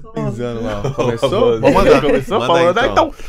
[0.00, 0.90] Pisando lá.
[0.94, 1.60] Começou?
[1.60, 2.00] Vamos mandar.
[2.00, 2.38] Começou?
[2.40, 3.08] Manda Vamos aí, mandar então.
[3.08, 3.24] então.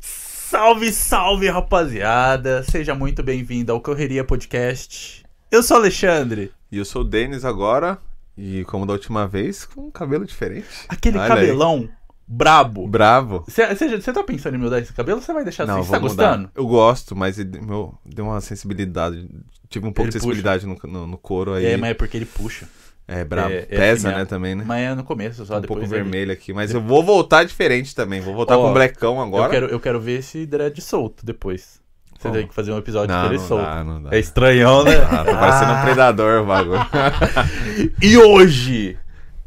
[0.00, 2.62] Salve, salve, rapaziada.
[2.64, 5.24] Seja muito bem-vindo ao Correria Podcast.
[5.50, 6.52] Eu sou o Alexandre.
[6.70, 7.98] E eu sou o Denis agora.
[8.36, 10.66] E como da última vez, com um cabelo diferente.
[10.88, 11.28] Aquele Olha aí.
[11.28, 11.88] cabelão
[12.30, 12.86] brabo.
[12.86, 13.44] Bravo.
[13.48, 15.72] Você tá pensando em mudar esse cabelo ou você vai deixar assim?
[15.72, 16.28] Não, Você tá vou mudar.
[16.28, 16.50] gostando?
[16.54, 19.28] Eu gosto, mas ele, meu, deu uma sensibilidade.
[19.68, 21.66] Tive um pouco Ele de sensibilidade no, no, no couro aí.
[21.66, 22.68] É, mas é porque ele puxa.
[23.12, 23.52] É brabo.
[23.52, 24.62] é- é Pesa, assim né, também, né?
[24.64, 25.80] Mas é no começo, só um depois.
[25.80, 26.52] pouco vermelho aqui.
[26.52, 28.20] Mas eu vou voltar diferente também.
[28.20, 29.46] Vou voltar Ó, com blecão agora.
[29.46, 31.80] Eu quero, eu quero ver esse dread solto depois.
[32.12, 32.34] Você Como?
[32.34, 33.64] tem que fazer um episódio Não, com ele não solto.
[33.64, 34.14] dá, não dá.
[34.14, 34.96] É estranhão, né?
[35.10, 36.78] Ah, tá parecendo um predador o bagulho.
[38.00, 38.96] E hoje,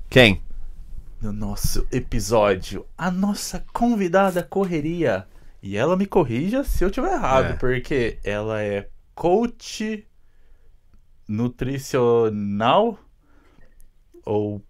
[0.10, 0.42] Quem?
[1.22, 5.26] no nosso episódio, a nossa convidada correria.
[5.62, 7.54] E ela me corrija se eu tiver errado, É.
[7.54, 10.06] porque ela é coach
[11.30, 12.98] nutricional
[14.26, 14.62] ou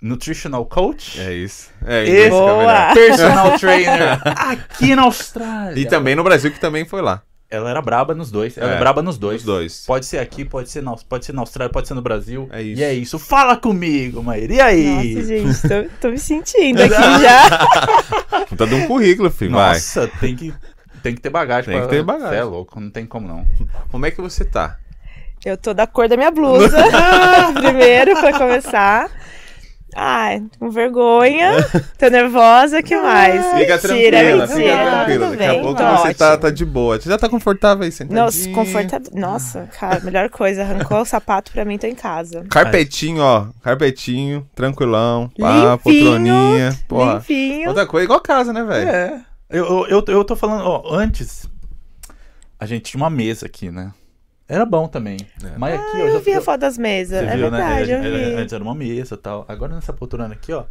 [0.00, 1.70] nutritional coach É isso.
[1.84, 2.26] É E- isso.
[2.26, 2.56] é Boa!
[2.58, 2.94] melhor.
[2.94, 5.80] personal trainer aqui na Austrália.
[5.80, 7.22] E também no Brasil, que também foi lá.
[7.48, 8.58] Ela era braba nos dois.
[8.58, 9.40] Ela é, É, braba nos dois.
[9.42, 9.84] Os dois.
[9.86, 12.48] Pode ser aqui, pode ser, na, pode ser na Austrália, pode ser no Brasil.
[12.52, 12.80] É isso.
[12.80, 13.18] E é isso.
[13.20, 14.52] Fala comigo, Maíra.
[14.52, 15.14] E aí?
[15.14, 16.90] Nossa, gente, tô, tô me sentindo aqui
[17.22, 17.66] já.
[18.46, 19.52] Tá dando um currículo, filho.
[19.52, 19.74] Vai.
[19.74, 20.52] Nossa, tem que,
[21.02, 21.70] tem que ter bagagem.
[21.70, 22.30] Tem pra- que ter bagagem.
[22.30, 23.46] Cê é louco, não tem como não.
[23.90, 24.78] Como é que você tá?
[25.44, 26.76] Eu tô da cor da minha blusa.
[27.54, 29.08] Primeiro, pra começar.
[29.98, 31.52] Ai, com vergonha.
[31.98, 33.42] Tô nervosa, que mais?
[33.54, 34.76] Fica Mentira, tranquila, fica mentira.
[34.76, 35.26] tranquila.
[35.26, 37.00] Tudo Daqui a bem, pouco tô você tá, tá de boa.
[37.00, 38.22] Você já tá confortável aí, sentadinho?
[38.24, 39.10] Nossa, confortável.
[39.14, 40.62] Nossa, cara, melhor coisa.
[40.62, 42.44] Arrancou o sapato pra mim, tô em casa.
[42.50, 43.46] Carpetinho, ó.
[43.62, 45.30] Carpetinho, tranquilão.
[45.38, 46.78] Pá, Limpinho, poltroninha.
[46.86, 47.14] Porra.
[47.14, 47.68] Limpinho.
[47.68, 48.90] Outra coisa, igual casa, né, velho?
[48.90, 49.20] É.
[49.48, 51.46] Eu, eu, eu, eu tô falando, ó, antes
[52.60, 53.92] a gente tinha uma mesa aqui, né?
[54.48, 55.16] Era bom também.
[55.44, 55.48] É.
[55.58, 57.18] Mas aqui, ó, Eu já vi a foto das mesas.
[57.18, 57.98] Você É viu, verdade, né?
[57.98, 58.34] eu Era- vi.
[58.42, 59.44] Antes era uma mesa e tal.
[59.48, 60.64] Agora nessa poltrona aqui, ó.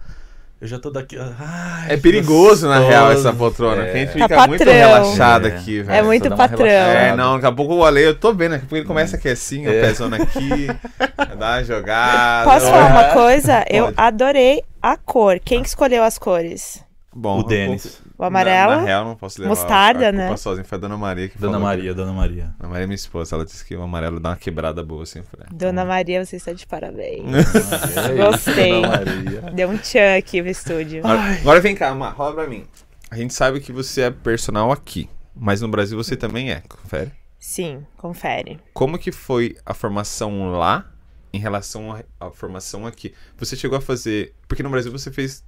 [0.62, 1.18] Eu já tô daqui.
[1.20, 3.84] Ai, É perigoso, na real, essa poltrona.
[3.86, 3.92] É.
[3.92, 4.74] A gente Tá fica muito patrão.
[4.74, 5.52] relaxado É.
[5.52, 6.06] aqui, É velho.
[6.06, 6.66] muito dá uma patrão.
[6.66, 9.18] É, não, daqui a pouco o Ale, eu tô vendo, daqui a pouco ele começa
[9.18, 9.82] aqui assim, ó, É.
[9.82, 10.68] pezona aqui,
[11.38, 12.50] dá uma jogada.
[12.50, 13.66] Posso falar uma coisa?
[13.70, 15.40] Eu adorei a cor.
[15.44, 16.82] Quem que escolheu as cores?
[17.14, 18.02] Bom, O um Denis.
[18.18, 18.72] O amarelo?
[18.72, 20.26] Na, na real, não posso levar Mostarda, a, a né?
[20.28, 22.44] culpa sozinha, foi a Dona Maria que Dona falou Maria, Dona Maria.
[22.44, 22.62] Que...
[22.62, 25.20] Dona Maria é minha esposa, ela disse que o amarelo dá uma quebrada boa, assim.
[25.20, 27.26] eu falei, Dona Maria, você está de parabéns.
[27.96, 28.72] É Gostei.
[28.72, 29.42] Dona Maria.
[29.54, 31.00] Deu um tchan aqui no estúdio.
[31.06, 32.66] Agora, agora vem cá, Ma, rola pra mim.
[33.12, 37.12] A gente sabe que você é personal aqui, mas no Brasil você também é, confere.
[37.38, 38.60] Sim, confere.
[38.74, 40.86] Como que foi a formação lá
[41.32, 43.14] em relação à à formação aqui?
[43.38, 44.34] Você chegou a fazer...
[44.48, 45.44] Porque no Brasil você fez...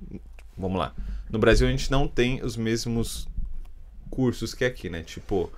[0.58, 0.94] Vamos lá.
[1.30, 3.28] No Brasil a gente não tem os mesmos
[4.10, 5.04] cursos que aqui, né?
[5.04, 5.52] Tipo,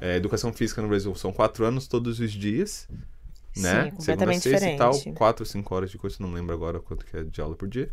[0.00, 2.86] é, educação física no Brasil são quatro anos todos os dias,
[3.56, 3.84] né?
[3.84, 5.16] Sim, completamente Segunda, sexta e tal, diferente.
[5.16, 7.90] quatro, cinco horas de curso, não lembro agora quanto que é de aula por dia.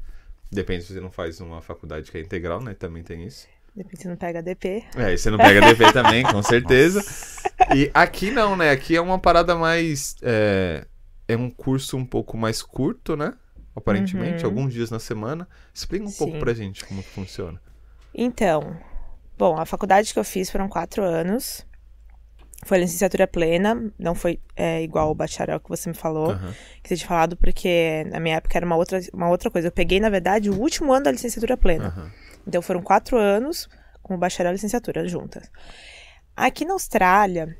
[0.51, 2.73] Depende se você não faz uma faculdade que é integral, né?
[2.73, 3.47] Também tem isso.
[3.73, 4.83] Depois você não pega DP.
[4.97, 7.01] É, e você não pega DP também, com certeza.
[7.73, 8.69] E aqui não, né?
[8.71, 10.17] Aqui é uma parada mais.
[10.21, 10.85] É,
[11.25, 13.33] é um curso um pouco mais curto, né?
[13.75, 14.49] Aparentemente, Uhum.
[14.49, 15.47] alguns dias na semana.
[15.73, 16.39] Explica um pouco Sim.
[16.39, 17.61] pra gente como que funciona.
[18.13, 18.77] Então,
[19.37, 21.65] bom, a faculdade que eu fiz foram quatro anos.
[22.63, 26.53] Foi licenciatura plena, não foi é, igual o bacharel que você me falou, Aham.
[26.83, 29.69] que você tinha falado, porque na minha época era uma outra, uma outra coisa.
[29.69, 31.87] Eu peguei, na verdade, o último ano da licenciatura plena.
[31.87, 32.11] Aham.
[32.45, 33.67] Então foram quatro anos
[34.03, 35.49] com o bacharel e licenciatura juntas.
[36.35, 37.57] Aqui na Austrália,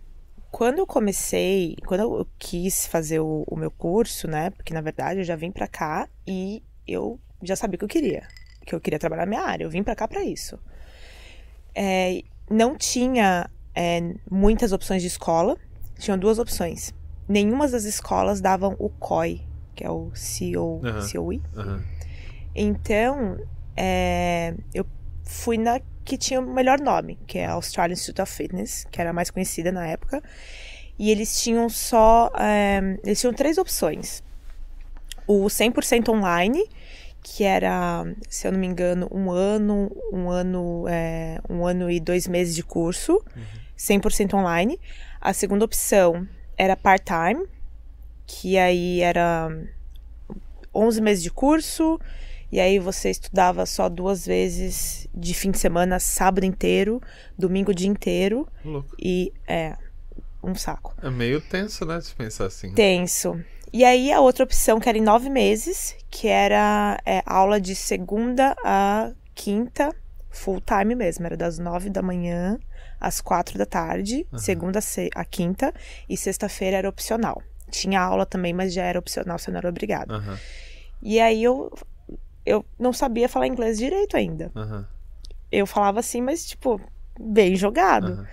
[0.52, 4.50] quando eu comecei, quando eu quis fazer o, o meu curso, né?
[4.50, 7.90] Porque na verdade eu já vim pra cá e eu já sabia o que eu
[7.90, 8.28] queria.
[8.66, 9.64] Que eu queria trabalhar na minha área.
[9.64, 10.60] Eu vim pra cá pra isso.
[11.74, 15.58] É, não tinha é, muitas opções de escola.
[15.98, 16.94] Tinham duas opções.
[17.28, 19.42] Nenhuma das escolas davam o COI,
[19.74, 20.82] que é o CO.
[21.14, 21.42] COI.
[21.56, 21.82] Aham.
[22.54, 23.40] Então,
[23.78, 24.86] é, eu
[25.24, 29.00] fui na que tinha o melhor nome, que é a Australian Institute of Fitness, que
[29.00, 30.22] era a mais conhecida na época.
[30.98, 32.30] E eles tinham só.
[32.38, 34.24] é, eles tinham três opções:
[35.28, 36.64] o 100% online,
[37.24, 42.00] que era, se eu não me engano, um ano, um ano, é, um ano e
[42.00, 43.24] dois meses de curso,
[43.78, 44.80] 100% online.
[45.20, 46.28] A segunda opção
[46.58, 47.46] era part-time,
[48.26, 49.50] que aí era
[50.74, 52.00] 11 meses de curso,
[52.52, 57.02] e aí você estudava só duas vezes de fim de semana, sábado inteiro,
[57.38, 58.96] domingo dia inteiro, Louco.
[59.00, 59.76] e é
[60.44, 60.94] um saco.
[61.02, 62.02] É meio tenso, né?
[62.02, 62.74] Se pensar assim.
[62.74, 63.40] Tenso.
[63.72, 67.74] E aí a outra opção, que era em nove meses, que era é, aula de
[67.74, 69.96] segunda a quinta,
[70.30, 72.60] full time mesmo, era das nove da manhã
[73.00, 74.80] às quatro da tarde, segunda
[75.16, 75.74] a quinta,
[76.08, 77.42] e sexta-feira era opcional.
[77.70, 80.14] Tinha aula também, mas já era opcional, você não era obrigado.
[80.14, 80.38] Aham.
[81.02, 81.72] E aí eu,
[82.46, 84.52] eu não sabia falar inglês direito ainda.
[84.56, 84.88] Aham.
[85.52, 86.80] Eu falava assim, mas, tipo,
[87.20, 88.14] bem jogado.
[88.14, 88.28] Aham.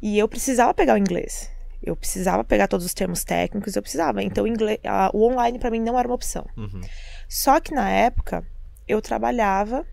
[0.00, 1.50] E eu precisava pegar o inglês.
[1.82, 4.22] Eu precisava pegar todos os termos técnicos, eu precisava.
[4.22, 6.46] Então, o, inglês, a- o online pra mim não era uma opção.
[6.56, 6.80] Uhum.
[7.28, 8.44] Só que na época,
[8.88, 9.84] eu trabalhava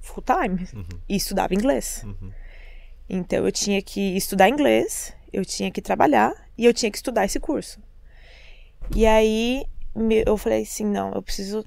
[0.00, 1.00] full time Uhum.
[1.08, 2.02] e estudava inglês.
[2.04, 2.32] Uhum.
[3.08, 7.24] Então, eu tinha que estudar inglês, eu tinha que trabalhar e eu tinha que estudar
[7.24, 7.80] esse curso.
[8.94, 9.64] E aí,
[9.94, 11.64] me- eu falei assim: não, eu preciso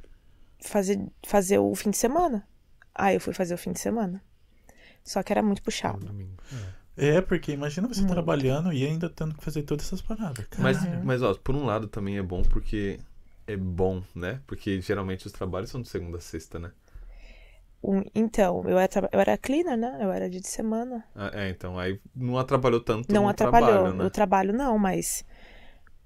[0.61, 2.47] fazer, fazer o fim de semana.
[2.93, 4.21] Aí, eu fui fazer o fim de semana.
[5.03, 6.05] Só que era muito puxado.
[6.05, 6.37] Domingo.
[6.97, 8.13] É, porque imagina você Muito.
[8.13, 10.45] trabalhando e ainda tendo que fazer todas essas paradas.
[10.57, 11.05] Mas, Caralho.
[11.05, 12.99] mas, ó, por um lado também é bom porque
[13.47, 14.41] é bom, né?
[14.45, 16.71] Porque geralmente os trabalhos são de segunda a sexta, né?
[17.83, 19.97] Um- então, eu era, eu era cleaner, né?
[19.99, 21.03] Eu era dia de semana.
[21.15, 23.69] Ah, É, então, aí não atrapalhou tanto não no atrapalhou.
[23.69, 24.03] trabalho, né?
[24.03, 25.25] No trabalho, não, mas.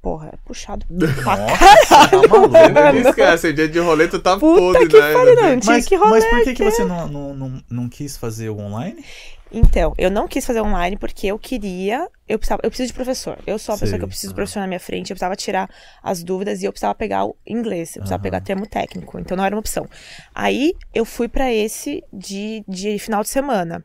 [0.06, 0.86] Porra, é puxado.
[1.26, 2.56] Nossa, caralho, tá maluco.
[2.60, 5.14] Você não esquece, dia de rolê tu tá Puta podre, que né?
[5.14, 5.60] pariu, não.
[5.60, 6.12] Tinha Mas, que rolê.
[6.12, 9.04] mas por que, que você não, não, não, não quis fazer o online?
[9.52, 12.08] Então, eu não quis fazer online porque eu queria.
[12.28, 13.40] Eu, precisava, eu preciso de professor.
[13.48, 14.36] Eu sou a pessoa Sei, que eu preciso de aham.
[14.36, 15.10] professor na minha frente.
[15.12, 15.70] Eu precisava tirar
[16.04, 17.96] as dúvidas e eu precisava pegar o inglês.
[17.96, 18.22] Eu precisava Aham.
[18.22, 19.20] pegar termo técnico.
[19.20, 19.88] Então não era uma opção.
[20.34, 23.84] Aí eu fui pra esse de, de final de semana.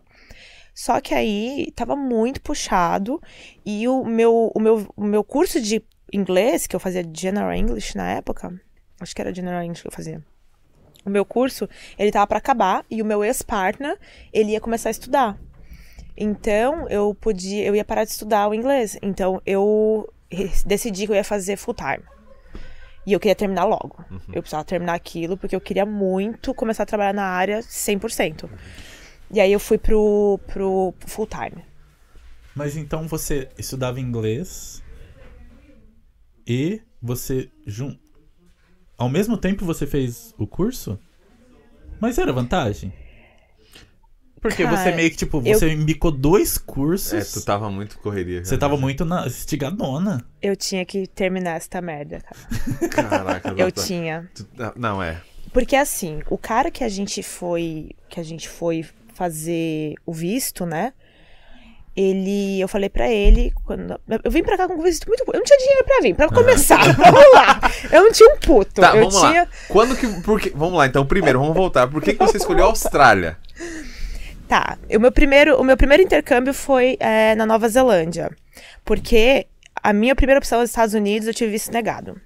[0.74, 3.20] Só que aí tava muito puxado
[3.66, 5.82] e o meu, o meu, o meu curso de
[6.12, 8.52] inglês, que eu fazia General English na época,
[9.00, 10.22] acho que era General English que eu fazia.
[11.04, 11.68] O meu curso,
[11.98, 13.98] ele tava pra acabar e o meu ex-partner,
[14.32, 15.38] ele ia começar a estudar.
[16.16, 18.98] Então, eu podia, eu ia parar de estudar o inglês.
[19.00, 20.12] Então, eu
[20.66, 22.04] decidi que eu ia fazer full time.
[23.06, 24.04] E eu queria terminar logo.
[24.28, 28.48] Eu precisava terminar aquilo porque eu queria muito começar a trabalhar na área 100%.
[29.30, 31.64] E aí eu fui pro, pro full time.
[32.54, 34.82] Mas então você estudava inglês
[36.46, 37.96] e você jun...
[38.98, 40.98] ao mesmo tempo você fez o curso?
[42.00, 42.92] Mas era vantagem?
[44.40, 47.12] Porque Cara, você meio que tipo, eu- você embicou dois cursos.
[47.36, 48.42] É, tu tava muito correria.
[48.42, 50.24] Você tava muito na estigadona.
[50.40, 52.88] Eu tinha que terminar essa merda, cara.
[52.88, 54.30] Caraca, Eu tinha.
[54.34, 55.20] Tu- ah, Não, é.
[55.52, 58.82] Porque assim, o cara que a gente foi, que a gente foi
[59.12, 60.94] fazer o visto, né?
[61.96, 65.38] Ele, eu falei pra ele, quando eu vim pra cá com um visto muito, eu
[65.38, 66.80] não tinha dinheiro pra vir, pra começar.
[66.94, 67.60] vamos lá.
[67.90, 68.80] Eu não tinha um puto.
[68.80, 69.48] Tá, eu vamos tinha lá.
[69.68, 70.06] Quando que.
[70.22, 71.88] Por que, vamos lá, então, primeiro, vamos voltar.
[71.88, 73.36] Por que, que você escolheu a Austrália?
[74.48, 78.30] Tá, o meu primeiro, o meu primeiro intercâmbio foi é, na Nova Zelândia.
[78.84, 79.46] Porque
[79.82, 82.20] a minha primeira opção era os Estados Unidos, eu tive visto negado.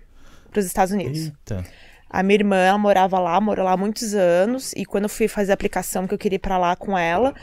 [0.50, 1.26] Pros Estados Unidos.
[1.26, 1.64] Eita.
[2.08, 4.72] A minha irmã, ela morava lá, morou lá há muitos anos.
[4.76, 7.34] E quando eu fui fazer a aplicação que eu queria ir pra lá com ela,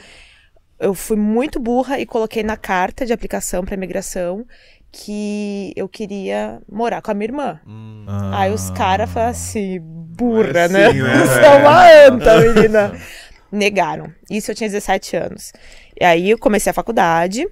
[0.82, 4.46] eu fui muito burra e coloquei na carta de aplicação pra imigração
[4.92, 7.60] que eu queria morar com a minha irmã.
[7.66, 10.86] Hum, Aí os caras falaram assim, burra, É né?
[10.88, 11.26] assim, né?
[11.26, 12.92] Você é uma anta, menina.
[13.52, 14.12] Negaram.
[14.30, 15.54] Isso eu tinha 17 anos.
[16.00, 17.48] E aí eu comecei a faculdade,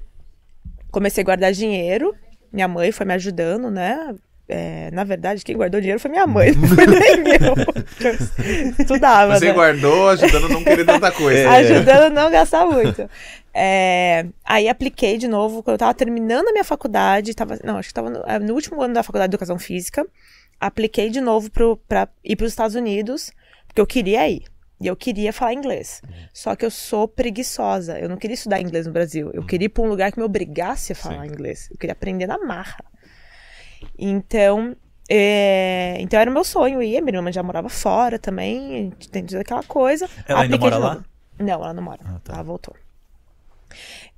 [0.92, 2.14] comecei a guardar dinheiro.
[2.52, 4.16] Minha mãe foi me ajudando, né?
[4.52, 8.74] É, na verdade, quem guardou dinheiro foi minha mãe, não foi nem eu.
[8.80, 9.54] Estudava, Você né?
[9.54, 11.48] guardou ajudando a não querer tanta coisa.
[11.54, 13.08] Ajudando a não gastar muito.
[13.54, 17.90] É, aí apliquei de novo, quando eu tava terminando a minha faculdade, tava, não, acho
[17.90, 20.04] que tava no, é, no último ano da faculdade de educação física,
[20.60, 23.32] apliquei de novo pro, pra ir pros Estados Unidos,
[23.68, 24.46] porque eu queria ir.
[24.82, 26.02] E eu queria falar inglês.
[26.34, 28.00] Só que eu sou preguiçosa.
[28.00, 29.30] Eu não queria estudar inglês no Brasil.
[29.34, 31.34] Eu queria ir pra um lugar que me obrigasse a falar Sim.
[31.34, 31.68] inglês.
[31.70, 32.82] Eu queria aprender na marra.
[33.98, 34.76] Então,
[35.10, 37.02] é, então era o meu sonho ir.
[37.02, 40.10] Minha irmã já morava fora também, tem toda aquela coisa.
[40.28, 41.04] Ela ainda Apliquei mora lá?
[41.40, 42.00] Não, ela não mora.
[42.06, 42.34] Ah, tá.
[42.34, 42.76] Ela voltou.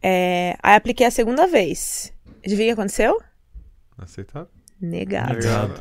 [0.01, 2.11] É, aí apliquei a segunda vez.
[2.45, 3.21] Adivinha o que aconteceu?
[3.97, 4.49] Aceitável?
[4.79, 5.33] Negado.
[5.35, 5.73] Negado.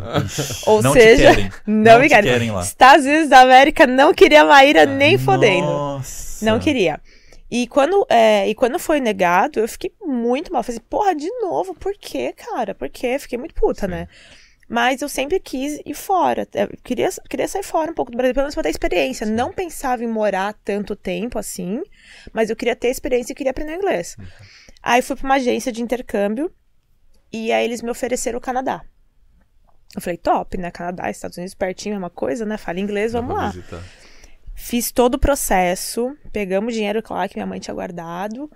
[0.67, 1.51] Ou Não seja, querem.
[1.67, 2.31] não, Não me te querem.
[2.33, 2.61] querem lá.
[2.61, 5.67] Estados Unidos da América não queria Maíra nem fodendo.
[5.67, 6.45] Nossa.
[6.45, 7.01] Não queria.
[7.51, 10.63] E quando, é, e quando foi negado, eu fiquei muito mal.
[10.63, 12.75] Falei assim, porra, de novo, por quê, cara?
[12.75, 13.19] Por quê?
[13.19, 13.93] Fiquei muito puta, Sim.
[13.93, 14.09] né?
[14.69, 16.47] Mas eu sempre quis ir fora.
[16.55, 19.27] Eu queria, queria sair fora um pouco do Brasil, pelo menos pra ter experiência.
[19.27, 21.83] Não pensava em morar tanto tempo assim,
[22.33, 24.17] mas eu queria ter experiência e queria aprender inglês.
[24.81, 26.53] Aí fui pra uma agência de intercâmbio
[27.33, 28.83] e aí eles me ofereceram o Canadá.
[29.97, 30.71] Eu falei, top, né?
[30.71, 32.57] Canadá, Estados Unidos, pertinho, mesma coisa, né?
[32.57, 33.49] Fala inglês, vamos lá.
[33.49, 33.83] visitar.
[34.63, 38.49] Fiz todo o processo, pegamos o dinheiro lá que minha mãe tinha guardado,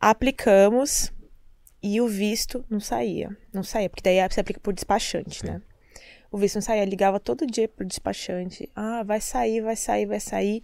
[0.00, 1.12] aplicamos
[1.82, 3.36] e o visto não saía.
[3.52, 5.60] Não saía, porque daí você aplica por despachante, né?
[6.32, 8.68] O visto não saía, ligava todo dia pro despachante.
[8.74, 10.62] Ah, vai sair, vai sair, vai sair.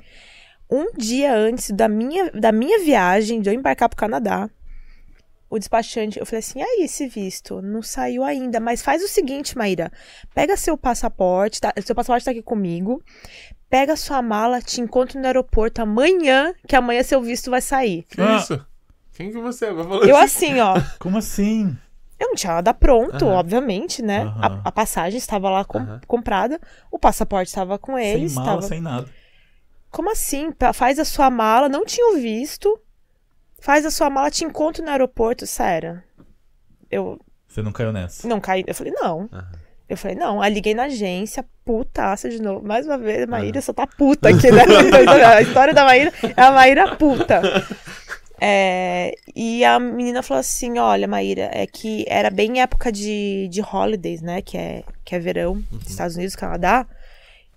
[0.71, 4.51] Um dia antes da minha, da minha viagem, de eu embarcar pro Canadá,
[5.51, 7.61] o despachante, eu falei assim, aí esse visto?
[7.61, 9.93] Não saiu ainda, mas faz o seguinte, Maíra,
[10.35, 11.75] pega seu passaporte, tá?
[11.85, 13.05] seu passaporte tá aqui comigo,
[13.73, 18.03] pega sua mala, te encontro no aeroporto amanhã, que amanhã seu visto vai sair.
[18.03, 18.37] Que Ah.
[18.37, 18.67] isso?
[19.15, 19.73] Quem que você é?
[19.73, 20.61] Vai falar Eu assim?
[20.61, 20.75] ó.
[21.01, 21.75] Como assim?
[22.19, 23.39] Eu não tinha nada pronto, Aham.
[23.39, 24.25] obviamente, né?
[24.25, 24.61] Aham.
[24.63, 26.01] A, a passagem estava lá com- Aham.
[26.07, 26.61] comprada,
[26.91, 28.33] o passaporte estava com eles.
[28.33, 29.09] sem mala, estava- sem nada.
[29.91, 30.53] Como assim?
[30.75, 32.79] Faz a sua mala, não tinha o visto.
[33.59, 36.03] Faz a sua mala, te encontro no aeroporto, sério.
[36.91, 38.29] Eu Você não caiu nessa.
[38.29, 38.65] não caí.
[38.67, 39.31] Eu falei, não.
[39.33, 39.53] Aham.
[39.93, 40.41] Eu falei, não.
[40.41, 42.67] Aí liguei na agência, putaça de novo.
[42.67, 44.63] Mais uma vez, a Maíra só tá puta aqui, né?
[45.37, 47.43] a história da Maíra é a Maíra puta.
[48.41, 53.61] É, e a menina falou assim: Olha, Maíra, é que era bem época de, de
[53.61, 54.41] holidays, né?
[54.41, 56.87] Que é, que é verão, Estados Unidos, Canadá.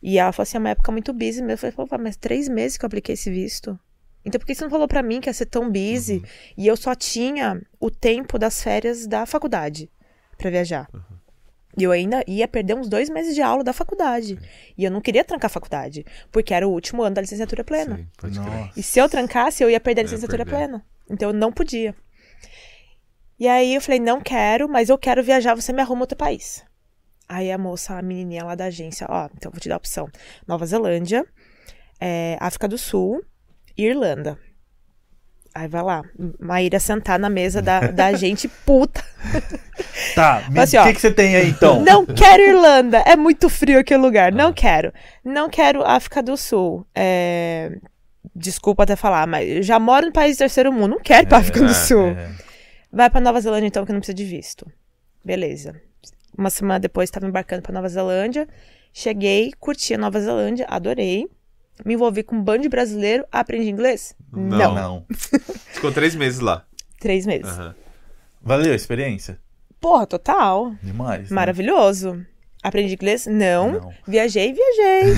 [0.04, 1.42] E ela falou assim: é uma época muito busy.
[1.42, 1.52] mesmo.
[1.52, 3.80] Eu falei: Pô, mas três meses que eu apliquei esse visto.
[4.26, 6.22] Então por que você não falou pra mim que ia ser tão busy?
[6.58, 9.90] E eu só tinha o tempo das férias da faculdade
[10.38, 10.90] pra viajar.
[11.78, 14.40] E eu ainda ia perder uns dois meses de aula da faculdade.
[14.78, 17.98] E eu não queria trancar a faculdade, porque era o último ano da licenciatura plena.
[17.98, 18.50] Sim, pode crer.
[18.50, 18.80] Nossa.
[18.80, 20.58] E se eu trancasse, eu ia perder a Ia licenciatura perder.
[20.68, 20.86] plena.
[21.10, 21.94] Então eu não podia.
[23.38, 26.64] E aí eu falei, não quero, mas eu quero viajar, você me arruma outro país.
[27.28, 29.78] Aí a moça, a menininha lá da agência, ó, então eu vou te dar a
[29.78, 30.08] opção.
[30.48, 31.26] Nova Zelândia,
[32.00, 33.24] é, África do Sul
[33.78, 34.40] e Irlanda.
[35.58, 36.04] Aí vai lá,
[36.38, 39.02] Maíra sentar na mesa da, da gente puta.
[40.14, 41.82] Tá, o Assim, que, que você tem aí então?
[41.82, 44.92] Não quero Irlanda, é muito frio aquele lugar, não quero.
[45.24, 46.86] Não quero África do Sul.
[46.94, 47.72] É,
[48.36, 51.30] Desculpa até falar, mas eu já moro no país do terceiro mundo, não quero ir
[51.30, 52.08] pra África do Sul.
[52.10, 52.30] É.
[52.92, 54.70] Vai pra Nova Zelândia então, que não precisa de visto.
[55.24, 55.74] Beleza.
[56.38, 58.46] Uma semana depois estava embarcando pra Nova Zelândia.
[58.92, 61.28] Cheguei, curti a Nova Zelândia, adorei.
[61.84, 64.16] Me envolvi com um bando de brasileiro, aprendi inglês?
[64.32, 64.74] Não.
[64.76, 65.06] Não.
[65.74, 66.66] Ficou três meses lá.
[67.00, 67.52] Três meses.
[67.52, 67.76] Aham.
[68.42, 69.40] Valeu a experiência?
[69.82, 70.74] Porra, total.
[70.82, 71.30] Demais.
[71.30, 71.36] né?
[71.36, 72.26] Maravilhoso.
[72.64, 73.26] Aprendi inglês?
[73.26, 73.72] Não.
[73.74, 73.94] Não.
[74.08, 75.16] Viajei, viajei.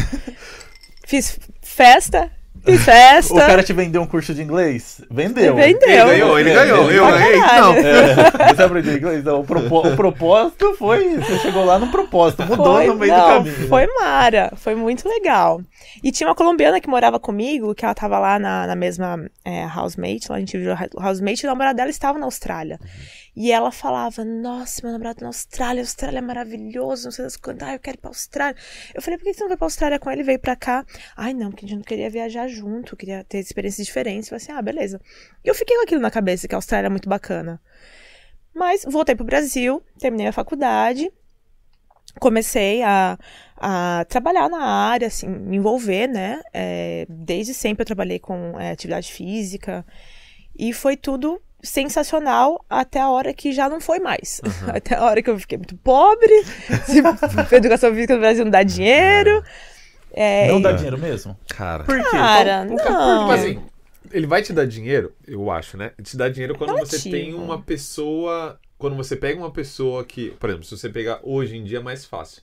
[1.05, 2.31] Fiz festa,
[2.71, 3.33] fiz festa.
[3.33, 5.01] O cara te vendeu um curso de inglês?
[5.09, 5.55] Vendeu.
[5.55, 6.07] Vendeu.
[6.07, 6.91] Ele ganhou, ele ganhou.
[6.91, 7.37] Eu ganhei?
[7.39, 7.73] Não.
[7.73, 9.23] É, você aprendeu inglês?
[9.23, 11.15] Não, o, propó- o propósito foi.
[11.17, 13.67] Você chegou lá no propósito, mudou Foi, no meio não, do caminho.
[13.67, 15.61] Foi Mara, foi muito legal.
[16.03, 19.65] E tinha uma colombiana que morava comigo, que ela tava lá na, na mesma é,
[19.77, 22.79] housemate, lá a gente viu a housemate, e o namorado dela estava na Austrália.
[23.39, 27.67] E ela falava, nossa, meu namorado na Austrália, Austrália é maravilhoso, não sei das quantas,
[27.67, 28.59] ah, eu quero ir pra Austrália.
[28.95, 30.23] Eu falei, por que você não vai pra Austrália com ele?
[30.23, 30.83] Veio pra cá.
[31.15, 34.31] Ai, não, porque a gente não queria viajar junto, queria ter experiências diferentes.
[34.31, 34.99] Eu falei assim, ah, beleza.
[35.45, 37.61] E eu fiquei com aquilo na cabeça, que a Austrália é muito bacana.
[38.55, 41.11] Mas voltei pro Brasil, terminei a faculdade,
[42.19, 43.19] comecei a,
[43.55, 46.41] a trabalhar na área, assim, me envolver, né?
[46.51, 49.85] É, desde sempre eu trabalhei com é, atividade física
[50.57, 54.41] e foi tudo sensacional até a hora que já não foi mais.
[54.67, 56.43] Até a hora que eu fiquei muito pobre,
[56.85, 59.43] se educação física no Brasil não dá dinheiro.
[60.13, 61.37] É, Não e- dá dinheiro mesmo?
[61.49, 61.83] Cara.
[61.83, 62.09] Por quê?
[62.11, 63.31] Cara, Tipo não.
[63.31, 63.61] assim,
[64.11, 65.91] ele vai te dar dinheiro, eu acho, né?
[66.01, 67.15] Te dá dinheiro quando você Relativo.
[67.15, 68.59] tem uma pessoa.
[68.77, 70.31] Quando você pega uma pessoa que.
[70.39, 72.41] Por exemplo, se você pegar hoje em dia é mais fácil.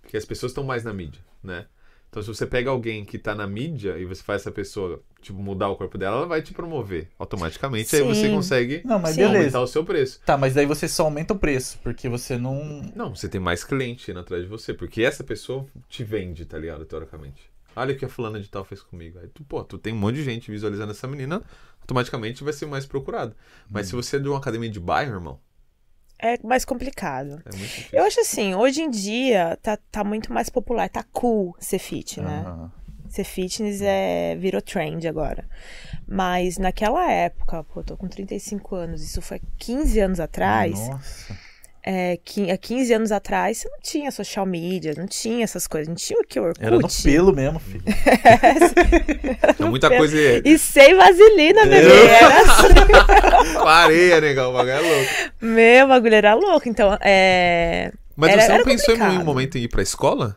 [0.00, 1.66] Porque as pessoas estão mais na mídia, né?
[2.14, 5.36] Então, se você pega alguém que tá na mídia e você faz essa pessoa, tipo,
[5.42, 7.96] mudar o corpo dela, ela vai te promover automaticamente.
[7.96, 8.30] Aí você Sim.
[8.30, 9.24] consegue Não, mas Sim.
[9.24, 9.58] aumentar beleza.
[9.58, 10.20] o seu preço.
[10.24, 12.88] Tá, mas daí você só aumenta o preço, porque você não.
[12.94, 16.56] Não, você tem mais cliente indo atrás de você, porque essa pessoa te vende, tá
[16.56, 16.84] ligado?
[16.84, 17.50] Teoricamente.
[17.74, 19.18] Olha o que a fulana de tal fez comigo.
[19.18, 21.42] Aí tu, pô, tu tem um monte de gente visualizando essa menina,
[21.80, 23.34] automaticamente vai ser mais procurado.
[23.68, 25.40] Mas se você é de uma academia de bairro, irmão,
[26.18, 27.42] É mais complicado.
[27.44, 27.88] é muito difícil.
[27.98, 32.20] Eu acho assim, hoje em dia tá, tá muito mais popular, tá cool ser fit,
[32.20, 32.44] né?
[32.46, 32.68] Ah,
[33.08, 35.44] Ser fitness é, virou trend agora.
[36.06, 40.88] Mas naquela época, pô, eu tô com 35 anos, isso foi 15 anos atrás.
[40.88, 41.38] Nossa.
[41.86, 42.18] É,
[42.50, 45.86] há 15 anos atrás, você não tinha social media, não tinha essas coisas.
[45.88, 46.40] Não tinha o que?
[46.40, 46.64] Orkut.
[46.64, 47.84] Era no pelo mesmo, filho.
[49.60, 49.98] É muita pelo.
[50.00, 50.16] coisa.
[50.44, 52.06] E sem vaselina, bebê.
[52.06, 53.54] Era assim.
[53.60, 55.10] Com areia, negão, o bagulho é louco.
[55.40, 56.68] Meu, o bagulho era louco.
[56.68, 57.92] Então, é...
[58.16, 59.12] Mas Era- você não era pensou em complicado.
[59.12, 60.36] nenhum momento em ir pra escola?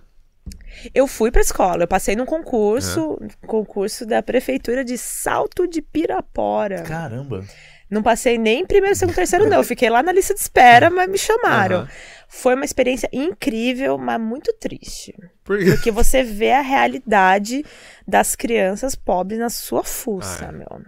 [0.94, 6.82] Eu fui pra escola, eu passei num concurso, concurso da prefeitura de Salto de Pirapora.
[6.84, 7.44] Caramba.
[7.89, 9.58] Não passei nem primeiro, segundo, terceiro, não.
[9.58, 11.77] Eu fiquei lá na lista de espera, mas me chamaram.
[11.79, 11.89] Aham.
[12.29, 15.15] Foi uma experiência incrível, mas muito triste.
[15.46, 15.65] Por quê?
[15.72, 17.63] Porque você vê a realidade
[18.06, 20.51] das crianças pobres na sua fuça, Ah, é.
[20.51, 20.82] meu.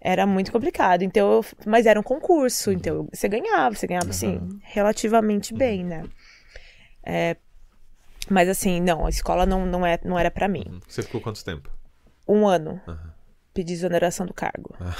[0.00, 1.02] Era muito complicado.
[1.02, 6.04] Então, eu- mas era um concurso, então você ganhava, você ganhava assim, relativamente bem, né?
[7.04, 7.36] É,
[8.30, 10.80] mas assim, não, a escola não, não, é, não era pra mim.
[10.88, 11.70] Você ficou quanto tempo?
[12.26, 12.80] Um ano.
[12.88, 13.12] Aham.
[13.52, 14.74] Pedi exoneração do cargo.
[14.80, 14.96] Ah.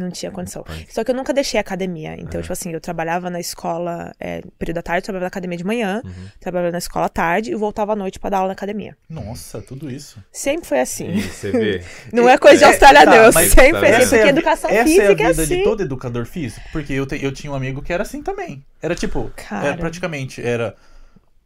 [0.00, 0.62] Não tinha condição.
[0.62, 0.86] Punk.
[0.92, 2.14] Só que eu nunca deixei a academia.
[2.18, 2.42] Então, É.
[2.42, 6.00] tipo assim, eu trabalhava na escola, é, período da tarde, trabalhava na academia de manhã,
[6.04, 6.12] Uhum.
[6.40, 8.96] trabalhava na escola à tarde e voltava à noite pra dar aula na academia.
[9.08, 10.22] Nossa, tudo isso.
[10.32, 11.10] Sempre foi assim.
[11.10, 11.84] E você vê.
[12.12, 13.32] Não é coisa de É, Austrália, tá, não.
[13.32, 15.54] Mas sempre assim, é porque a vi- educação essa física é a vida é de
[15.54, 15.62] assim.
[15.64, 16.66] todo educador físico.
[16.72, 18.64] Porque eu, te- eu tinha um amigo que era assim também.
[18.82, 19.68] Era tipo, Cara.
[19.68, 20.74] era praticamente, era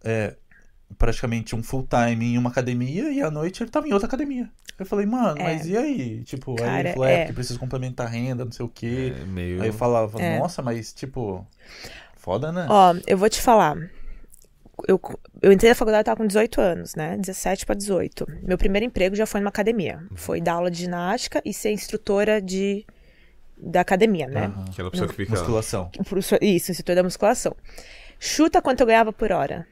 [0.04, 0.34] é,
[0.98, 4.48] praticamente um full time em uma academia e à noite ele tava em outra academia.
[4.78, 5.44] Eu falei, mano, É.
[5.44, 6.22] mas e aí?
[6.24, 7.18] Tipo, aí Cara, ele falou, é, é.
[7.20, 9.14] porque preciso complementar a renda, não sei o quê.
[9.20, 9.62] É meio.
[9.62, 10.38] Aí eu falava, É.
[10.38, 11.46] nossa, mas tipo,
[12.16, 12.66] foda, né?
[12.68, 13.76] Ó, eu vou te falar.
[14.88, 15.00] Eu,
[15.40, 17.16] eu entrei na faculdade, eu tava com 18 anos, né?
[17.16, 18.26] 17 pra 18.
[18.42, 20.00] Meu primeiro emprego já foi numa academia.
[20.16, 22.84] Foi dar aula de ginástica e ser instrutora de
[23.56, 24.46] da academia, né?
[24.46, 24.64] Aham.
[24.72, 25.30] Aquela pessoa que fica.
[25.30, 25.90] Musculação.
[26.42, 27.54] Isso, instrutor da musculação.
[28.18, 29.64] Chuta quanto eu ganhava por hora.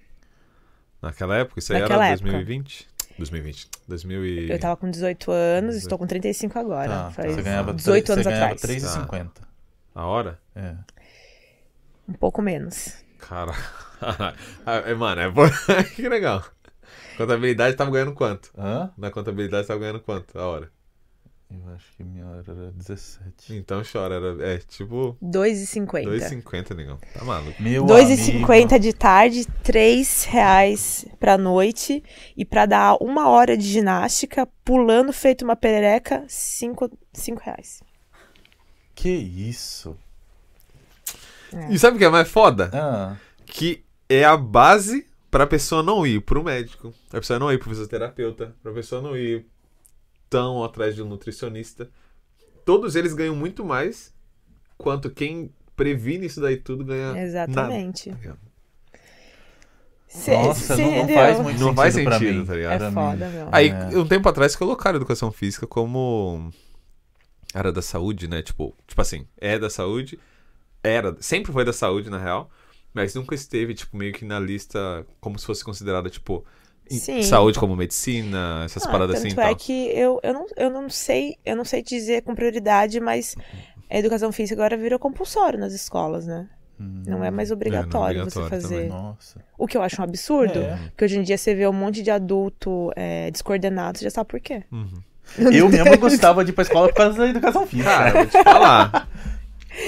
[1.02, 1.58] Naquela época?
[1.58, 2.30] Isso aí Naquela era época.
[2.30, 2.88] 2020?
[3.18, 3.68] 2020.
[3.88, 4.50] 2000 e...
[4.50, 6.88] Eu tava com 18 anos, estou com 35 agora.
[6.88, 8.82] Tá, Faz você ganhava, 18 tre- anos você ganhava atrás.
[8.82, 9.30] 3,50.
[9.94, 10.38] A hora?
[10.56, 10.74] É.
[12.08, 12.94] Um pouco menos.
[13.18, 13.52] Cara.
[14.66, 15.44] É, Mano, é bom.
[15.94, 16.44] que legal.
[17.16, 18.50] Contabilidade tava ganhando quanto?
[18.58, 18.90] Hã?
[18.98, 20.36] Na contabilidade tava ganhando quanto?
[20.36, 20.68] A hora?
[21.52, 23.54] Eu acho que minha hora era 17.
[23.56, 24.14] Então chora.
[24.14, 26.04] Era, é tipo 2,50.
[26.04, 26.98] 2,50, negão.
[27.12, 27.62] Tá maluco.
[27.62, 32.02] Meu 2,50 de tarde, 3 reais pra noite.
[32.36, 36.90] E pra dar uma hora de ginástica, pulando feito uma perereca, 5
[37.42, 37.82] reais.
[38.94, 39.96] Que isso?
[41.70, 42.70] E sabe o que é mais foda?
[42.72, 47.58] Ah, Que é a base pra pessoa não ir pro médico, pra pessoa não ir
[47.58, 49.46] pro fisioterapeuta, pra pessoa não ir
[50.32, 51.90] tão atrás de um nutricionista.
[52.64, 54.14] Todos eles ganham muito mais
[54.78, 58.08] quanto quem previne isso daí tudo ganha Exatamente.
[58.10, 58.18] nada.
[58.18, 58.52] tá ligado?
[60.08, 62.44] Cê- nossa, cê não, não faz muito Não sentido faz pra sentido, mim.
[62.46, 62.72] tá ligado?
[62.72, 62.94] É Pra mim.
[62.94, 63.48] foda, meu.
[63.50, 63.98] Aí, É.
[63.98, 66.52] um tempo atrás, colocaram educação física como
[67.54, 68.42] área da saúde, né?
[68.42, 70.18] Tipo, tipo assim, é da saúde,
[70.82, 72.50] era, sempre foi da saúde, na real,
[72.92, 76.44] mas nunca esteve, tipo, meio que na lista como se fosse considerada, tipo,
[76.90, 77.22] Sim.
[77.22, 79.56] saúde como medicina, essas Ah, paradas tanto assim e é tal.
[79.56, 83.34] que eu, eu, não, eu não sei, eu não sei dizer com prioridade, mas
[83.90, 86.48] a educação física agora virou compulsório nas escolas, né?
[86.80, 88.88] Hum, Não é mais obrigatório, você obrigatório fazer.
[88.88, 89.40] Nossa.
[89.56, 90.76] O que eu acho um absurdo, É.
[90.88, 94.28] porque hoje em dia você vê um monte de adulto é, descoordenado, você já sabe
[94.28, 94.64] por quê.
[94.72, 94.90] Uhum.
[95.52, 97.88] Eu mesmo gostava de ir pra escola por causa da educação física.
[97.88, 99.08] Cara, eu vou te falar.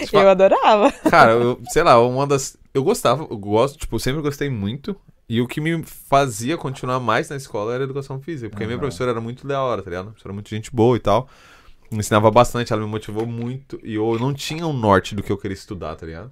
[0.04, 0.90] Tipo, Eu adorava.
[1.10, 2.56] Cara, eu, sei lá, uma das.
[2.72, 4.96] Eu gostava, eu gosto, tipo, sempre gostei muito.
[5.28, 8.50] E o que me fazia continuar mais na escola era educação física.
[8.50, 10.08] Porque a minha professora era muito da hora, tá ligado?
[10.08, 11.28] A professora era muito gente boa e tal.
[11.90, 13.80] Me ensinava bastante, ela me motivou muito.
[13.82, 16.30] E eu não tinha um norte do que eu queria estudar, tá ligado?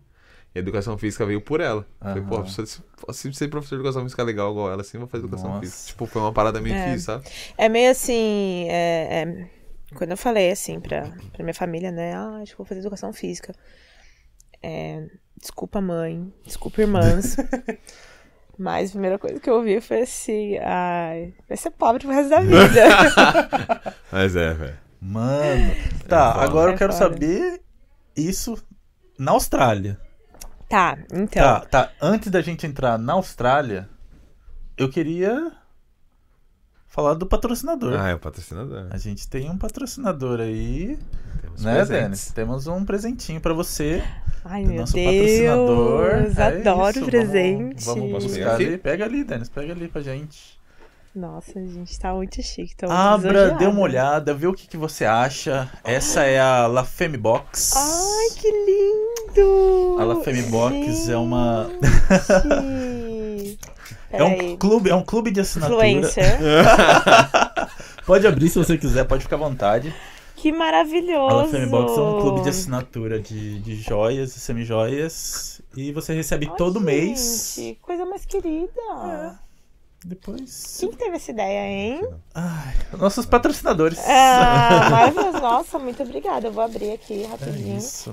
[0.55, 1.87] E a educação física veio por ela.
[1.99, 5.09] Falei, pô, se, se ser professor de educação física legal igual ela, assim, eu vou
[5.09, 5.61] fazer educação Nossa.
[5.63, 5.89] física.
[5.89, 6.93] Tipo, foi uma parada meio É.
[6.93, 7.25] que, sabe?
[7.57, 8.67] É meio assim.
[8.69, 9.49] é- é,
[9.95, 12.15] quando eu falei assim pra, pra minha família, né?
[12.15, 13.55] Ah, acho que vou fazer educação física.
[14.63, 15.07] É,
[15.41, 16.31] desculpa, mãe.
[16.45, 17.37] Desculpa, irmãs.
[18.59, 22.31] Mas a primeira coisa que eu ouvi foi assim: ai, vai ser pobre pro resto
[22.31, 23.95] da vida.
[24.13, 24.79] Mas é, velho.
[25.01, 25.75] Mano.
[26.09, 26.45] Tá, foda.
[26.45, 27.61] agora eu É quero saber
[28.17, 28.57] isso
[29.19, 29.99] na Austrália.
[30.69, 31.27] tá, então.
[31.43, 31.91] Tá, tá.
[32.01, 33.89] Antes da gente entrar na Austrália,
[34.77, 35.51] eu queria
[36.87, 37.99] falar do patrocinador.
[37.99, 38.87] Ah, é o patrocinador.
[38.91, 40.99] A gente tem um patrocinador aí,
[41.41, 42.03] Temos né, presentes.
[42.03, 42.33] Denis?
[42.33, 44.05] Temos um presentinho pra você.
[44.45, 46.23] Ai, do meu nosso patrocinador.
[46.23, 46.39] Deus.
[46.39, 47.85] É Adoro isso, presente.
[47.85, 48.79] Vamos, vamos buscar ali.
[48.79, 49.49] Pega ali, Denis.
[49.49, 50.61] Pega ali pra gente.
[51.15, 52.75] Nossa, a gente tá muito chique.
[52.75, 55.71] Tô muito Abra, dê uma olhada, vê o que, que você acha.
[55.85, 57.75] Essa é a La Femme Box.
[57.77, 59.97] Ai, que lindo!
[60.01, 61.71] A La Femme Box é uma.
[62.43, 63.59] Gente.
[64.15, 64.57] É um Peraí.
[64.59, 65.89] clube, é um clube de assinatura.
[65.89, 66.39] Influencer.
[68.05, 69.95] Pode abrir se você quiser, pode ficar à vontade.
[70.43, 71.37] Que A maravilhoso.
[71.37, 75.63] La Femme Box é um clube de assinatura de, de joias e semi-joias.
[75.77, 77.53] E você recebe Ai, todo gente, mês.
[77.55, 78.69] Que coisa mais querida.
[79.07, 79.33] É.
[80.05, 80.79] Depois.
[80.81, 82.09] Quem que teve essa ideia, hein?
[82.35, 84.01] Ai, nossos patrocinadores.
[84.05, 85.39] Ah, maravilhoso.
[85.39, 86.49] Nossa, muito obrigada.
[86.49, 87.79] Eu vou abrir aqui É rapidinho.
[87.79, 88.11] isso.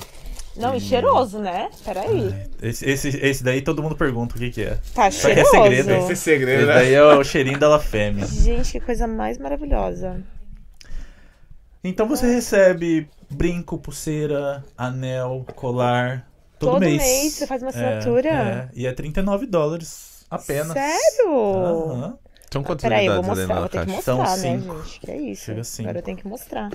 [0.56, 1.72] Não, e cheiroso, né?
[1.84, 2.32] Peraí.
[2.62, 4.78] Esse, esse, esse daí todo mundo pergunta o que, que é.
[4.94, 5.52] Tá Só que é cheiroso.
[5.63, 6.74] segredo, Esse é segredo, Esse né?
[6.76, 8.24] daí é o cheirinho da La Femme.
[8.24, 10.22] Gente, que coisa mais maravilhosa.
[11.84, 16.28] Então você recebe brinco, pulseira, anel, colar.
[16.60, 17.02] Todo, Todo mês.
[17.02, 18.30] mês você faz uma É, assinatura?
[18.30, 18.70] é.
[18.74, 20.78] E é 39 dólares apenas.
[20.78, 21.30] Sério?
[21.54, 22.18] Aham.
[22.52, 23.56] São quantas Peraí, eu vou mostrar.
[23.56, 23.96] na Vou ter que caixa?
[23.96, 24.76] mostrar, São né, cinco.
[24.84, 25.00] gente?
[25.00, 25.46] Que é isso.
[25.46, 25.89] Chega a cinco.
[25.89, 26.74] Agora eu tenho que mostrar.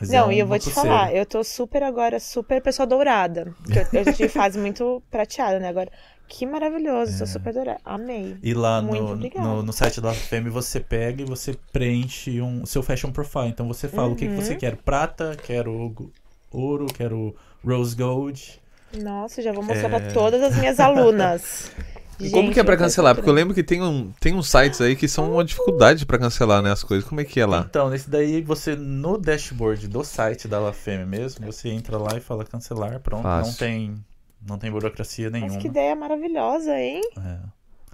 [0.00, 0.70] Mas Não, é e eu vou te pulseira.
[0.70, 3.54] falar, eu tô super agora, super pessoa dourada.
[3.62, 5.68] Porque eu, eu já tive fase muito prateada, né?
[5.68, 5.90] Agora,
[6.28, 7.80] que maravilhoso, tô super dourada.
[7.84, 8.36] Amei.
[8.42, 9.02] E lá Muito
[9.38, 13.48] no, no, no site da Femme você pega e você preenche um seu fashion profile.
[13.48, 14.58] Então você fala o que, que você Uhum.
[14.58, 14.76] quer.
[14.76, 15.94] Prata, quero
[16.52, 18.60] ouro, quero rose gold.
[19.02, 20.00] Nossa, já vou mostrar É.
[20.00, 21.70] pra todas as minhas alunas.
[22.20, 23.14] E como Gente, que é tô cancelar?
[23.14, 26.18] Porque eu lembro que tem, um, tem uns sites aí que são uma dificuldade pra
[26.18, 27.08] cancelar, né, as coisas.
[27.08, 27.64] Como é que é lá?
[27.70, 32.16] Então, nesse daí, você no dashboard do site da La Femme mesmo, você entra lá
[32.16, 33.22] e fala cancelar, pronto.
[33.22, 33.56] Não Fácil.
[33.60, 34.04] tem,
[34.46, 35.52] não tem burocracia nenhuma.
[35.54, 37.02] Mas que ideia maravilhosa, hein?
[37.18, 37.38] É.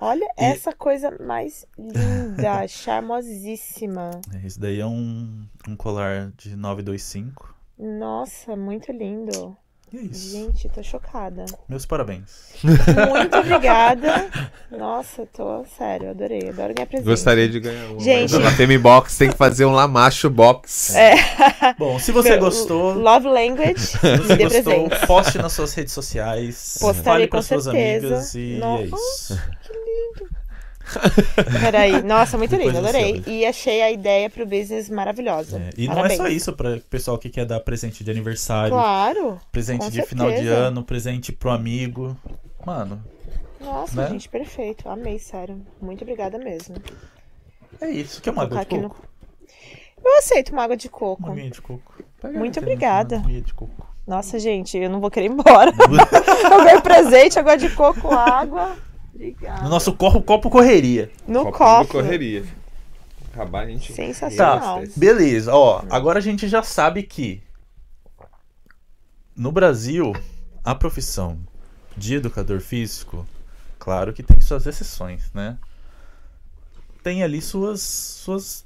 [0.01, 4.11] Olha E- essa coisa mais linda, charmosíssima.
[4.35, 7.55] É, Esse daí é um, um colar de 925.
[7.79, 9.57] Nossa, muito lindo.
[9.95, 10.33] E é isso.
[10.33, 11.45] Gente, tô chocada.
[11.69, 12.25] Meus parabéns.
[12.65, 14.29] Muito obrigada.
[14.69, 16.49] Nossa, tô sério, adorei.
[16.49, 17.07] Adoro ganhar presente.
[17.07, 18.01] Gostaria de ganhar uma.
[18.01, 18.37] Gente.
[18.39, 20.95] Na Femi Box tem que fazer um Lamacho Box.
[21.05, 21.15] É.
[21.79, 25.07] Bom, se você Meu, gostou, Love language, se você gostou, presente.
[25.07, 26.77] poste nas suas redes sociais.
[26.81, 28.07] Postarei fale com para suas certeza.
[28.07, 28.83] amigas e Nossa.
[28.83, 29.41] é isso.
[31.61, 32.03] Peraí.
[32.03, 33.23] Nossa, muito lindo, adorei.
[33.27, 35.59] E achei a ideia pro business maravilhosa.
[35.59, 36.21] É, E não Parabéns.
[36.21, 39.41] é só isso para o pessoal que quer dar presente de aniversário, Claro.
[39.51, 40.55] presente de final de certeza.
[40.57, 42.17] ano, presente pro amigo.
[42.65, 43.03] Mano,
[43.61, 44.11] Nossa, Né?
[44.11, 44.89] gente, perfeito.
[44.89, 45.61] Amei, sério.
[45.81, 46.77] Muito obrigada mesmo.
[47.81, 48.21] é isso.
[48.21, 49.05] Quer uma água de coco?
[50.05, 51.31] Eu aceito uma água de Uma coco.
[51.31, 51.95] aguinha de coco.
[52.33, 53.17] Muito Tem obrigada.
[53.17, 53.87] Uma aguinha de coco.
[54.07, 55.73] Nossa, gente, eu não vou querer ir embora.
[56.53, 58.77] eu ganhei presente, água de coco, água.
[59.15, 59.63] Obrigada.
[59.63, 61.11] No nosso corpo, copo correria.
[61.27, 61.93] No Copinho copo.
[61.93, 62.45] correria.
[63.33, 63.93] Acabar a gente.
[63.93, 64.81] Sensacional.
[64.83, 64.93] Tá.
[64.97, 65.85] Beleza, ó.
[65.91, 67.43] Agora a gente já sabe que
[69.37, 70.13] no Brasil,
[70.63, 71.39] a profissão
[71.97, 73.27] de educador físico,
[73.79, 75.59] claro que tem suas exceções, né?
[77.03, 78.65] Tem ali suas suas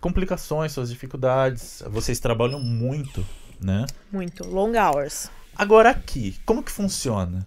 [0.00, 1.82] complicações, suas dificuldades.
[1.88, 3.26] Vocês trabalham muito,
[3.60, 3.86] né?
[4.10, 4.46] Muito.
[4.46, 5.30] Long hours.
[5.54, 7.46] Agora aqui, como que funciona?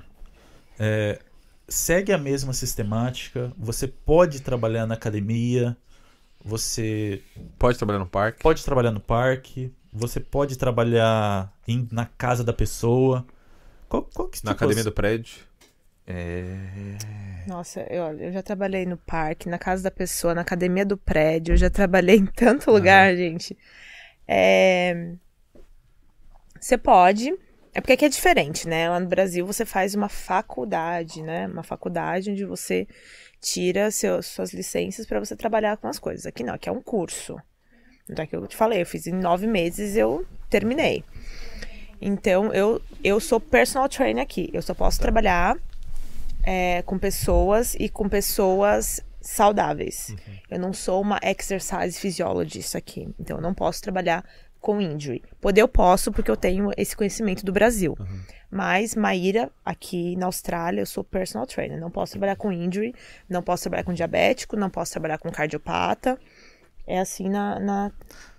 [0.80, 1.20] É,
[1.68, 3.52] segue a mesma sistemática.
[3.58, 5.76] Você pode trabalhar na academia.
[6.44, 7.22] Você
[7.58, 8.44] Pode trabalhar no parque?
[8.44, 13.26] pode trabalhar no parque, você pode trabalhar em- na casa da pessoa.
[13.90, 15.40] Qual, qual que Na tipo, academia do prédio?
[16.08, 16.98] É...
[17.48, 21.54] Nossa, eu, eu já trabalhei no parque, na casa da pessoa, na academia do prédio.
[21.54, 23.58] Eu já trabalhei em tanto lugar, gente.
[24.28, 25.14] É,
[26.60, 27.34] Você pode.
[27.76, 28.90] É porque aqui é diferente, né?
[28.90, 31.46] Lá no Brasil você faz uma faculdade, né?
[31.46, 32.88] Uma faculdade onde você
[33.42, 36.26] tira seus, suas licenças para você trabalhar com as coisas.
[36.26, 37.36] Aqui não, aqui é um curso.
[38.10, 41.04] Então é que eu te falei, eu fiz em nove meses eu terminei.
[42.02, 44.50] Então eu, eu sou personal trainer aqui.
[44.54, 45.58] Eu só posso trabalhar
[46.44, 50.16] é, com pessoas e com pessoas saudáveis.
[50.50, 53.14] Eu não sou uma exercise physiologist aqui.
[53.20, 54.24] Então eu não posso trabalhar
[54.66, 55.22] com injury.
[55.40, 57.96] Poder eu posso porque eu tenho esse conhecimento do Brasil.
[58.50, 61.80] Mas Maíra, aqui na Austrália, eu sou personal trainer.
[61.80, 62.96] Não posso trabalhar com injury,
[63.30, 66.18] não posso trabalhar com diabético, não posso trabalhar com cardiopata.
[66.88, 67.92] É assim na, na,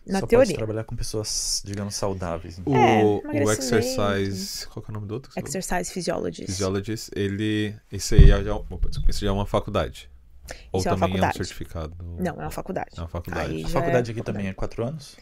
[0.06, 0.56] na Só pode teoria.
[0.56, 2.58] trabalhar com pessoas, digamos, saudáveis.
[2.58, 2.72] então.
[2.72, 4.66] O, É, o exercise.
[4.68, 5.30] Qual que é o nome do outro?
[5.36, 6.46] Exercise physiologist.
[6.46, 7.76] Physiologist, ele.
[7.92, 10.10] Isso aí é já, opa, desculpa, isso já é uma faculdade.
[10.72, 11.36] Ou Isso é uma também é um faculdade.
[11.38, 11.96] certificado.
[12.20, 12.90] Não, é uma faculdade.
[12.96, 13.50] É uma faculdade.
[13.52, 15.16] Aí A faculdade é aqui também é quatro anos?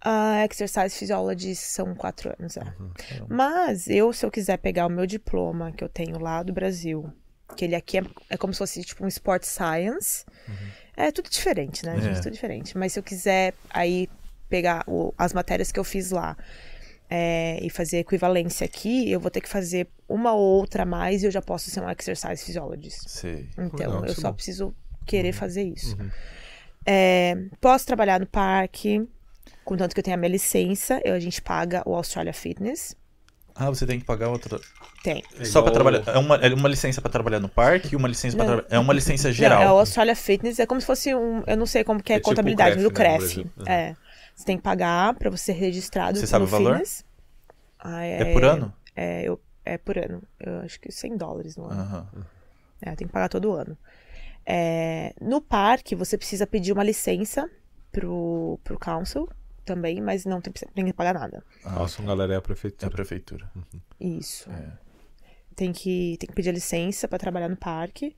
[0.00, 2.62] A Exercise Physiologist são quatro anos, é.
[2.78, 2.90] Uhum.
[3.28, 7.12] Mas eu, se eu quiser pegar o meu diploma que eu tenho lá do Brasil,
[7.56, 10.24] que ele aqui é, é como se fosse tipo um Sport Science,
[10.96, 12.18] é tudo diferente, né, gente?
[12.18, 12.20] É.
[12.20, 12.78] Tudo diferente.
[12.78, 14.08] Mas se eu quiser aí
[14.48, 16.36] pegar o- as matérias que eu fiz lá
[17.10, 21.22] é, e fazer equivalência aqui, eu vou ter que fazer uma ou outra a mais
[21.22, 23.08] e eu já posso ser um Exercise Physiologist.
[23.08, 23.48] Sei.
[23.58, 24.34] Então, Legal, eu só bom.
[24.34, 24.74] preciso
[25.06, 25.96] querer fazer isso.
[26.86, 29.06] É, posso trabalhar no parque,
[29.68, 32.96] contanto que eu tenha a minha licença, eu, a gente paga o Australia Fitness.
[33.54, 34.58] Ah, você tem que pagar outra.
[35.02, 35.22] Tem.
[35.44, 36.02] Só pra igual- trabalhar.
[36.06, 38.52] É uma, é uma licença pra trabalhar no parque e uma licença pra Não.
[38.54, 38.76] trabalhar.
[38.76, 39.62] É uma licença Não, geral.
[39.62, 41.42] é o Australia Fitness, é como se fosse um.
[41.46, 43.50] Eu não sei como que é, É tipo o contabilidade, mas o CREF, né, no
[43.50, 43.50] CREF.
[43.58, 43.66] Uhum.
[43.66, 43.96] É.
[44.34, 46.70] Você tem que pagar pra você ser registrado Você sabe no o valor?
[46.74, 47.04] fitness.
[47.80, 48.72] Ah, É por ano?
[48.94, 50.22] É, eu, é por ano.
[50.38, 51.80] Eu acho que 100 dólares no ano.
[51.80, 52.06] Aham.
[52.80, 53.76] É, tem que pagar todo ano.
[54.46, 57.50] É, no parque, você precisa pedir uma licença
[57.90, 59.28] pro, pro council
[59.68, 61.44] também, mas não tem, tem que pagar nada.
[61.64, 62.90] Nossa, galera, é a É a prefeitura.
[62.90, 63.50] prefeitura.
[64.00, 64.50] Isso.
[64.50, 64.72] É.
[65.54, 68.16] Tem, que, tem que pedir licença pra trabalhar no parque.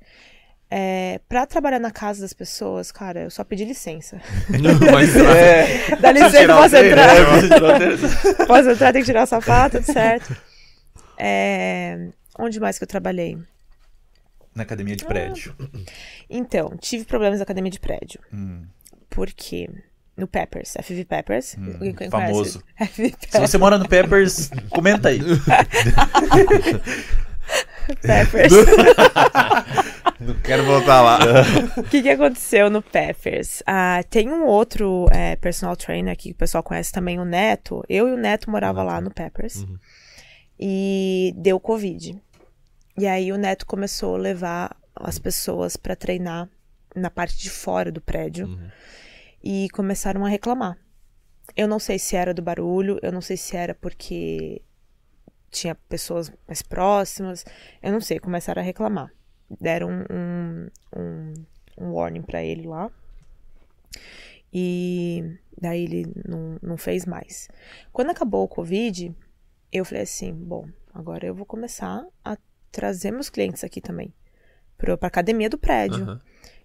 [0.71, 4.21] É, pra trabalhar na casa das pessoas, cara, eu só pedi licença.
[4.93, 5.97] Mas, É.
[5.97, 7.17] Dá licença, posso entrar?
[7.17, 8.47] É.
[8.47, 10.37] Posso entrar, tem que tirar o sapato, tudo certo.
[11.19, 12.09] É,
[12.39, 13.37] onde mais que eu trabalhei?
[14.55, 15.55] Na academia de prédio.
[16.29, 18.21] Então, tive problemas na academia de prédio.
[18.33, 18.65] Hum.
[19.09, 19.69] Porque
[20.21, 21.57] no Peppers, FV Peppers.
[21.59, 22.63] Hum, famoso.
[22.79, 25.21] FV Se você mora no Peppers, comenta aí.
[28.01, 28.53] Peppers.
[30.21, 31.19] Não quero voltar lá.
[31.79, 33.63] O que, que aconteceu no Peppers?
[33.67, 37.83] Ah, tem um outro é, personal trainer que o pessoal conhece também, o Neto.
[37.89, 39.57] Eu e o Neto morava lá no Peppers.
[39.57, 39.79] Uhum.
[40.59, 42.21] E deu Covid.
[42.99, 46.49] E aí o Neto começou a levar as pessoas pra treinar
[46.95, 48.47] na parte de fora do prédio.
[48.47, 48.69] Uhum.
[49.43, 50.79] E começaram a reclamar.
[51.57, 54.63] Eu não sei se era do barulho, eu não sei se era porque
[55.51, 57.45] tinha pessoas mais próximas.
[57.83, 59.13] Eu não sei, começaram a reclamar.
[59.61, 61.35] Deram um, um,
[61.79, 62.91] um warning pra ele lá.
[64.53, 67.49] E daí ele não, não fez mais.
[67.93, 69.15] Quando acabou o Covid,
[69.73, 72.37] eu falei assim: bom, agora eu vou começar a
[72.71, 74.13] trazer meus clientes aqui também.
[74.77, 76.03] Pro, pra academia do prédio.
[76.03, 76.21] Aham.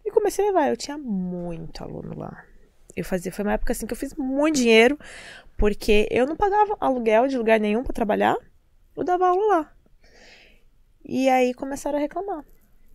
[0.05, 0.69] E comecei a levar.
[0.69, 2.45] Eu tinha muito aluno lá.
[2.95, 4.97] Eu fazia, foi uma época assim que eu fiz muito dinheiro,
[5.57, 8.35] porque eu não pagava aluguel de lugar nenhum pra trabalhar.
[8.95, 9.75] Eu dava aula lá.
[11.03, 12.43] E aí começaram a reclamar.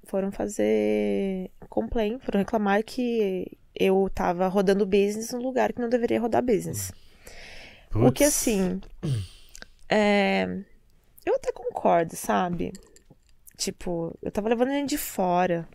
[0.04, 6.20] Foram fazer complaint, foram reclamar que eu tava rodando business no lugar que não deveria
[6.20, 6.90] rodar business.
[7.94, 8.80] O que assim.
[9.88, 10.46] é,
[11.24, 12.72] eu até concordo, sabe?
[13.56, 15.68] Tipo, eu tava levando gente de fora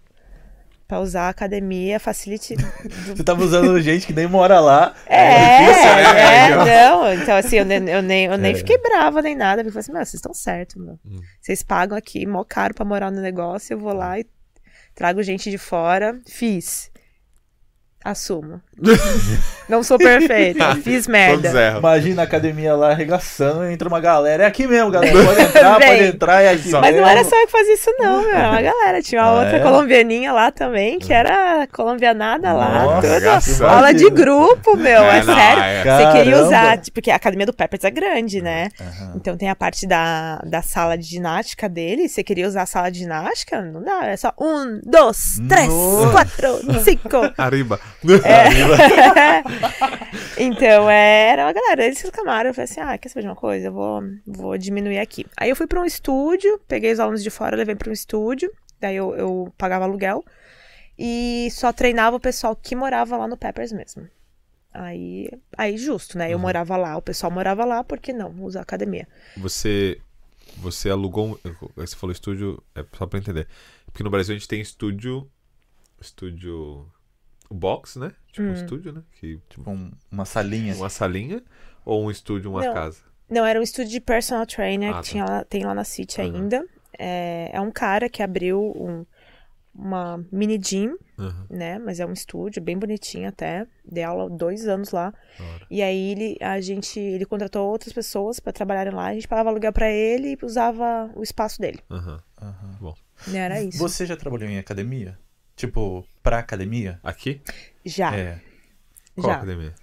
[0.88, 2.56] pra usar a academia, facility.
[3.08, 4.93] Você tava usando gente que nem mora lá.
[5.08, 6.45] É, difícil, né?
[6.45, 6.50] é,
[6.89, 7.13] não.
[7.13, 8.56] Então, assim, eu nem, eu nem, eu nem É.
[8.56, 9.62] fiquei brava nem nada.
[9.62, 11.00] Eu falei assim, meu, vocês estão certos, meu.
[11.06, 11.19] Hum.
[11.41, 14.26] Vocês pagam aqui mó caro pra morar no negócio, eu vou lá e
[14.93, 16.19] trago gente de fora.
[16.28, 16.91] Fiz.
[18.04, 18.62] Assumo.
[19.67, 21.75] Não sou perfeita, fiz merda.
[21.79, 24.43] Imagina a academia lá arregaçando, entra uma galera.
[24.43, 25.11] É aqui mesmo, galera.
[25.25, 27.07] Pode entrar, pode entrar, é aqui Mas não mesmo.
[27.07, 28.35] era só eu que fazia isso, não, meu.
[28.35, 29.01] Era uma galera.
[29.01, 29.59] Tinha uma Ah, outra é?
[29.61, 32.99] colombianinha lá também, que era colombianada lá.
[32.99, 33.67] Engraçado.
[33.67, 35.01] Aula de grupo, meu.
[35.03, 35.63] É, É, não, sério.
[35.63, 35.83] é.
[35.83, 38.69] Você queria usar, porque a academia do Peppers é grande, né?
[38.79, 39.13] Aham.
[39.15, 42.07] Então tem a parte da, da sala de ginástica dele.
[42.07, 43.61] Você queria usar a sala de ginástica?
[43.61, 44.05] Não dá.
[44.05, 46.11] É só um, dois, três, Nossa.
[46.11, 47.33] quatro, cinco.
[47.35, 47.79] Arriba.
[50.38, 51.86] Então, é, era uma galera.
[51.86, 52.49] Eles reclamaram.
[52.49, 53.67] Eu falei assim: ah, quer saber de uma coisa?
[53.67, 55.25] Eu vou, vou diminuir aqui.
[55.38, 58.51] Aí eu fui pra um estúdio, peguei os alunos de fora, levei pra um estúdio.
[58.80, 60.23] Daí eu, eu pagava aluguel.
[60.97, 64.08] E só treinava o pessoal que morava lá no Peppers mesmo.
[64.73, 66.34] Aí, aí justo, né?
[66.34, 68.36] Eu morava lá, o pessoal morava lá, por que não?
[68.43, 69.08] Usar a academia.
[69.38, 69.99] Você,
[70.58, 71.39] você alugou.
[71.75, 73.47] Você falou estúdio, é só pra entender.
[73.86, 75.30] Porque no Brasil a gente tem estúdio.
[75.99, 76.86] Estúdio.
[77.49, 78.12] O box, né?
[78.31, 79.01] Tipo um estúdio, né?
[79.19, 80.73] Que, Tipo, um- uma salinha.
[80.75, 81.41] uma salinha.
[81.86, 82.73] Ou um estúdio, uma Não.
[82.73, 82.99] casa.
[83.29, 85.12] Não, era um estúdio de personal trainer Ah, que tá.
[85.12, 86.34] tinha lá- tem lá na City Aham.
[86.36, 86.65] ainda.
[86.97, 89.05] É, é um cara que abriu um-
[89.73, 91.77] uma mini gym, Aham, né?
[91.79, 93.67] Mas é um estúdio bem bonitinho até.
[93.84, 95.13] Dei aula dois anos lá.
[95.69, 99.08] E aí ele, a gente, ele contratou outras pessoas pra trabalharem lá.
[99.08, 101.79] A gente pagava aluguel pra ele e usava o espaço dele.
[101.91, 102.21] Aham.
[102.41, 102.93] Aham.
[103.27, 103.77] Né, Era isso.
[103.77, 105.17] Você já trabalhou em academia?
[105.55, 106.99] Tipo, pra academia?
[107.03, 107.41] Aqui?
[107.85, 108.39] Já, É.
[109.15, 109.35] Qual já.
[109.37, 109.73] academia?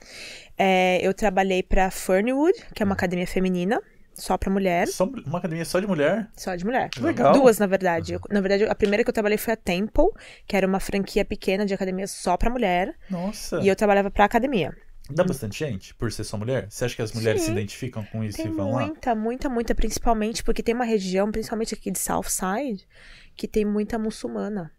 [0.58, 3.80] É, eu trabalhei pra Fernwood, que é uma academia feminina,
[4.12, 4.86] só pra mulher.
[4.88, 6.28] Só uma academia só de mulher?
[6.36, 6.90] Só de mulher.
[7.00, 7.32] Legal.
[7.32, 8.12] Duas, na verdade.
[8.12, 10.04] Eu- na verdade, a primeira que eu trabalhei foi a Temple,
[10.46, 12.94] que era uma franquia pequena de academia só pra mulher.
[13.08, 13.58] Nossa.
[13.62, 14.76] E eu trabalhava pra academia.
[15.10, 16.66] Dá bastante gente por ser só mulher?
[16.70, 17.46] Você acha que as mulheres Sim.
[17.46, 18.86] se identificam com isso Tem e vão lá?
[18.86, 22.86] muita, muita, muita, principalmente porque tem uma região, principalmente aqui de Southside,
[23.34, 24.70] que tem muita muçulmana.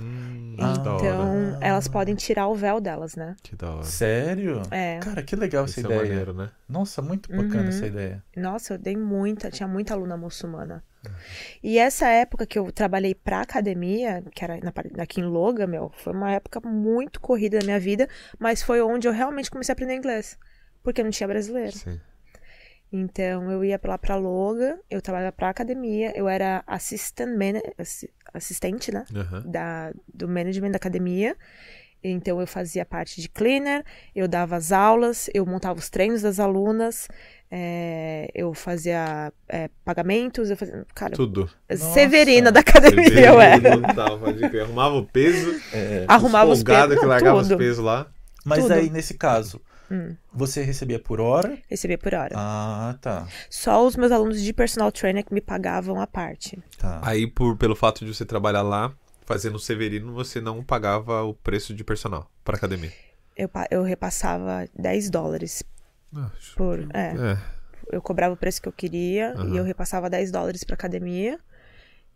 [0.00, 0.72] Hum, Ah.
[0.72, 1.06] que da hora.
[1.06, 3.36] Então, elas podem tirar o véu delas, né?
[3.42, 3.84] Que da hora.
[3.84, 4.62] Sério?
[4.70, 4.98] É.
[5.00, 6.02] Cara, que legal essa Isso é ideia.
[6.08, 6.50] maneiro, né?
[6.68, 7.68] Nossa, muito bacana Uhum.
[7.68, 8.22] essa ideia.
[8.36, 10.82] Nossa, eu dei muita, tinha muita aluna muçulmana.
[11.06, 11.12] Uhum.
[11.62, 15.92] E essa época que eu trabalhei pra academia, que era na, aqui em Loga, meu,
[15.96, 18.08] foi uma época muito corrida da minha vida,
[18.38, 20.36] mas foi onde eu realmente comecei a aprender inglês.
[20.82, 21.72] Porque não tinha brasileiro.
[21.72, 22.00] Sim.
[22.92, 27.30] Então eu ia lá pra Loga, eu trabalhava pra academia, eu era assistant
[28.32, 29.04] assistente, né?
[29.14, 29.42] Aham.
[29.46, 31.36] Da, do management da academia.
[32.02, 36.38] Então eu fazia parte de cleaner, eu dava as aulas, eu montava os treinos das
[36.38, 37.08] alunas,
[37.50, 40.86] é, eu fazia é, pagamentos, eu fazia.
[40.94, 41.50] Cara, Tudo.
[41.76, 42.52] Severina Nossa.
[42.52, 43.76] da academia eu era.
[44.18, 44.62] Pode crer.
[44.62, 45.60] Arrumava o peso.
[46.06, 47.00] Arrumava os pesos.
[47.00, 47.58] que largava os tudo.
[47.58, 48.06] pesos lá.
[48.44, 48.72] Mas Tudo.
[48.72, 50.14] aí, nesse caso, Hum.
[50.32, 51.58] você recebia por hora?
[51.68, 52.34] Recebia por hora.
[52.36, 53.26] Ah, tá.
[53.48, 56.62] Só os meus alunos de personal trainer que me pagavam a parte.
[56.76, 57.00] Tá.
[57.02, 58.92] Aí, por, pelo fato de você trabalhar lá,
[59.24, 62.92] fazendo o Severino, você não pagava o preço de personal para academia.
[63.36, 65.62] Eu, eu repassava 10 dólares
[66.14, 66.80] Ah, por.
[66.92, 67.38] É, É.
[67.92, 69.54] eu cobrava o preço que eu queria Aham.
[69.54, 71.38] e eu repassava 10 dólares pra academia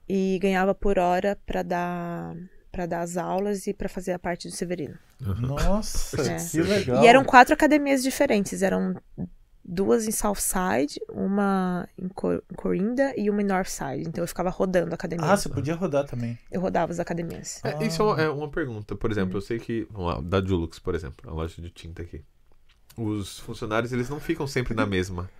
[0.08, 2.34] e ganhava por hora pra dar
[2.72, 4.94] para dar as aulas e pra fazer a parte do Severino.
[5.20, 6.36] Nossa, É.
[6.36, 7.04] que legal.
[7.04, 8.96] E eram quatro academias diferentes, eram
[9.64, 14.08] duas em Southside, uma em Co- em Corinda e uma em Northside.
[14.08, 15.24] Então eu ficava rodando a academia.
[15.30, 16.36] Ah, você podia rodar também.
[16.50, 17.60] Eu rodava as academias.
[17.62, 18.96] É, isso é uma, é uma pergunta.
[18.96, 19.86] Por exemplo, eu sei que.
[19.90, 22.24] Vamos lá, da Dulux, por exemplo, a loja de tinta aqui.
[22.96, 25.30] Os funcionários, eles não ficam sempre na mesma.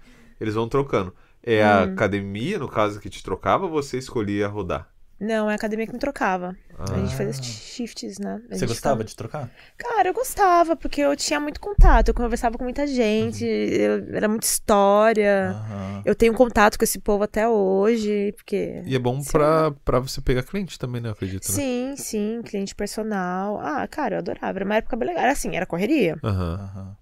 [0.40, 1.14] Eles vão trocando.
[1.42, 1.92] É a Hum.
[1.94, 4.88] academia, no caso, que te trocava ou você escolhia rodar?
[5.20, 6.56] Não, é a academia que me trocava.
[6.78, 7.16] A gente Ah.
[7.16, 8.40] fazia shifts, né?
[8.50, 9.50] A Você gente gostava ficava- de trocar?
[9.78, 14.26] Cara, eu gostava, porque eu tinha muito contato, eu conversava com muita gente, eu- era
[14.26, 15.50] muita história.
[15.50, 16.02] Aham.
[16.04, 18.82] Eu tenho contato com esse povo até hoje, porque.
[18.84, 21.08] E é bom pra, pra você pegar cliente também, né?
[21.08, 21.46] Eu acredito.
[21.48, 21.54] Né?
[21.54, 23.60] Sim, sim, cliente personal.
[23.60, 24.58] Ah, cara, eu adorava.
[24.58, 25.22] Era uma época bem legal.
[25.22, 26.16] Era assim, era correria.
[26.24, 26.96] Aham.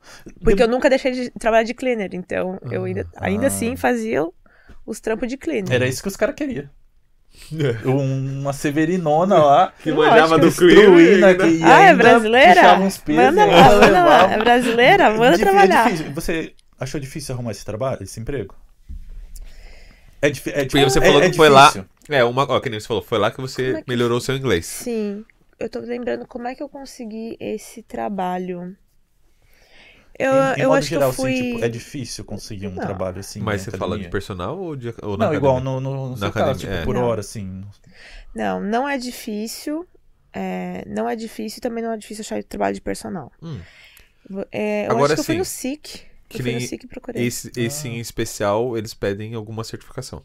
[0.45, 3.49] Porque eu nunca deixei de trabalhar de cleaner, então eu ainda, ainda Ah.
[3.49, 4.27] assim fazia
[4.85, 5.73] os trampos de cleaner.
[5.73, 6.69] Era isso que os caras queriam.
[7.85, 9.73] Uma severinona lá.
[9.83, 11.25] Que manjava do destruindo cliente.
[11.25, 12.55] aqui, e Ah, é brasileira?
[12.55, 14.33] puxava uns pesos Manda e lá, manda lá.
[14.33, 15.11] É brasileira?
[15.11, 15.91] Manda Difí- trabalhar.
[15.91, 16.11] É.
[16.13, 18.55] Você achou difícil arrumar esse trabalho, esse emprego?
[20.23, 20.31] É, é,
[20.65, 21.73] Porque você é- falou é que foi lá.
[22.09, 22.45] É, uma.
[22.45, 24.67] Ó, que nem você falou, foi lá que você é que- melhorou o seu inglês.
[24.67, 25.25] Sim.
[25.59, 28.77] Eu tô lembrando como é que eu consegui esse trabalho.
[30.19, 31.33] Eu, Em- em eu modo acho geral, que eu fui.
[31.35, 32.83] assim, tipo, é difícil conseguir um Não.
[32.83, 33.41] trabalho assim.
[33.41, 34.11] Mas você fala de academia?
[34.11, 35.81] personal ou, de, ou na Não, igual academia?
[35.81, 36.85] no, no, no Na seu caso, academia, tipo, é.
[36.85, 37.05] por Não.
[37.05, 37.65] hora, assim.
[38.35, 39.87] Não, não é difícil.
[40.33, 43.33] é, não é difícil e também não é difícil achar trabalho de personal.
[43.43, 43.59] Hum.
[44.53, 45.83] É, eu Agora acho que eu fui sim, no SIC.
[46.29, 47.27] que Eu fui no nem SIC procurei.
[47.27, 47.91] Esse, esse Ah.
[47.91, 50.23] em especial, eles pedem alguma certificação.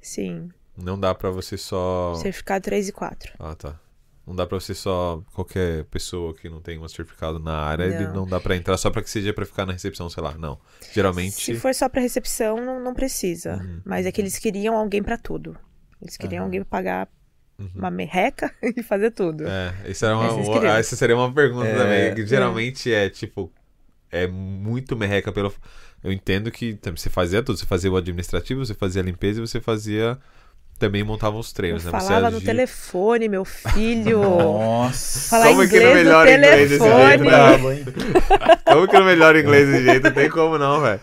[0.00, 0.50] Sim.
[0.76, 2.14] Não dá pra você só.
[2.16, 3.32] Certificado 3 e 4.
[3.38, 3.80] Ah, tá.
[4.28, 5.22] Não dá pra você só.
[5.34, 8.14] Qualquer pessoa que não tem um certificado na área, ele Não.
[8.14, 10.34] não dá pra entrar só pra que seja pra ficar na recepção, sei lá.
[10.36, 10.58] Não.
[10.92, 11.32] Geralmente.
[11.34, 13.56] Se for só pra recepção, não, não precisa.
[13.56, 13.80] Uhum.
[13.84, 15.56] Mas é que eles queriam alguém pra tudo.
[16.00, 16.46] Eles queriam Aham.
[16.46, 17.08] alguém pra pagar
[17.58, 17.70] Uhum.
[17.74, 19.44] uma merreca e fazer tudo.
[19.48, 21.76] É, isso era uma, uma- essa seria uma pergunta É.
[21.76, 22.14] também.
[22.14, 23.52] Que geralmente é tipo.
[24.10, 25.52] É muito merreca pelo.
[26.04, 27.58] Eu entendo que você fazia tudo.
[27.58, 30.16] Você fazia o administrativo, você fazia a limpeza e você fazia.
[30.78, 31.90] Também montava os Eu treinos, né?
[31.90, 34.20] Você falava no agia- telefone, meu filho.
[34.22, 35.28] Nossa.
[35.30, 37.84] Falar Como é que não inglês no melhora inglês desse jeito, Bravo, hein?
[38.64, 40.04] Como que eu melhoro inglês desse jeito?
[40.04, 41.00] Não tem como não, velho.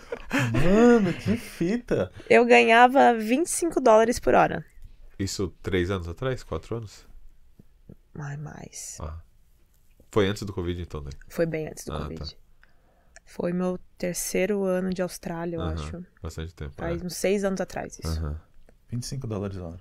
[0.64, 2.10] Mano, que fita.
[2.28, 4.64] Eu ganhava 25 dólares por hora.
[5.18, 6.42] Isso três anos atrás?
[6.42, 7.06] Quatro anos?
[8.18, 8.96] Ai, mais.
[9.00, 9.18] Ah.
[10.10, 11.10] Foi antes do Covid, então, né?
[11.28, 12.18] Foi bem antes do Ah, Covid.
[12.30, 12.36] tá.
[13.26, 16.04] Foi meu terceiro ano de Austrália, eu Aham, acho.
[16.22, 16.72] Bastante tempo.
[16.76, 17.04] Faz é.
[17.04, 18.08] uns seis anos atrás isso.
[18.20, 18.40] Aham.
[18.88, 19.80] 25 dólares a hora.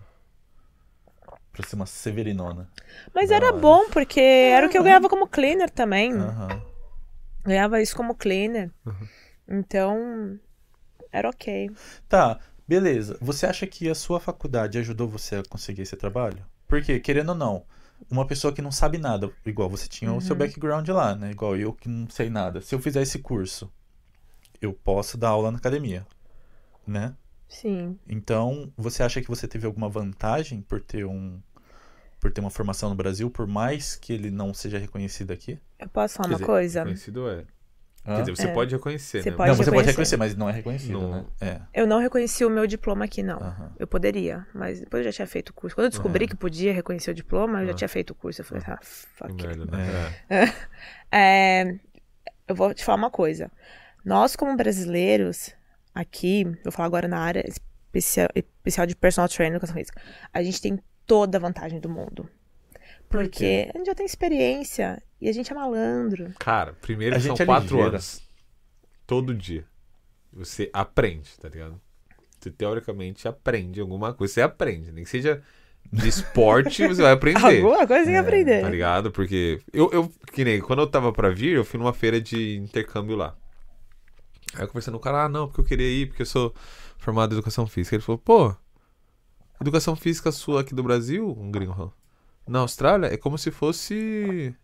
[1.51, 2.69] Pra ser uma severinona.
[3.13, 3.61] Mas Da era hora.
[3.61, 6.13] bom, porque era o que eu ganhava como cleaner também.
[6.13, 6.61] Aham.
[7.43, 8.71] Ganhava isso como cleaner.
[8.85, 9.07] Uhum.
[9.47, 10.39] Então,
[11.11, 11.69] era ok.
[12.09, 13.17] Tá, beleza.
[13.21, 16.43] Você acha que a sua faculdade ajudou você a conseguir esse trabalho?
[16.67, 17.65] Porque, querendo ou não,
[18.09, 20.21] uma pessoa que não sabe nada, igual você tinha o Uhum.
[20.21, 21.31] seu background lá, né?
[21.31, 22.59] Igual eu que não sei nada.
[22.61, 23.71] Se eu fizer esse curso,
[24.61, 26.05] eu posso dar aula na academia,
[26.87, 27.15] né?
[27.61, 27.97] Sim.
[28.07, 31.39] Então, você acha que você teve alguma vantagem por ter um
[32.19, 35.59] por ter uma formação no Brasil, por mais que ele não seja reconhecido aqui?
[35.79, 36.79] Eu posso falar Quer uma dizer, coisa?
[36.79, 37.45] Reconhecido é.
[38.05, 38.15] Hã?
[38.15, 38.53] Quer dizer, você É.
[38.53, 39.37] pode reconhecer, Você né?
[39.37, 39.91] pode não, você pode reconhecer.
[39.91, 41.11] reconhecer, mas não é reconhecido, Não.
[41.11, 41.25] né?
[41.41, 41.61] É.
[41.73, 43.41] Eu não reconheci o meu diploma aqui, não.
[43.41, 43.71] Aham.
[43.77, 45.75] Eu poderia, mas depois eu já tinha feito o curso.
[45.75, 46.29] Quando eu descobri Aham.
[46.29, 48.41] que podia reconhecer o diploma, eu já tinha feito o curso.
[48.41, 49.71] Eu falei, ah, fuck it.
[49.71, 50.15] né?
[50.29, 50.45] É.
[51.17, 51.75] É,
[52.47, 53.51] eu vou te falar uma coisa.
[54.03, 55.54] Nós, como brasileiros,
[55.95, 60.01] aqui, vou falar agora na área especial, especial de personal trainer, educação física,
[60.33, 60.77] a gente tem
[61.07, 62.29] toda a vantagem do mundo.
[63.09, 66.33] Por Porque a gente já tem experiência e a gente é malandro.
[66.39, 67.89] Cara, primeiro A são gente é quatro ligeiro.
[67.89, 68.21] anos.
[69.07, 69.63] Todo dia.
[70.33, 71.79] Você aprende, tá ligado?
[72.39, 74.33] Você teoricamente aprende alguma coisa.
[74.33, 74.91] Você aprende.
[74.91, 75.41] Nem que seja
[75.93, 77.61] de esporte, você vai aprender.
[77.61, 78.61] Alguma coisa tem que É, aprender.
[78.61, 79.11] Tá ligado?
[79.11, 82.57] Porque eu, eu, que nem, quando eu tava pra vir, eu fui numa feira de
[82.57, 83.37] intercâmbio lá.
[84.53, 86.53] Aí eu conversando com o cara, ah, não, porque eu queria ir, porque eu sou
[86.97, 87.95] formado em educação física.
[87.95, 88.55] Ele falou, pô,
[89.59, 91.93] educação física sua aqui do Brasil, um gringo
[92.47, 94.55] na Austrália, é como se fosse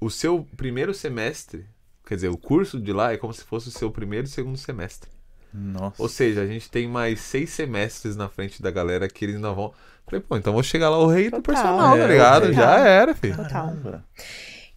[0.00, 1.66] o seu primeiro semestre.
[2.06, 4.56] Quer dizer, o curso de lá é como se fosse o seu primeiro e segundo
[4.58, 5.10] semestre.
[5.52, 6.00] Nossa.
[6.02, 9.54] Ou seja, a gente tem mais seis semestres na frente da galera que eles não
[9.54, 9.72] vão.
[10.06, 11.42] Falei, pô, então vou chegar lá o rei do Total.
[11.54, 12.46] personal, tá É, ligado?
[12.48, 12.54] total.
[12.54, 13.36] Já era, filho.
[13.36, 13.76] Total.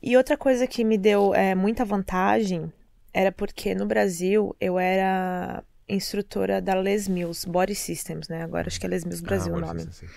[0.01, 2.71] E outra coisa que me deu é, muita vantagem
[3.13, 8.43] era porque no Brasil eu era instrutora da Les Mills Body Systems, né?
[8.43, 9.87] Agora acho que é Les Mills Brasil Ah, o nome.
[9.91, 10.07] sim.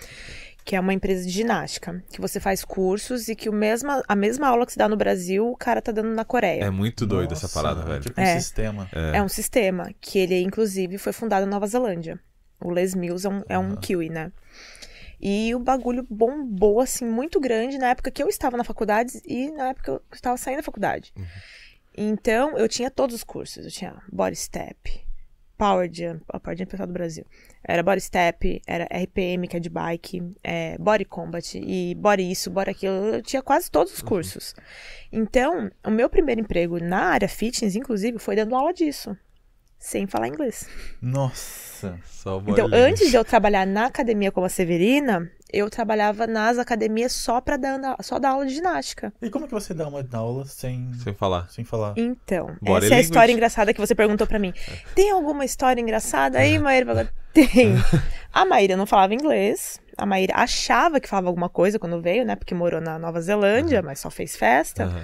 [0.63, 2.03] Que é uma empresa de ginástica.
[2.11, 4.97] Que você faz cursos e que o mesma, a mesma aula que se dá no
[4.97, 6.63] Brasil, o cara tá dando na Coreia.
[6.65, 8.01] É muito doido Nossa, essa parada, é velho.
[8.01, 8.39] Tipo um É.
[8.39, 8.89] sistema.
[8.91, 9.21] É.
[9.21, 12.19] um sistema que ele, inclusive, foi fundado na Nova Zelândia.
[12.59, 14.31] O Les Mills é um, é um kiwi, né?
[15.21, 19.49] E o bagulho bombou, assim, muito grande na época que eu estava na faculdade e
[19.51, 21.13] na época que eu estava saindo da faculdade.
[21.17, 21.25] Uhum.
[21.97, 23.65] Então, eu tinha todos os cursos.
[23.65, 25.07] Eu tinha Body Step,
[25.57, 27.25] Power Jump, a Power Jump é pessoal do Brasil.
[27.63, 32.51] Era Body Step, era RPM, que é de bike, é, Body Combat e Body isso,
[32.51, 32.93] Body aquilo.
[32.93, 34.53] Eu tinha quase todos os cursos.
[35.11, 39.17] Então, o meu primeiro emprego na área fitness, inclusive, foi dando aula disso.
[39.79, 40.67] Sem falar inglês.
[41.01, 41.99] Nossa.
[42.05, 47.11] Só Então, antes de eu trabalhar na academia como a Severina, eu trabalhava nas academias
[47.11, 49.13] só para dar, só dar aula de ginástica.
[49.21, 51.49] E como que você dá uma aula sem, Sem falar.
[51.49, 51.93] sem falar?
[51.95, 54.53] Então, Body essa é a história engraçada que você perguntou pra mim.
[54.93, 57.11] Tem alguma história engraçada aí, Maíra?
[57.33, 57.75] Tem.
[58.33, 59.79] A Maíra não falava inglês.
[59.97, 62.35] A Maíra achava que falava alguma coisa quando veio, né?
[62.35, 64.83] Porque morou na Nova Zelândia, mas só fez festa.
[64.85, 65.03] Aham.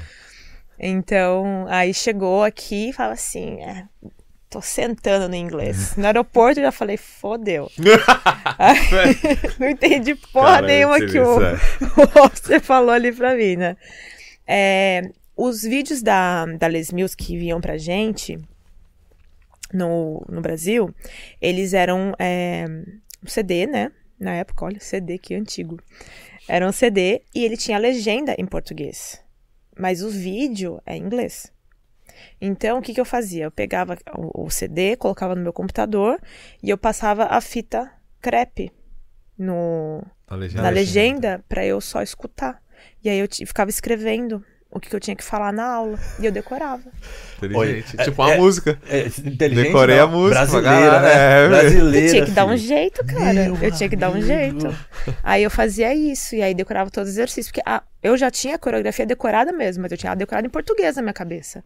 [0.80, 3.86] Então, aí chegou aqui e falava assim: é,
[4.54, 5.95] tô sentando no inglês.
[5.97, 7.72] No aeroporto eu já falei: fodeu.
[9.60, 11.39] Não entendi porra Cara, nenhuma que o,
[12.32, 13.76] você falou ali pra mim, né?
[14.47, 18.38] É, os vídeos da, da Les Mills que vinham pra gente
[19.74, 20.93] no, no Brasil,
[21.41, 22.66] eles eram é,
[23.24, 23.91] um CD, né?
[24.20, 25.80] Na época, olha, CD que antigo.
[26.47, 29.20] Era um CD e ele tinha legenda em português.
[29.76, 31.53] Mas o vídeo é em inglês.
[32.40, 33.46] Então, o que, que eu fazia?
[33.46, 36.20] Eu pegava o, CD, colocava no meu computador
[36.62, 38.72] e eu passava a fita crepe
[39.38, 40.62] no, Na legenda.
[40.64, 42.62] na legenda para eu só escutar.
[43.04, 44.44] E aí eu ficava escrevendo
[44.74, 46.00] o que, que eu tinha que falar na aula.
[46.20, 46.84] E eu decorava.
[47.38, 47.96] Inteligente.
[47.96, 48.80] Olha, tipo é- uma é- música.
[48.90, 50.04] É, inteligente, Decorei não.
[50.04, 51.46] a música, Brasileira, galera, né?
[51.46, 51.48] é.
[51.48, 52.06] Brasileira.
[52.08, 53.34] Eu tinha que dar um jeito, cara.
[53.34, 54.76] Meu eu tinha que dar um jeito.
[55.22, 56.36] Aí eu fazia isso.
[56.36, 57.48] E aí decorava todos os exercícios.
[57.48, 60.50] Porque ah, eu já tinha a coreografia decorada mesmo, mas eu tinha ela decorada em
[60.50, 61.64] português na minha cabeça.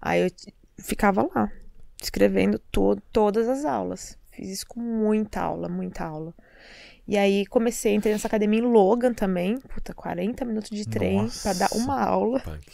[0.00, 0.30] Aí eu
[0.78, 1.50] ficava lá,
[2.00, 4.18] escrevendo to todas as aulas.
[4.32, 6.32] Fiz isso com muita aula, muita aula.
[7.06, 9.58] E aí comecei, entrei nessa academia em Logan também.
[9.58, 12.40] Puta, 40 minutos de trem pra dar uma aula.
[12.40, 12.66] Punk.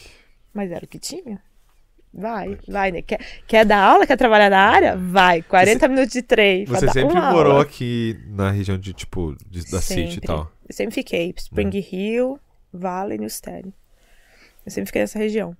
[0.52, 1.40] Mas era o que tinha.
[2.12, 3.02] Vai, vai, né?
[3.02, 4.06] Quer, quer dar aula?
[4.06, 4.96] Quer trabalhar na área?
[4.96, 5.42] Vai.
[5.42, 6.64] 40 minutos de trem.
[6.64, 7.62] Você sempre morou aula.
[7.62, 10.26] aqui na região de, tipo, de- da City e Sempre.
[10.26, 10.50] tal.
[10.66, 11.34] Eu sempre fiquei.
[11.36, 12.38] Spring Hill,
[12.72, 13.72] Valley, New Sterling.
[14.64, 15.54] Eu sempre fiquei nessa região.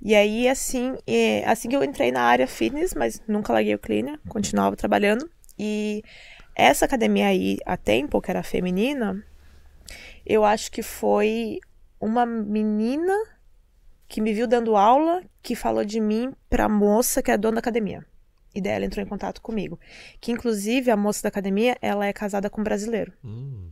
[0.00, 3.78] E aí, assim, é, assim que eu entrei na área fitness, mas nunca larguei o
[3.78, 5.28] cleaner, continuava trabalhando.
[5.58, 6.02] E
[6.54, 9.22] essa academia aí, a Tempo, que era feminina,
[10.24, 11.58] eu acho que foi
[12.00, 13.12] uma menina
[14.06, 17.58] que me viu dando aula, que falou de mim pra moça que é dona da
[17.60, 18.04] academia.
[18.54, 19.78] E daí ela entrou em contato comigo.
[20.20, 23.12] Que inclusive a moça da academia, ela é casada com um brasileiro.
[23.24, 23.68] Hum,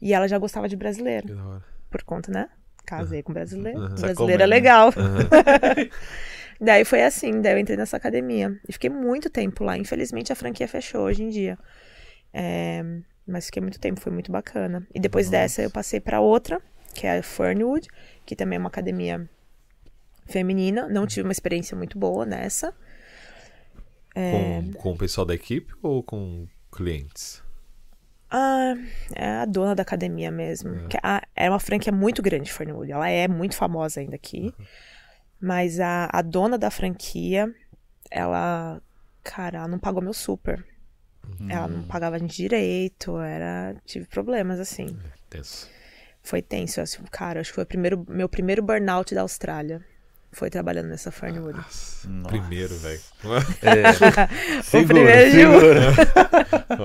[0.00, 1.26] E ela já gostava de brasileiro.
[1.26, 1.64] que da hora.
[1.90, 2.48] Por conta, né?
[2.84, 3.80] Casei com brasileiro.
[3.90, 4.88] Sacou Brasileiro é legal.
[4.96, 5.88] Aham.
[6.60, 8.58] Daí foi assim, daí eu entrei nessa academia.
[8.68, 9.76] E fiquei muito tempo lá.
[9.76, 11.58] Infelizmente a franquia fechou hoje em dia.
[12.32, 12.82] É,
[13.26, 14.86] mas fiquei muito tempo, foi muito bacana.
[14.94, 16.62] E depois dessa eu passei pra outra,
[16.94, 17.88] que é a Fernwood,
[18.24, 19.28] que também é uma academia
[20.26, 20.88] feminina.
[20.88, 22.72] Não tive uma experiência muito boa nessa.
[24.14, 24.30] É.
[24.30, 27.43] Com, com o pessoal da equipe ou com clientes?
[28.36, 28.74] Ah,
[29.14, 30.88] é a dona da academia mesmo.
[30.88, 32.90] Que a- é uma franquia muito grande, Fernwood.
[32.90, 34.52] Ela é muito famosa ainda aqui.
[35.40, 37.54] Mas a, a dona da franquia,
[38.10, 38.80] ela,
[39.22, 40.64] cara, ela não pagou meu super.
[41.48, 43.76] Ela não pagava a gente direito, era.
[43.86, 44.86] Tive problemas, assim.
[45.30, 45.70] Tenso.
[46.22, 46.80] Foi tenso.
[46.80, 49.80] Assim, cara, acho que foi o primeiro, meu primeiro burnout da Austrália.
[50.32, 51.56] Foi trabalhando nessa Fernwood.
[51.56, 52.28] Nossa, Nossa.
[52.28, 53.00] Primeiro, velho.
[53.62, 53.82] É.
[54.82, 55.80] O primeiro de segura.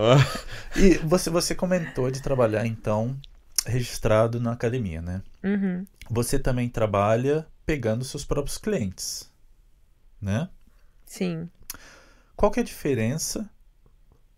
[0.82, 3.20] E você, você comentou de trabalhar, então,
[3.66, 5.22] registrado na academia, né?
[5.44, 5.86] Uhum.
[6.10, 9.32] Você também trabalha pegando seus próprios clientes,
[10.22, 10.50] né?
[11.06, 11.50] Sim.
[12.36, 13.50] Qual que é a diferença?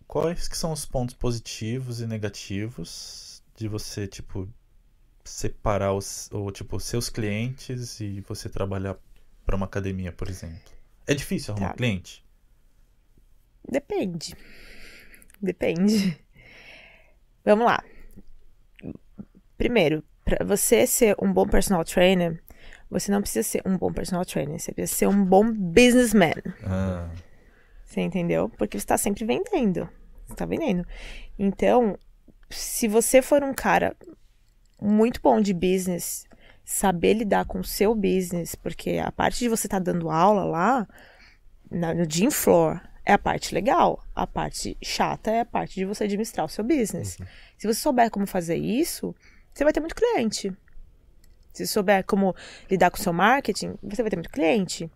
[0.06, 4.48] Quais que são os pontos positivos e negativos de você, tipo,
[5.24, 8.96] separar os, ou, tipo, seus clientes e você trabalhar
[9.46, 10.72] para uma academia, por exemplo?
[11.06, 11.74] É difícil arrumar Tá.
[11.76, 12.24] cliente?
[13.68, 14.34] Depende.
[15.40, 16.18] Depende.
[17.44, 17.82] Vamos lá.
[19.56, 22.42] Primeiro, para você ser um bom personal trainer,
[22.90, 26.34] você não precisa ser um bom personal trainer, você precisa ser um bom businessman.
[26.64, 27.08] Ah,
[27.84, 28.48] Você entendeu?
[28.48, 29.88] Porque você está sempre vendendo.
[30.26, 30.86] Você está vendendo.
[31.38, 31.98] Então,
[32.50, 33.96] se você for um cara
[34.80, 36.26] muito bom de business,
[36.64, 40.88] saber lidar com o seu business, porque a parte de você estar dando aula lá,
[41.70, 44.04] no gym floor, é a parte legal.
[44.14, 47.18] A parte chata é a parte de você administrar o seu business.
[47.58, 49.14] Se você souber como fazer isso,
[49.52, 50.52] você vai ter muito cliente.
[51.52, 52.34] Se você souber como
[52.70, 54.90] lidar com o seu marketing, você vai ter muito cliente.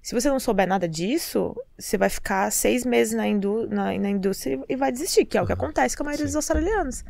[0.00, 4.10] Se você não souber nada disso, você vai ficar seis meses na, indú na, na
[4.10, 7.04] indústria e vai desistir, que é o que acontece com a maioria dos australianos.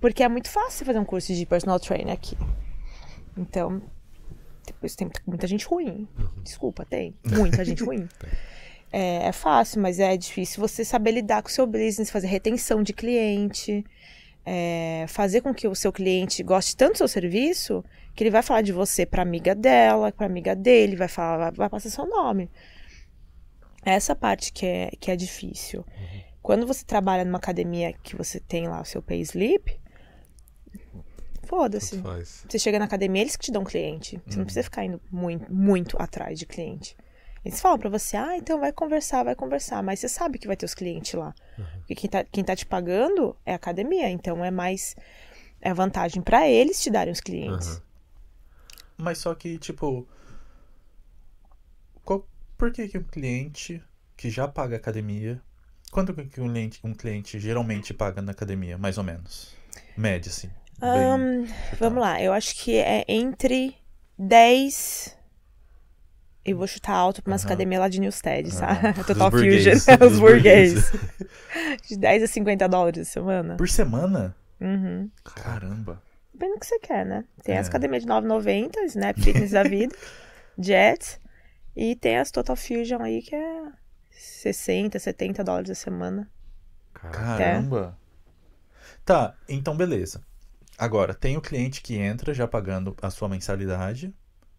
[0.00, 2.36] Porque é muito fácil você fazer um curso de personal trainer aqui.
[3.36, 3.82] Então,
[4.66, 6.08] Depois tem muita gente ruim.
[6.42, 7.14] Desculpa, tem.
[7.24, 8.08] Muita gente ruim.
[8.92, 12.82] É, é fácil, mas é difícil você saber lidar com o seu business, fazer retenção
[12.82, 13.84] de cliente,
[14.44, 17.82] é, fazer com que o seu cliente goste tanto do seu serviço
[18.14, 21.52] que ele vai falar de você para amiga dela, para amiga dele, vai falar, vai,
[21.52, 22.50] vai passar seu nome.
[23.84, 25.84] Essa parte que é, que é difícil.
[26.42, 29.80] Quando você trabalha numa academia que você tem lá o seu pay slip,
[31.44, 31.96] foda-se.
[32.48, 34.20] Você chega na academia, eles que te dão cliente.
[34.26, 36.96] Você não precisa ficar indo muito, muito atrás de cliente.
[37.44, 39.82] Eles falam pra você, ah, então vai conversar, vai conversar.
[39.82, 41.34] Mas você sabe que vai ter os clientes lá.
[41.78, 44.08] Porque quem tá, quem tá te pagando é a academia.
[44.08, 44.94] Então é mais.
[45.60, 47.68] É vantagem pra eles te darem os clientes.
[47.68, 47.82] Aham.
[48.98, 50.06] Mas só que, tipo.
[52.04, 52.26] qual-
[52.56, 53.82] por que, que um cliente
[54.16, 55.40] que já paga academia.
[55.90, 59.54] Quanto que um cliente, um cliente geralmente paga na academia, mais ou menos?
[59.96, 60.48] Média, assim.
[61.46, 61.78] chutado.
[61.78, 63.76] vamos lá, eu acho que é entre
[64.18, 65.16] 10.
[66.44, 67.50] Eu vou chutar alto pra umas Aham.
[67.52, 69.04] academias lá de Newstead, Ah, sabe?
[69.06, 69.74] Total Fusion.
[70.06, 70.90] Os burguês.
[71.88, 73.56] De 10 a 50 dólares a semana.
[73.56, 74.34] Por semana?
[74.60, 75.08] Uhum.
[75.24, 76.02] Caramba.
[76.32, 77.24] Depende do que você quer, né?
[77.44, 77.68] Tem as É.
[77.68, 79.94] academias de 9,90, Snap Fitness da vida,
[80.58, 81.20] Jet.
[81.76, 83.62] E tem as Total Fusion aí que é
[84.10, 86.28] 60, 70 dólares a semana.
[86.92, 87.96] Caramba.
[89.04, 90.22] Tá, então beleza.
[90.78, 94.12] Agora, tem o cliente que entra já pagando a sua mensalidade.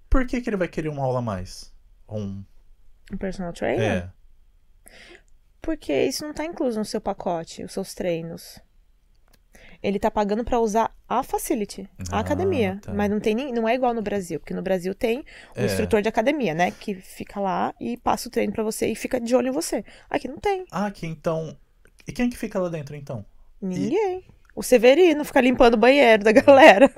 [0.09, 1.72] Por que, que ele vai querer uma aula a mais?
[2.09, 2.43] Um...
[3.11, 3.81] Um personal trainer?
[4.03, 4.09] É.
[5.61, 8.59] Porque isso não tá incluso no seu pacote, os seus treinos.
[9.81, 12.79] Ele tá pagando pra usar a facility, a Ah, academia.
[12.81, 12.93] tá.
[12.93, 15.19] Mas não tem nem, não é igual no Brasil, porque no Brasil tem
[15.55, 15.65] o É.
[15.65, 16.71] instrutor de academia, né?
[16.71, 19.83] Que fica lá e passa o treino pra você e fica de olho em você.
[20.09, 20.65] Aqui não tem.
[20.71, 21.57] Ah, que então.
[22.07, 23.25] E quem que fica lá dentro então?
[23.61, 24.25] Ninguém.
[24.55, 26.89] O Severino fica limpando o banheiro da galera.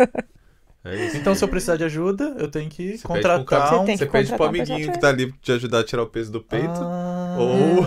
[0.86, 1.18] É isso.
[1.18, 3.86] Então, se eu precisar de ajuda, eu tenho que Você pede contratar cara- um.
[3.86, 6.08] tem Você que pede pro um amiguinho que tá ali te ajudar a tirar o
[6.08, 6.70] peso do peito.
[6.76, 7.36] Ah.
[7.40, 7.84] Ou-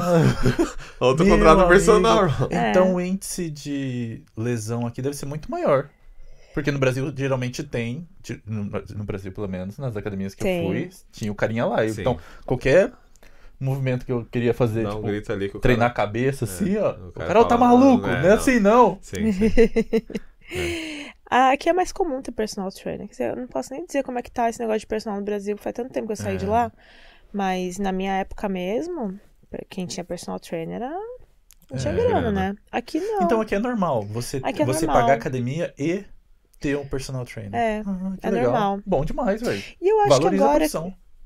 [1.09, 2.27] Ou tu contrata o personal.
[2.51, 2.71] É.
[2.71, 5.89] Então o índice de lesão aqui deve ser muito maior.
[6.53, 8.09] Porque no Brasil geralmente tem,
[8.45, 10.63] no, Brasil pelo menos, nas academias que Tem.
[10.65, 11.87] eu fui, tinha o carinha lá.
[11.89, 12.01] Sim.
[12.01, 12.91] Então, qualquer
[13.61, 16.07] movimento que eu queria fazer, um tipo, ali que o treinar a cara...
[16.09, 16.95] cabeça assim, ó.
[16.97, 18.35] o O cara cara tá maluco, não, não é, é não.
[18.35, 18.99] assim não.
[19.01, 19.51] Sim, sim.
[21.31, 23.09] Ah, Aqui é mais comum ter personal trainer.
[23.19, 25.57] Eu não posso nem dizer como é que tá esse negócio de personal no Brasil.
[25.59, 26.49] Faz tanto tempo que eu saí de É.
[26.49, 26.73] lá.
[27.33, 29.19] Mas na minha época mesmo,
[29.69, 30.91] quem tinha personal trainer era.
[31.71, 32.55] Não tinha É, grana, né?
[32.73, 33.23] Aqui não.
[33.25, 34.03] Então aqui é normal.
[34.07, 35.03] Você, é você normal.
[35.03, 36.03] pagar academia e
[36.59, 37.55] ter um personal trainer.
[37.55, 38.53] É, Ah, é legal.
[38.53, 38.81] normal.
[38.87, 39.63] Bom demais, velho.
[39.81, 40.69] E eu acho Valoriza que a agora.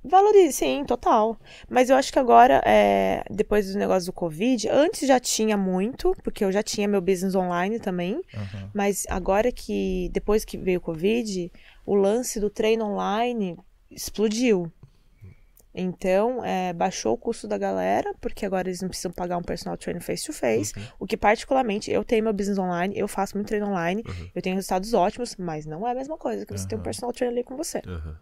[0.04, 1.36] Valoriza, sim, total.
[1.70, 6.14] Mas eu acho que agora, é, depois do negócio do Covid, antes já tinha muito,
[6.24, 8.20] porque eu já tinha meu business online também.
[8.34, 8.70] Aham.
[8.74, 11.52] Mas agora que, depois que veio o Covid,
[11.86, 13.56] o lance do treino online
[13.90, 14.72] explodiu.
[15.74, 19.76] Então, é, baixou o custo da galera, porque agora eles não precisam pagar um personal
[19.78, 20.74] trainer face to face.
[20.76, 20.84] Uhum.
[21.00, 24.30] O que, particularmente, eu tenho meu business online, eu faço muito treino online, Uhum.
[24.34, 27.12] eu tenho resultados ótimos, mas não é a mesma coisa que você ter um personal
[27.12, 27.80] trainer ali com você.
[27.86, 28.18] Aham.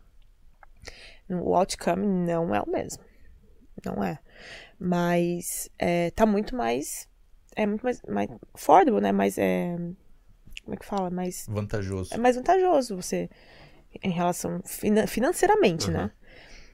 [1.31, 3.03] O outcome não é o mesmo.
[3.85, 4.19] Não é.
[4.79, 7.09] Mas é, tá muito mais.
[7.57, 9.13] É muito mais, mais affordable, né?
[9.13, 9.37] Mais.
[9.39, 9.77] É,
[10.65, 11.11] como é que fala?
[11.11, 12.15] Mais, Vantajoso.
[12.15, 13.29] é mais vantajoso você.
[14.03, 14.61] Em relação.
[14.65, 15.95] finan- financeiramente, Uhum.
[15.95, 16.11] né?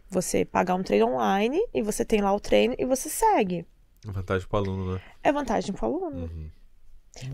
[0.08, 3.66] Você pagar um treino online e você tem lá o treino e você segue.
[4.04, 5.00] Vantagem pro aluno, né?
[5.22, 6.24] É vantagem pro aluno.
[6.26, 6.50] Uhum.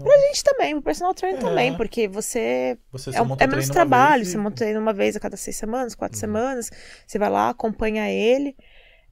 [0.02, 1.44] Pra gente também, pro personal trainer É.
[1.44, 5.16] também, porque você Você é, um- é menos trabalho, e- você monta treino uma vez
[5.16, 6.20] a cada seis semanas, quatro Uhum.
[6.20, 6.70] semanas,
[7.06, 8.56] você vai lá, acompanha ele,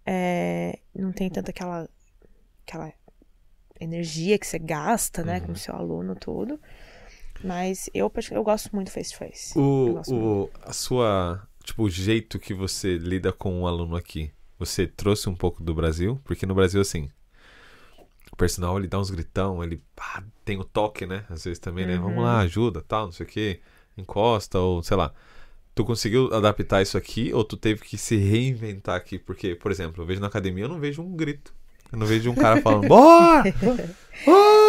[0.07, 1.89] é, não tem tanta aquela,
[2.67, 2.93] aquela
[3.81, 5.47] energia que você gasta, né, Uhum.
[5.47, 6.61] com o seu aluno todo.
[7.43, 9.59] Mas eu, eu gosto muito face to face.
[9.59, 10.15] Eu O, muito.
[10.15, 15.29] o, a sua, tipo, o jeito que você lida com um aluno aqui, você trouxe
[15.29, 16.21] um pouco do Brasil?
[16.25, 17.11] Porque no Brasil, assim, o
[18.41, 21.25] personal, ele dá uns gritão, ele pá, tem o toque, né?
[21.29, 21.97] Às vezes também, né?
[21.97, 22.23] Vamos Uhum.
[22.23, 23.61] lá, ajuda, tal, não sei o quê,
[23.99, 25.13] encosta, ou sei lá.
[25.75, 29.19] Tu conseguiu adaptar isso aqui ou tu teve que se reinventar aqui?
[29.19, 31.53] Porque, por exemplo, eu vejo na academia, eu não vejo um grito.
[31.93, 33.45] Eu não vejo um cara falando, bora!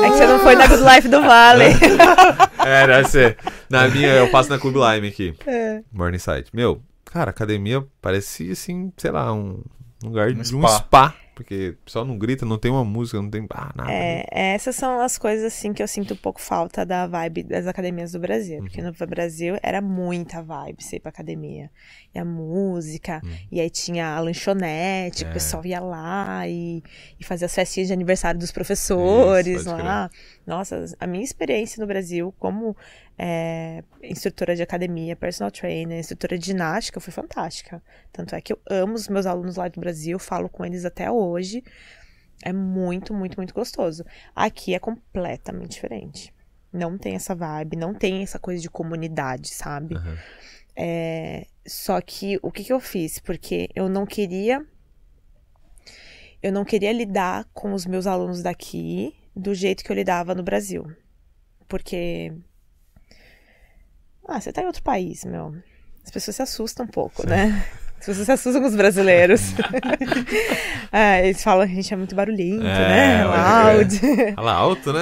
[0.04, 1.66] É que você não foi na Good Life do Vale.
[2.66, 3.38] É, deve ser.
[3.70, 5.36] Na minha, eu passo na Club Lime aqui.
[5.48, 5.82] É.
[5.92, 6.46] Morningside.
[6.54, 9.62] Meu, cara, academia parecia assim, sei lá, um
[10.04, 10.78] lugar Um de um spa.
[10.78, 11.16] spa.
[11.42, 13.90] Porque o pessoal não grita, não tem uma música, não tem ah, nada.
[13.90, 14.24] né?
[14.32, 17.68] É, essas são as coisas assim que eu sinto um pouco falta da vibe das
[17.68, 18.60] academias do Brasil.
[18.60, 21.70] Porque no Brasil era muita vibe você ir pra academia.
[22.14, 23.22] E a música,
[23.52, 25.30] e aí tinha a lanchonete, É.
[25.30, 26.84] o pessoal ia lá e,
[27.20, 30.10] e fazia as festinhas de aniversário dos professores Isso, lá.
[30.46, 32.76] Nossa, a minha experiência no Brasil como
[33.18, 37.82] é, instrutora de academia, personal trainer, instrutora de ginástica foi fantástica.
[38.12, 41.10] Tanto é que eu amo os meus alunos lá do Brasil, falo com eles até
[41.10, 41.64] hoje.
[42.44, 44.04] É muito, muito, muito gostoso.
[44.36, 46.34] Aqui é completamente diferente.
[46.74, 49.96] Não tem essa vibe, não tem essa coisa de comunidade, sabe?
[49.96, 50.18] Aham.
[50.76, 53.20] É, só que o que, que eu fiz?
[53.20, 54.66] Porque eu não queria.
[56.42, 60.44] Eu não queria lidar com os meus alunos daqui do jeito que eu lidava no
[60.44, 60.86] Brasil.
[61.68, 62.34] Porque.
[64.32, 65.54] Ah, você tá em outro país, meu.
[66.04, 67.66] As pessoas se assustam um pouco, né?
[68.00, 69.42] As pessoas se assustam com os brasileiros.
[70.94, 73.24] Ah, eles falam que a gente é muito barulhento, É, né?
[73.26, 74.00] Loud.
[74.36, 75.02] Fala alto, né?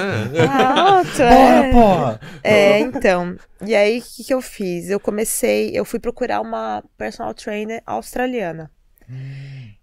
[0.76, 1.72] Alto, é.
[1.72, 2.20] Bora, porra!
[2.44, 3.36] É, então.
[3.66, 4.88] E aí, o que, que eu fiz?
[4.88, 8.70] Eu comecei, eu fui procurar uma personal trainer australiana.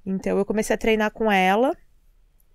[0.06, 1.76] Então, eu comecei a treinar com ela,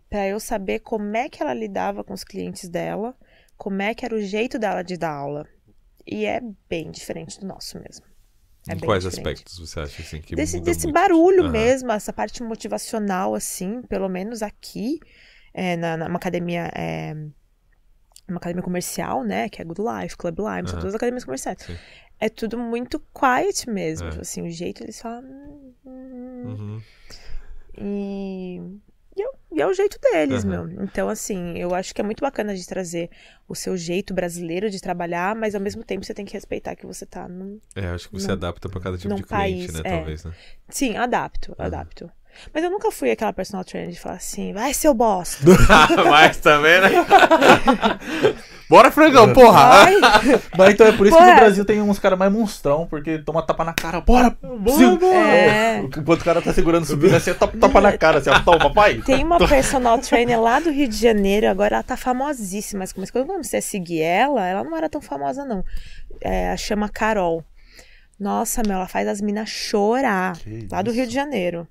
[0.08, 3.14] pra eu saber como é que ela lidava com os clientes dela,
[3.58, 5.46] como é que era o jeito dela de dar aula.
[6.06, 8.04] E é bem diferente do nosso mesmo.
[8.68, 9.18] É em quais diferente.
[9.26, 11.50] aspectos você acha assim que Desse, desse barulho Aham.
[11.50, 15.00] mesmo, essa parte motivacional, assim, pelo menos aqui,
[15.52, 16.70] é, na, numa academia.
[16.74, 17.12] É,
[18.28, 19.48] uma academia comercial, né?
[19.48, 20.80] Que é Good Life, Club Life, são Aham.
[20.82, 21.58] duas academias comerciais.
[21.60, 21.76] Sim.
[22.20, 24.08] É tudo muito quiet mesmo.
[24.08, 24.20] É.
[24.20, 25.24] Assim, o jeito eles falam.
[25.24, 26.82] "Hum, hum", Uhum.
[27.76, 28.60] E.
[29.54, 30.64] E é, o- jeito deles, Aham.
[30.66, 30.84] meu.
[30.84, 33.10] Então, assim, eu acho que é muito bacana de trazer
[33.48, 36.86] o seu jeito brasileiro de trabalhar, mas ao mesmo tempo você tem que respeitar que
[36.86, 39.72] você tá num, É, acho que você Num- adapta pra cada tipo de cliente, país,
[39.74, 39.80] né?
[39.84, 39.96] é.
[39.96, 40.32] Talvez, né?
[40.68, 42.10] Sim, adapto, adapto.
[42.52, 45.44] Mas eu nunca fui aquela personal trainer de falar assim, vai seu bosta.
[46.08, 46.90] Mas também, né?
[48.72, 49.68] Bora, frangão, porra!
[49.68, 49.94] Vai.
[50.56, 51.34] Mas então é por isso que Porra.
[51.34, 54.30] no Brasil tem uns caras mais monstrão, porque toma tapa na cara, bora!
[54.40, 55.78] Bora, É.
[55.80, 59.02] Enquanto o cara tá segurando, subindo assim, tapa, tapa na cara, assim, ó, toma, pai!
[59.04, 62.84] Tem uma personal trainer lá do Rio de Janeiro, agora ela tá famosíssima.
[62.96, 65.62] Mas quando eu comecei a seguir ela, ela não era tão famosa, não.
[66.22, 67.44] É, ela chama Carol.
[68.18, 70.38] Nossa, meu, ela faz as minas chorar.
[70.38, 70.98] Que Lá do isso.
[70.98, 71.68] Rio de Janeiro.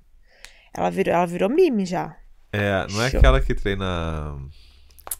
[0.74, 2.16] Ela virou, ela virou meme já.
[2.52, 3.18] É, não é Show.
[3.18, 4.36] aquela que treina.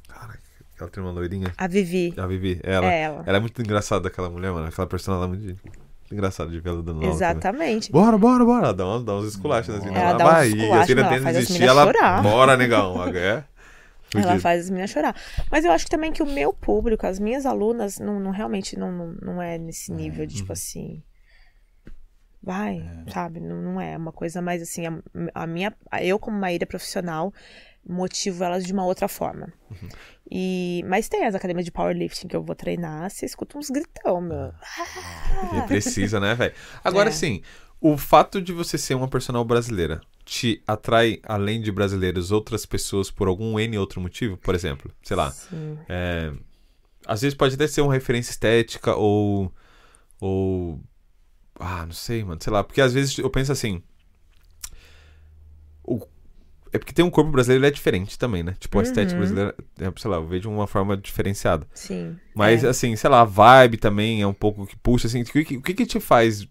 [0.09, 0.39] Cara,
[0.75, 1.53] aquela treina uma loirinha.
[1.57, 2.15] A Vivi.
[2.17, 2.87] A Vivi, ela.
[2.87, 3.23] É ela.
[3.27, 4.67] Ela é muito engraçada, aquela mulher, mano.
[4.67, 5.63] Aquela personagem ela é muito
[6.11, 7.15] engraçada de ver ela dando aula também.
[7.17, 7.91] Exatamente.
[7.93, 8.65] Bora, bora, bora.
[8.67, 10.03] Ela Dá, uns- dá uns esculachos nas meninas.
[10.03, 10.31] Ela Ela dá uns
[10.83, 11.85] assim, ela tenta as desistir, ela.
[11.85, 12.23] chorar.
[12.23, 13.03] Bora, negão.
[13.15, 13.45] É.
[14.15, 15.17] Ela faz as meninas chorar.
[15.51, 18.93] Mas eu acho também que o meu público, as minhas alunas, não, não- realmente não,
[18.93, 20.41] não, não é nesse nível de, Uhum.
[20.43, 21.03] tipo assim.
[22.43, 22.83] Vai,
[23.13, 23.39] sabe?
[23.41, 23.93] Não, não é.
[23.93, 24.85] É uma coisa mais assim.
[24.87, 24.99] A,
[25.35, 25.73] a minha.
[25.91, 27.33] a- Eu, como Maíra profissional,
[27.87, 29.53] motivo elas de uma outra forma.
[29.71, 29.89] Uhum.
[30.31, 34.21] E, mas tem as academias de powerlifting que eu vou treinar, você escuta uns gritão,
[34.21, 34.53] meu.
[35.57, 36.55] E precisa, né, velho?
[36.83, 37.13] Agora É.
[37.13, 37.43] sim,
[37.81, 43.11] o fato de você ser uma personal brasileira te atrai, além de brasileiros, outras pessoas
[43.11, 44.37] por algum N outro motivo?
[44.37, 45.33] Por exemplo, sei lá,
[45.89, 46.33] é,
[47.07, 49.53] às vezes pode até ser uma referência estética ou.
[50.21, 50.81] ou.
[51.65, 53.83] Ah, não sei, mano, sei lá, porque às vezes eu penso assim.
[55.85, 56.07] o-
[56.73, 58.57] é porque tem um corpo brasileiro ele é diferente também, né?
[58.59, 59.19] Tipo, a estética Uhum.
[59.19, 61.67] brasileira, é, sei lá, eu vejo de uma forma diferenciada.
[61.75, 62.19] Sim.
[62.35, 62.69] Mas, é.
[62.69, 65.23] assim, sei lá, a vibe também é um pouco que puxa, assim.
[65.23, 66.47] O que, o que que te faz.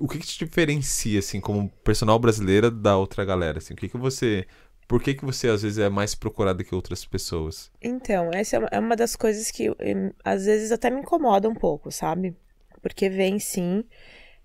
[0.00, 3.74] O que que te diferencia, assim, como personal brasileira da outra galera, assim?
[3.74, 4.46] O que que você.
[4.88, 7.70] Por que que você, às vezes, é mais procurada que outras pessoas?
[7.80, 11.92] Então, essa é uma- das coisas que em, às vezes até me incomoda um pouco,
[11.92, 12.36] sabe?
[12.82, 13.84] Porque vem sim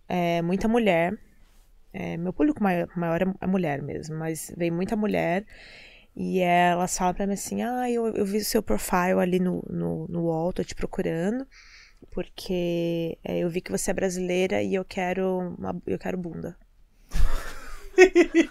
[0.08, 1.14] é, muita mulher.
[1.94, 5.46] É, meu público maior, maior é é mulher mesmo, mas vem muita mulher
[6.16, 9.64] e elas falam pra mim assim: ah, eu, eu vi o seu profile ali no,
[9.70, 11.48] no, no wall, tô te procurando,
[12.12, 16.58] porque é, eu vi que você é brasileira e eu quero, uma, eu quero bunda.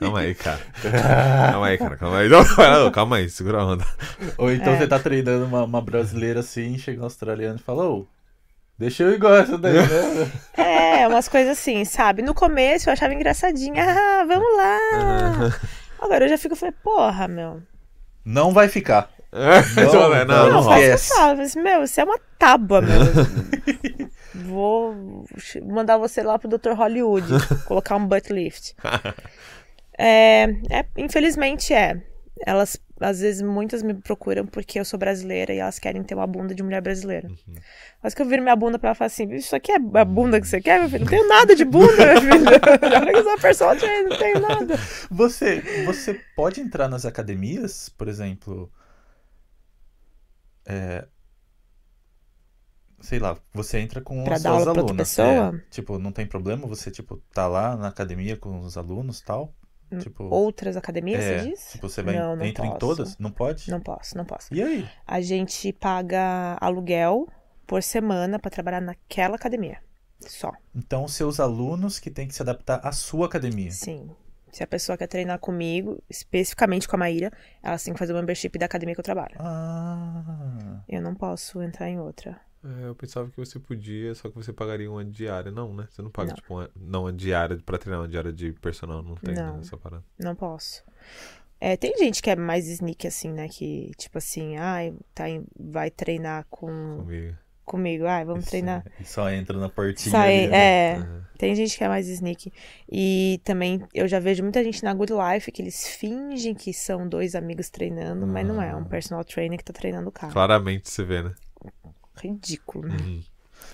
[0.00, 0.60] Calma aí, cara.
[1.52, 1.96] calma aí, cara.
[1.96, 2.28] Calma aí.
[2.28, 2.42] Não,
[2.84, 3.84] não, calma aí, segura a onda.
[4.38, 4.78] Ou então É.
[4.78, 8.06] você tá treinando uma, uma brasileira assim, chega um australiano e fala, ô,
[8.78, 10.30] deixa eu igual essa daí, né?
[10.56, 12.22] É, umas coisas assim, sabe?
[12.22, 14.78] No começo eu achava engraçadinha, ah, vamos lá.
[16.00, 17.62] Agora eu já fico, falei, porra, meu.
[18.24, 19.10] Não vai ficar.
[19.32, 23.00] não, não, não, não, não falei assim, meu, você é uma tábua, meu.
[24.34, 25.24] Vou
[25.62, 26.72] mandar você lá pro Dr.
[26.72, 27.26] Hollywood,
[27.66, 28.74] colocar um butt lift.
[29.98, 32.00] É, é, infelizmente é.
[32.44, 36.26] Elas, às vezes, muitas me procuram porque eu sou brasileira e elas querem ter uma
[36.26, 37.28] bunda de mulher brasileira.
[37.28, 37.54] Uhum.
[38.02, 40.04] Mas que eu viro minha bunda pra ela e falo assim: Isso aqui é a
[40.04, 41.04] bunda que você quer, meu filho?
[41.04, 42.44] Não tenho nada de bunda, meu filho.
[42.90, 44.74] Já que eu sou personal trainer, não tenho nada.
[45.10, 48.70] Você, você pode entrar nas academias, por exemplo.
[50.66, 51.06] é,
[53.00, 54.96] sei lá, você entra com Pra as suas aula pra alunas.
[55.08, 55.54] pessoa?
[55.56, 55.70] é.
[55.70, 59.52] tipo, não tem problema você, tipo, tá lá na academia com os alunos e tal?
[60.00, 61.72] Tipo, Outras academias, é, você diz?
[61.72, 62.78] tipo, você vai, Não, não entra em posso.
[62.80, 63.18] todas?
[63.18, 63.70] Não pode?
[63.70, 64.52] Não posso, não posso.
[64.54, 64.88] E aí?
[65.06, 67.28] A gente paga aluguel
[67.66, 69.78] por semana pra trabalhar naquela academia.
[70.20, 70.52] Só.
[70.74, 73.70] Então, seus alunos que têm que se adaptar à sua academia.
[73.70, 74.10] Sim.
[74.50, 77.32] Se a pessoa quer treinar comigo, especificamente com a Maíra,
[77.62, 79.34] ela tem que fazer o membership da academia que eu trabalho.
[79.40, 80.80] Ah.
[80.88, 82.40] Eu não posso entrar em outra.
[82.64, 85.50] É, eu pensava que você podia, só que você pagaria uma diária.
[85.52, 85.86] Não, né?
[85.90, 86.36] Você não paga, Não.
[86.36, 89.02] tipo, uma, não uma diária pra treinar, uma diária de personal.
[89.02, 89.54] Não tem Não.
[89.56, 90.02] né, essa parada.
[90.18, 90.82] Não posso.
[91.60, 93.48] É, tem gente que é mais sneak assim, né?
[93.48, 97.36] Que, tipo assim, ai, tá em- vai treinar com, Comigo.
[97.64, 98.06] comigo.
[98.06, 98.84] Ai, vamos Isso, treinar.
[98.98, 100.10] e Só entra na portinha.
[100.10, 100.92] Sai, ali, né?
[100.92, 101.22] é, Uhum.
[101.38, 102.50] tem gente que é mais sneak.
[102.90, 107.06] E também eu já vejo muita gente na Good Life que eles fingem que são
[107.08, 108.70] dois amigos treinando, mas não é.
[108.70, 110.32] É um personal trainer que tá treinando o cara.
[110.32, 111.34] Claramente você vê, né?
[112.16, 112.96] Ridículo, né?
[113.00, 113.22] Uhum.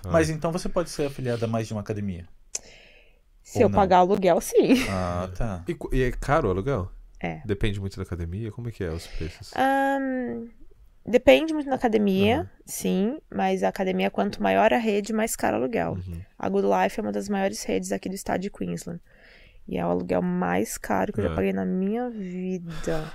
[0.05, 2.26] Mas então você pode ser afiliado a mais de uma academia.
[3.43, 3.76] Se Ou eu não.
[3.76, 4.74] pagar aluguel, sim.
[4.88, 5.64] Ah, tá.
[5.68, 6.91] E, e é caro o aluguel?
[7.18, 7.41] É.
[7.45, 8.51] Depende muito da academia?
[8.53, 9.53] Como é que é os preços?
[9.55, 10.49] Ahn,
[11.05, 12.47] depende muito da academia, Uhum.
[12.64, 15.93] sim, mas a academia, quanto maior a rede, mais caro o aluguel.
[15.95, 16.20] Uhum.
[16.38, 19.01] A Good Life é uma das maiores redes aqui do estado de Queensland.
[19.68, 21.28] E é o aluguel mais caro que eu É.
[21.28, 23.12] já paguei na minha vida.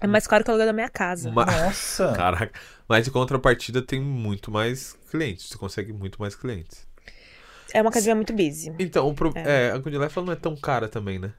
[0.00, 1.30] É mais caro que o aluguel da minha casa.
[1.30, 2.12] Ma- Nossa!
[2.16, 2.58] Caraca.
[2.88, 5.48] Mas de contrapartida tem muito mais clientes.
[5.48, 6.86] Você consegue muito mais clientes.
[7.72, 8.72] É uma academia muito busy.
[8.78, 9.32] Então, o pro...
[9.34, 9.68] É.
[9.68, 9.70] é.
[9.72, 11.32] a Good Life ela não é tão cara também, né?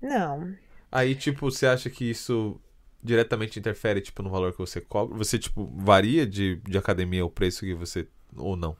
[0.00, 0.54] Não.
[0.90, 2.60] Aí, tipo, você acha que isso
[3.02, 5.16] diretamente interfere, tipo, no valor que você cobra?
[5.18, 8.08] Você, tipo, varia de, de academia o preço que você...
[8.36, 8.76] Ou não?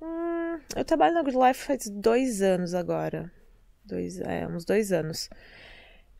[0.00, 3.30] Hum, eu trabalho na Good Life faz dois anos agora.
[3.84, 5.28] Dois, é, uns dois anos.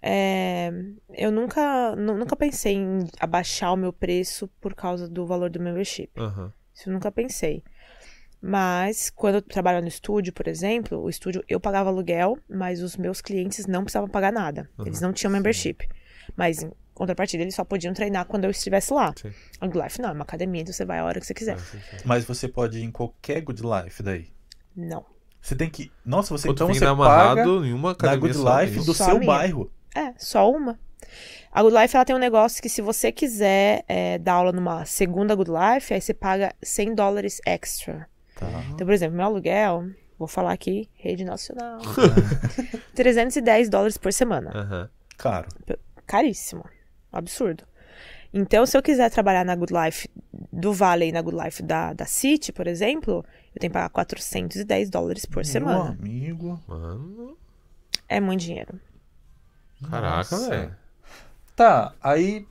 [0.04, 0.72] É,
[1.10, 5.60] eu nunca, nu- nunca pensei em abaixar o meu preço por causa do valor do
[5.60, 6.10] membership.
[6.18, 6.52] Aham.
[6.74, 7.62] Isso eu nunca pensei.
[8.40, 12.96] Mas quando eu trabalhava no estúdio, por exemplo, o estúdio eu pagava aluguel, mas os
[12.96, 14.68] meus clientes não precisavam pagar nada.
[14.84, 15.86] Eles não tinham membership.
[16.36, 19.14] Mas em contrapartida, eles só podiam treinar quando eu estivesse lá.
[19.16, 19.30] Sim.
[19.60, 21.56] A Good Life não, é uma academia, então você vai a hora que você quiser.
[21.60, 21.96] Sim, sim.
[22.04, 24.26] Mas você pode ir em qualquer Good Life daí.
[24.74, 25.04] Não.
[25.40, 25.92] Você tem que.
[26.04, 29.04] Nossa, você então você paga amarrado em uma na academia Good só, Life do Só
[29.06, 29.26] seu minha.
[29.32, 29.70] bairro.
[29.94, 30.78] É, só uma.
[31.50, 34.84] A Good Life ela tem um negócio que se você quiser é, dar aula numa
[34.84, 38.08] segunda Good Life, aí você paga 100 dólares extra.
[38.36, 38.46] Tá.
[38.70, 41.80] Então, por exemplo, meu aluguel, vou falar aqui, rede nacional,
[42.94, 44.50] 310 dólares por semana.
[44.54, 44.90] Aham.
[45.18, 45.48] Caro.
[46.06, 46.64] Caríssimo.
[47.12, 47.64] Absurdo.
[48.32, 50.08] Então, se eu quiser trabalhar na Good Life
[50.50, 53.24] do Vale e na Good Life da, da City, por exemplo,
[53.54, 55.90] eu tenho que pagar 410 dólares por Meu semana.
[55.90, 56.58] amigo.
[56.66, 57.36] Mano.
[58.08, 58.80] É muito dinheiro.
[59.90, 60.76] Caraca, velho.
[61.56, 62.46] Tá, aí.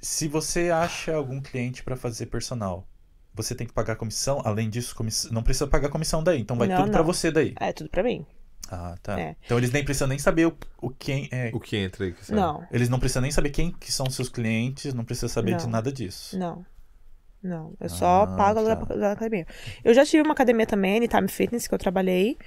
[0.00, 2.86] Se você acha algum cliente pra fazer personal,
[3.34, 4.40] você tem que pagar comissão.
[4.44, 5.28] Além disso, comiss...
[5.30, 6.40] não precisa pagar comissão daí.
[6.40, 7.06] Então vai Não, tudo pra não.
[7.06, 7.54] você daí.
[7.60, 8.26] É tudo pra mim.
[8.70, 9.20] Ah, tá.
[9.20, 9.36] É.
[9.44, 11.50] Então eles nem precisam nem saber o, o quem é.
[11.52, 12.12] O que entra aí?
[12.12, 12.40] Que sabe?
[12.40, 15.64] Não, Eles não precisam nem saber quem que são seus clientes, não precisa saber de
[15.64, 15.70] Não.
[15.70, 16.38] nada disso.
[16.38, 16.64] não.
[17.44, 18.94] Não, eu só Ah, pago tá.
[18.94, 19.44] da academia.
[19.82, 22.38] Eu já tive uma academia também, Anytime Fitness, que eu trabalhei,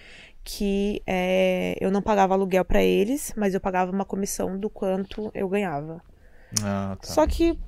[0.45, 5.31] que é, eu não pagava aluguel pra eles, mas eu pagava uma comissão do quanto
[5.33, 6.01] eu ganhava.
[6.61, 7.07] Ah, tá.
[7.07, 7.59] Só que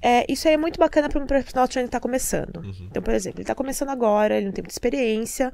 [0.00, 2.58] é, isso aí é muito bacana para um profissional trainer que tá começando.
[2.58, 2.86] Uhum.
[2.88, 5.52] Então, por exemplo, ele tá começando agora, ele não tem muita experiência,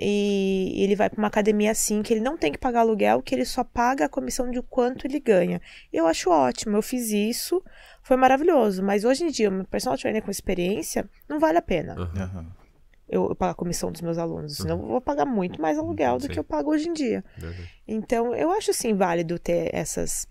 [0.00, 3.34] e ele vai para uma academia assim, que ele não tem que pagar aluguel, que
[3.34, 5.60] ele só paga a comissão de quanto ele ganha.
[5.92, 7.62] Eu acho ótimo, eu fiz isso,
[8.02, 8.82] foi maravilhoso.
[8.82, 12.46] Mas hoje em dia, um personal trainer com experiência, não vale a pena Aham.
[13.08, 14.56] Eu, eu pagar a comissão dos meus alunos.
[14.58, 16.28] Senão eu vou pagar muito mais aluguel do Sim.
[16.32, 17.24] que eu pago hoje em dia.
[17.36, 17.70] Verdade.
[17.86, 20.26] Então, eu acho sim válido ter essas,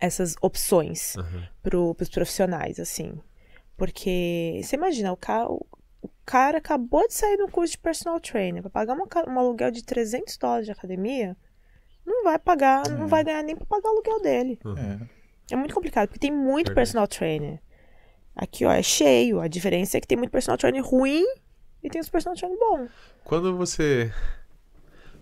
[0.00, 1.16] essas opções
[1.62, 3.18] pro, pros profissionais, assim.
[3.76, 5.66] Porque, você imagina, o cara, o,
[6.02, 9.70] o cara acabou de sair do curso de personal trainer, vai pagar uma, um aluguel
[9.72, 11.36] de 300 dólares de academia,
[12.06, 13.08] não vai pagar, não É.
[13.08, 14.58] vai ganhar nem pra pagar o aluguel dele.
[15.00, 15.54] É.
[15.54, 16.74] É muito complicado, porque tem muito Verdade.
[16.76, 17.60] personal trainer.
[18.36, 19.40] Aqui, ó, é cheio.
[19.40, 21.24] A diferença é que tem muito personal trainer ruim
[21.84, 22.88] e tem os personal trainer bom.
[23.22, 24.10] Quando você.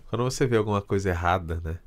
[0.09, 1.77] Quando você vê alguma coisa errada, né?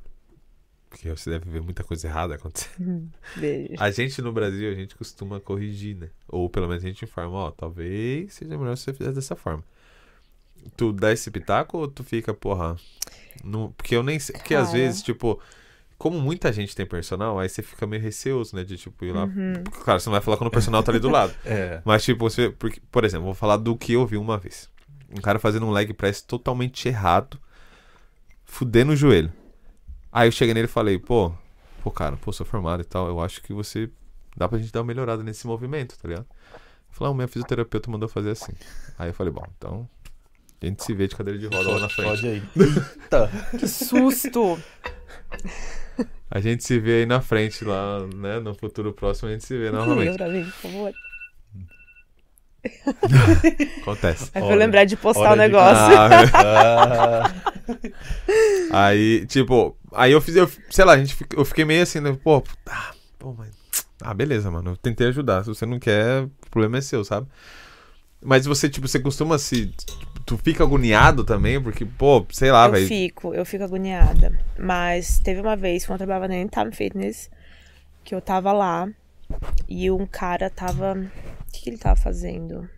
[0.89, 3.11] Porque você deve ver muita coisa errada acontecendo.
[3.35, 3.73] Beijo.
[3.79, 6.09] A gente no Brasil, a gente costuma corrigir, né?
[6.27, 9.63] Ou pelo menos a gente informa, ó, talvez seja melhor se você fizer dessa forma.
[10.75, 12.77] Tu dá esse pitaco ou tu fica, porra.
[13.43, 13.71] Não...
[13.71, 14.35] Porque eu nem sei.
[14.35, 14.77] Porque às Cara.
[14.77, 15.41] vezes, tipo,
[15.97, 18.63] como muita gente tem personal, aí você fica meio receoso, né?
[18.63, 19.27] De tipo ir lá.
[19.63, 21.33] Porque, Claro, você não vai falar quando o personal tá ali do lado.
[21.43, 21.81] É.
[21.83, 22.49] Mas, tipo, você.
[22.49, 24.69] Porque, por exemplo, vou falar do que eu vi uma vez.
[25.09, 27.39] Um cara fazendo um leg press totalmente errado,
[28.45, 29.31] fudendo o joelho.
[30.11, 31.31] Aí eu cheguei nele e falei, pô,
[31.81, 33.07] pô, cara, pô, sou formado e tal.
[33.07, 33.89] Eu acho que você.
[34.35, 36.27] Dá pra gente dar uma melhorada nesse movimento, tá ligado?
[36.89, 38.53] Falou, ah, o meu fisioterapeuta mandou fazer assim.
[38.99, 39.89] Aí eu falei, bom, então.
[40.61, 42.07] A gente se vê de cadeira de roda lá na frente.
[42.07, 42.43] Pode aí.
[42.55, 43.31] Eita.
[43.57, 44.59] Que susto!
[46.29, 48.39] A gente se vê aí na frente, lá, né?
[48.39, 50.17] No futuro próximo a gente se vê Liga novamente.
[50.17, 50.93] pra mim, por favor.
[53.81, 54.29] Acontece.
[54.33, 55.97] Aí foi lembrar de postar o de- negócio.
[56.33, 57.23] Ah,
[58.71, 61.99] Ah, Aí, tipo, aí eu fiz, eu, sei lá, a gente, eu fiquei meio assim,
[61.99, 62.17] né?
[62.23, 63.55] Pô, ah, pô, mas.
[64.01, 64.71] Ah, beleza, mano.
[64.71, 65.43] Eu tentei ajudar.
[65.43, 67.27] Se você não quer, o problema é seu, sabe?
[68.21, 69.73] Mas você, tipo, você costuma se.
[70.27, 72.85] Tu fica agoniado também, porque, pô, sei lá, eu velho.
[72.85, 74.37] fico, eu fico agoniada.
[74.59, 77.31] Mas teve uma vez, quando eu trabalhava na Anytime Fitness,
[78.03, 78.89] que eu tava lá
[79.69, 80.95] e um cara tava.
[80.95, 82.69] O que, que ele tava fazendo?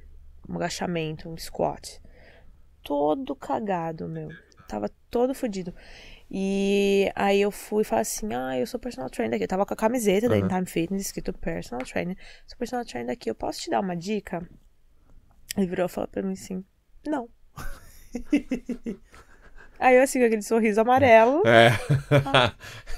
[0.47, 1.99] Um agachamento, um squat.
[2.83, 4.29] Todo cagado, meu.
[4.67, 5.73] Tava todo fodido.
[6.29, 9.45] E aí eu fui e falei assim: Ah, eu sou personal trainer aqui.
[9.45, 10.45] Eu tava com a camiseta da Aham.
[10.45, 12.15] Anytime Fitness escrito personal trainer.
[12.45, 14.47] Sou personal trainer aqui, eu posso te dar uma dica?
[15.57, 16.63] Ele virou e falou pra mim assim:
[17.07, 17.27] Não.
[19.79, 21.41] Aí eu assim, com aquele sorriso amarelo.
[21.47, 21.69] É.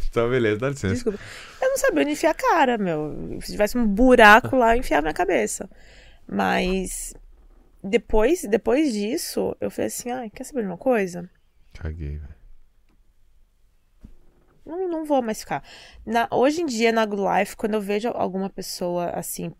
[0.10, 0.94] então, beleza, dá licença.
[0.96, 1.20] Desculpa.
[1.62, 3.38] Eu não sabia onde enfiar a cara, meu.
[3.42, 5.70] Se tivesse um buraco lá, eu enfiava minha cabeça.
[6.28, 7.14] Mas
[7.84, 11.30] depois, depois disso, eu falei assim, ah, quer saber de uma coisa?
[11.74, 12.42] Caguei, velho.
[14.66, 15.64] Não, não vou mais ficar.
[16.06, 19.52] Na- hoje em dia, na Good Life, quando eu vejo alguma pessoa assim,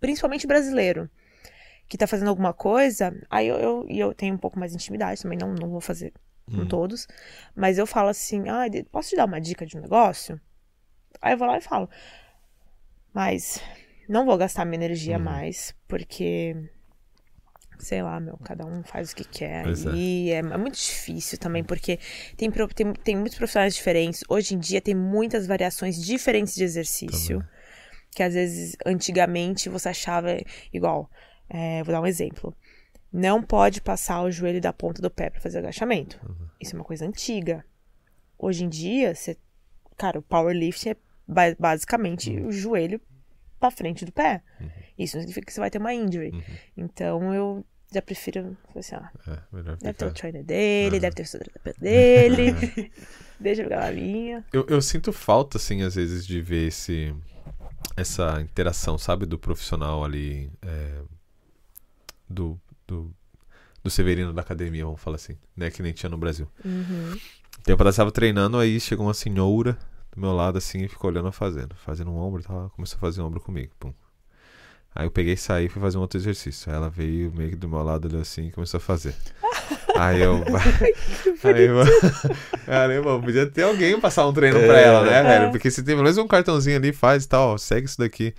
[0.00, 1.08] principalmente brasileiro,
[1.92, 4.76] que tá fazendo alguma coisa, aí eu, eu, e eu tenho um pouco mais de
[4.76, 6.10] intimidade também, não, não vou fazer
[6.46, 6.66] com Hum.
[6.66, 7.06] todos,
[7.54, 10.40] mas eu falo assim, ah, posso te dar uma dica de um negócio?
[11.20, 11.90] Aí eu vou lá e falo.
[13.12, 13.60] Mas
[14.08, 15.24] não vou gastar minha energia Uhum.
[15.24, 16.56] mais, porque
[17.78, 19.64] sei lá, meu, cada um faz o que quer.
[19.64, 19.90] Pois é.
[19.94, 21.98] E é, é muito difícil também, porque
[22.38, 24.24] tem, tem, tem muitos profissionais diferentes.
[24.30, 27.40] Hoje em dia tem muitas variações diferentes de exercício.
[27.40, 27.52] Também.
[28.14, 30.38] Que às vezes, antigamente, você achava
[30.72, 31.10] igual.
[31.52, 32.54] É, vou dar um exemplo.
[33.12, 36.18] Não pode passar o joelho da ponta do pé para fazer agachamento.
[36.26, 36.48] Uhum.
[36.60, 37.64] Isso é uma coisa antiga.
[38.38, 39.36] Hoje em dia, você,
[39.96, 40.96] cara, o powerlifting é
[41.28, 42.46] ba- basicamente Uhum.
[42.48, 43.00] o joelho
[43.60, 44.42] para frente do pé.
[44.98, 46.30] Isso não significa que você vai ter uma injury.
[46.30, 46.42] Uhum.
[46.76, 50.10] Então eu já prefiro, assim, ah, É, deve ter o ficar.
[50.12, 52.46] trainer dele, deve ter o fisioterapeuta dele.
[53.38, 54.44] Deixa eu pegar a minha.
[54.52, 57.14] Eu, eu sinto falta, assim, às vezes, de ver esse,
[57.96, 61.02] essa interação, sabe, do profissional ali, é,
[62.32, 63.10] do, do,
[63.84, 66.48] do Severino da academia, vamos falar assim, né, que nem tinha no Brasil.
[66.64, 67.16] Uhum.
[67.64, 69.78] Tempo atrás eu tava treinando, aí chegou uma senhora
[70.14, 73.00] do meu lado, assim, e ficou olhando eu fazendo, fazendo um ombro, tava, começou a
[73.00, 73.92] fazer um ombro comigo, pum.
[74.94, 76.70] Aí eu peguei e saí e fui fazer um outro exercício.
[76.70, 79.14] Aí ela veio meio que do meu lado, olhou assim e começou a fazer.
[79.96, 80.42] Aí eu.
[81.44, 81.76] Aí eu.
[82.66, 84.84] Caramba, podia ter alguém passar um treino pra É.
[84.84, 85.22] ela, né, É.
[85.22, 85.50] velho?
[85.50, 88.34] Porque se tem pelo menos um cartãozinho ali, faz e tal, ó, segue isso daqui.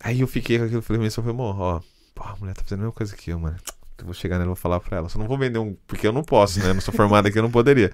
[0.00, 1.80] Aí eu fiquei com aquilo, falei, mas só foi, amor, ó,
[2.18, 3.56] pô, a mulher tá fazendo a mesma coisa que eu, mano.
[3.98, 5.08] Eu vou chegar nela e vou falar pra ela.
[5.08, 5.74] Só não vou vender um.
[5.86, 6.70] Porque eu não posso, né?
[6.70, 7.92] Eu não sou formado aqui, eu não poderia.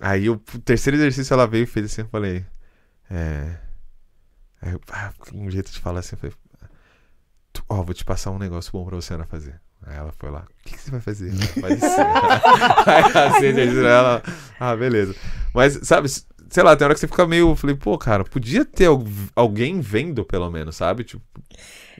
[0.00, 2.44] Aí o terceiro exercício ela veio e fez assim, eu falei.
[3.10, 3.56] É.
[4.62, 6.36] Aí eu, ah, um jeito de falar assim, eu falei.
[7.52, 9.60] "Tu- Ó, vou te passar um negócio bom pra você Ana fazer.
[9.86, 11.32] Aí ela foi lá, o que, que você vai fazer?
[11.32, 11.82] Faz.
[12.86, 14.22] Aí assim, ela.
[14.60, 15.14] Ah, beleza.
[15.54, 16.08] Mas, sabe,
[16.50, 17.50] sei lá, tem hora que você fica meio.
[17.50, 19.04] eu Falei, pô, cara, podia ter al-
[19.36, 21.04] alguém vendo, pelo menos, sabe?
[21.04, 21.22] Tipo.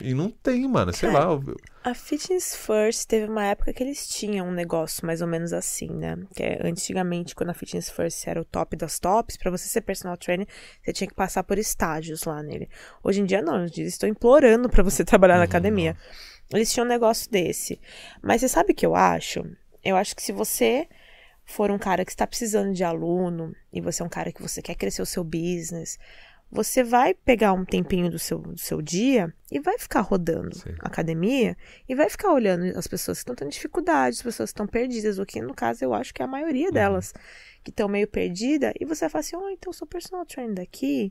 [0.00, 1.24] E não tem, mano, sei lá.
[1.24, 1.42] eu-
[1.82, 5.88] A Fitness First teve uma época que eles tinham um negócio mais ou menos assim,
[5.88, 6.16] né?
[6.34, 9.80] Que é, antigamente, quando a Fitness First era o top das tops, pra você ser
[9.80, 10.46] personal trainer,
[10.82, 12.68] você tinha que passar por estágios lá nele.
[13.02, 15.44] Hoje em dia não, hoje em dia eles estão implorando pra você trabalhar na Uhum,
[15.44, 15.96] academia.
[16.52, 17.80] Eles tinham um negócio desse.
[18.22, 19.44] Mas você sabe o que eu acho?
[19.84, 20.86] Eu acho que se você
[21.48, 24.60] for um cara que está precisando de aluno e você é um cara que você
[24.60, 25.98] quer crescer o seu business,
[26.50, 30.74] você vai pegar um tempinho do seu, do seu dia e vai ficar rodando Sim.
[30.80, 31.56] a academia
[31.88, 35.18] e vai ficar olhando as pessoas que estão tendo dificuldade, as pessoas que estão perdidas,
[35.18, 37.12] o que no caso eu acho que é a maioria delas
[37.64, 40.54] que estão meio perdida e você vai falar assim, oh, então eu sou personal trainer
[40.54, 41.10] daqui,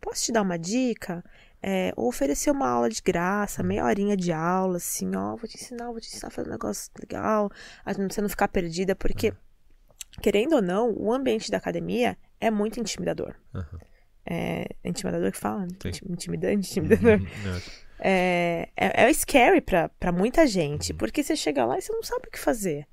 [0.00, 1.24] posso te dar uma dica?
[1.66, 5.56] É, ou oferecer uma aula de graça, meia horinha de aula, assim, ó, vou te
[5.56, 7.50] ensinar, vou te ensinar a fazer um negócio legal,
[7.82, 9.32] a você não ficar perdida, porque,
[10.20, 13.34] querendo ou não, o ambiente da academia é muito intimidador.
[13.54, 13.78] Aham.
[14.26, 15.66] É intimidador que fala?
[15.82, 15.88] Sim.
[15.88, 17.20] Intim- Intimidante, intimidador.
[17.20, 17.60] Uhum,
[18.00, 22.02] É, é, é scary pra, pra muita gente, porque você chega lá e você não
[22.02, 22.86] sabe o que fazer.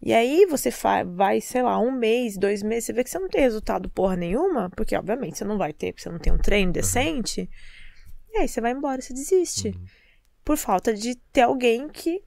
[0.00, 0.70] E aí você
[1.06, 4.16] vai, sei lá, um mês, dois meses, você vê que você não tem resultado porra
[4.16, 7.48] nenhuma, porque obviamente você não vai ter, porque você não tem um treino decente.
[8.30, 9.68] E aí você vai embora, você desiste.
[9.68, 9.84] Uhum.
[10.44, 12.22] Por falta de ter alguém que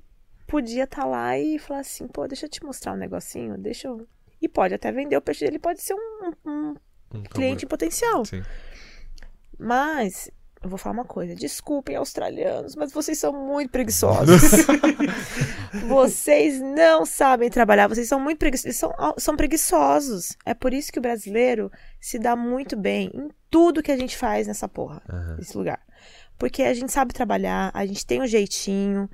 [0.51, 4.05] podia estar lá e falar assim, pô, deixa eu te mostrar um negocinho, deixa eu.
[4.41, 6.75] E pode até vender o peixe dele, pode ser um, um
[7.13, 8.25] Um cliente potencial.
[8.25, 8.43] Sim.
[9.57, 10.29] Mas,
[10.61, 11.33] eu vou falar uma coisa.
[11.35, 14.41] Desculpem, australianos, mas vocês são muito preguiçosos.
[15.87, 18.75] vocês não sabem trabalhar, vocês são muito preguiçosos.
[18.75, 20.35] São, são preguiçosos.
[20.45, 24.17] É por isso que o brasileiro se dá muito bem em tudo que a gente
[24.17, 25.37] faz nessa porra, Aham.
[25.37, 25.79] nesse lugar.
[26.37, 29.09] Porque a gente sabe trabalhar, a gente tem um jeitinho.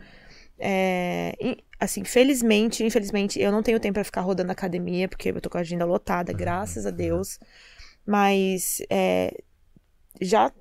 [0.59, 1.35] É,
[1.79, 5.57] assim, felizmente, infelizmente, eu não tenho tempo pra ficar rodando academia, porque eu tô com
[5.57, 7.39] a agenda lotada, graças a Deus.
[8.05, 9.33] Mas é,
[10.21, 10.51] já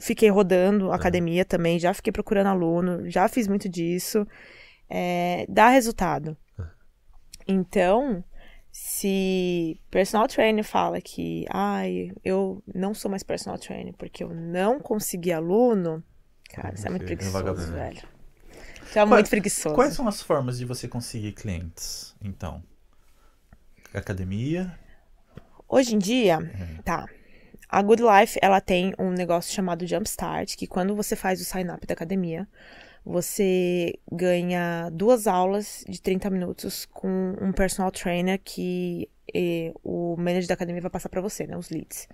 [0.00, 4.26] fiquei rodando academia também, já fiquei procurando aluno, já fiz muito disso.
[4.88, 6.36] É, dá resultado.
[7.46, 8.24] Então,
[8.70, 14.78] se personal trainer fala que, ai, eu não sou mais personal trainer porque eu não
[14.78, 16.02] consegui aluno,
[16.48, 18.19] cara, você é muito é preguiçoso, velho.
[18.94, 19.74] É muito preguiçoso.
[19.74, 22.62] Quais são as formas de você conseguir clientes, então?
[23.92, 24.78] Academia?
[25.68, 26.38] Hoje em dia,
[26.84, 27.06] tá.
[27.68, 31.86] A Good Life, ela tem um negócio chamado Jumpstart, que quando você faz o sign-up
[31.86, 32.48] da academia,
[33.04, 40.48] você ganha duas aulas de 30 minutos com um personal trainer que eh, o manager
[40.48, 42.08] da academia vai passar pra você, né, os leads.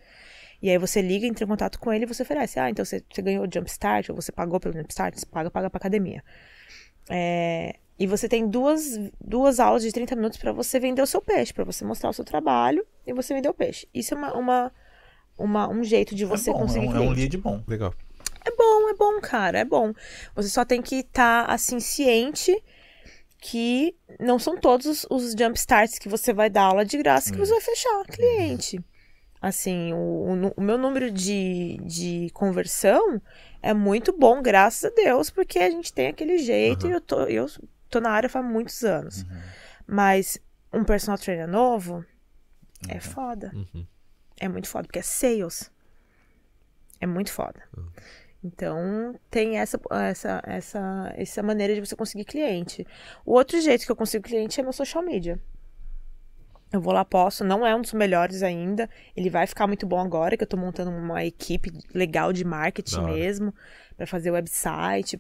[0.63, 2.59] E aí você liga, entra em contato com ele e você oferece.
[2.59, 5.71] Ah, então você, você ganhou o Jumpstart, ou você pagou pelo Jumpstart, você paga, paga
[5.71, 6.23] pra academia.
[7.09, 11.21] É, e você tem duas, duas aulas de 30 minutos para você vender o seu
[11.23, 13.89] peixe, para você mostrar o seu trabalho e você vender o peixe.
[13.95, 14.73] Isso é uma, uma,
[15.39, 17.63] uma- um jeito de você é bom, conseguir é um, é um lead bom.
[17.67, 17.95] Legal.
[18.45, 19.93] É bom, é bom, cara, é bom.
[20.35, 22.57] Você só tem que estar, assim, ciente
[23.41, 27.33] que não são todos os, os jump starts que você vai dar aula de graça
[27.33, 28.81] que você vai fechar cliente.
[29.47, 33.23] Assim, o, o meu número de, de conversão
[33.63, 37.21] é muito bom, graças a Deus, porque a gente tem aquele jeito e eu tô,
[37.27, 37.47] eu
[37.89, 39.25] tô na área faz muitos anos.
[39.87, 40.37] Mas
[40.73, 42.05] um personal trainer novo
[42.89, 43.53] é foda.
[43.55, 43.87] Uhum.
[44.41, 45.71] É muito foda, porque é sales.
[47.01, 47.63] É muito foda.
[48.43, 49.81] Então, tem essa,
[50.11, 52.85] essa, essa, essa maneira de você conseguir cliente.
[53.25, 55.41] O outro jeito que eu consigo cliente é meu social media.
[56.77, 58.89] Eu vou lá, posto, não é um dos melhores ainda.
[59.17, 63.01] Ele vai ficar muito bom agora, que eu tô montando uma equipe legal de marketing
[63.05, 63.55] mesmo,
[63.97, 65.17] pra fazer website,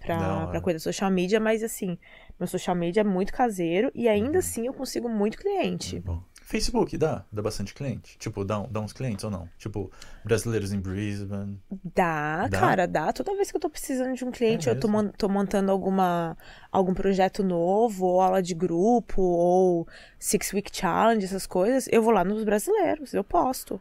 [0.61, 1.97] cuidar do social media, mas assim,
[2.39, 4.13] meu social media é muito caseiro e Uhum.
[4.13, 5.99] ainda assim eu consigo muito cliente.
[6.01, 6.23] Bom.
[6.47, 7.24] Facebook dá?
[7.32, 8.16] Dá bastante cliente?
[8.18, 9.49] Tipo, dá, dá uns clientes ou não?
[9.59, 9.90] Tipo,
[10.24, 11.61] brasileiros em Brisbane.
[11.94, 12.61] Dá, Dá?
[12.61, 13.12] cara, dá.
[13.12, 14.88] Toda vez que eu tô precisando de um cliente, É eu tô,
[15.18, 16.36] tô montando alguma,
[16.70, 19.88] algum projeto novo, ou aula de grupo, ou
[20.18, 23.80] Six Week Challenge, essas coisas, eu vou lá nos brasileiros, eu posto.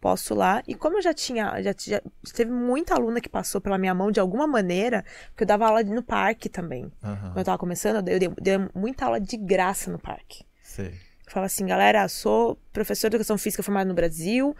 [0.00, 0.62] Posto lá.
[0.68, 2.02] E como eu já tinha, já, já
[2.34, 5.82] teve muita aluna que passou pela minha mão de alguma maneira, porque eu dava aula
[5.82, 6.92] no parque também.
[7.02, 10.44] Aham, Quando eu tava começando, eu dei, eu dei muita aula de graça no parque.
[10.62, 10.98] sei.
[11.26, 14.54] Fala assim, galera, sou professor de educação física formado no Brasil,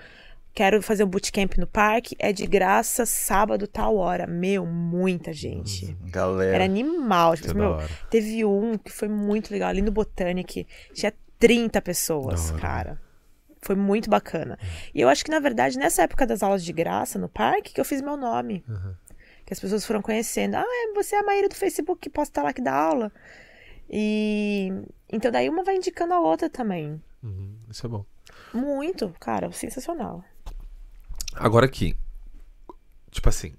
[0.54, 4.26] quero fazer um bootcamp no parque, é de graça, sábado, tal hora.
[4.26, 5.96] Meu, muita gente.
[6.10, 6.54] Galera.
[6.54, 7.36] Era animal.
[7.36, 7.74] Tipo, Uhum.
[7.74, 13.00] É meu, teve um que foi muito legal, ali no Botanic, tinha 30 pessoas, cara.
[13.60, 14.58] Foi muito bacana.
[14.94, 17.80] E eu acho que, na verdade, nessa época das aulas de graça no parque, que
[17.80, 18.64] eu fiz meu nome.
[19.46, 20.54] Que as pessoas foram conhecendo.
[20.56, 23.10] Ah, é- você é a Maíra do Facebook que posta lá que dá aula.
[23.90, 24.72] E
[25.14, 27.00] então daí uma vai indicando a outra também.
[27.22, 27.56] Uhum.
[27.70, 28.04] Isso é bom.
[28.52, 30.24] Muito, cara, sensacional.
[31.34, 31.96] Agora aqui,
[33.10, 33.54] tipo assim,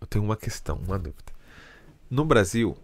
[0.00, 1.32] eu tenho uma questão, uma dúvida.
[2.08, 2.76] No Brasil,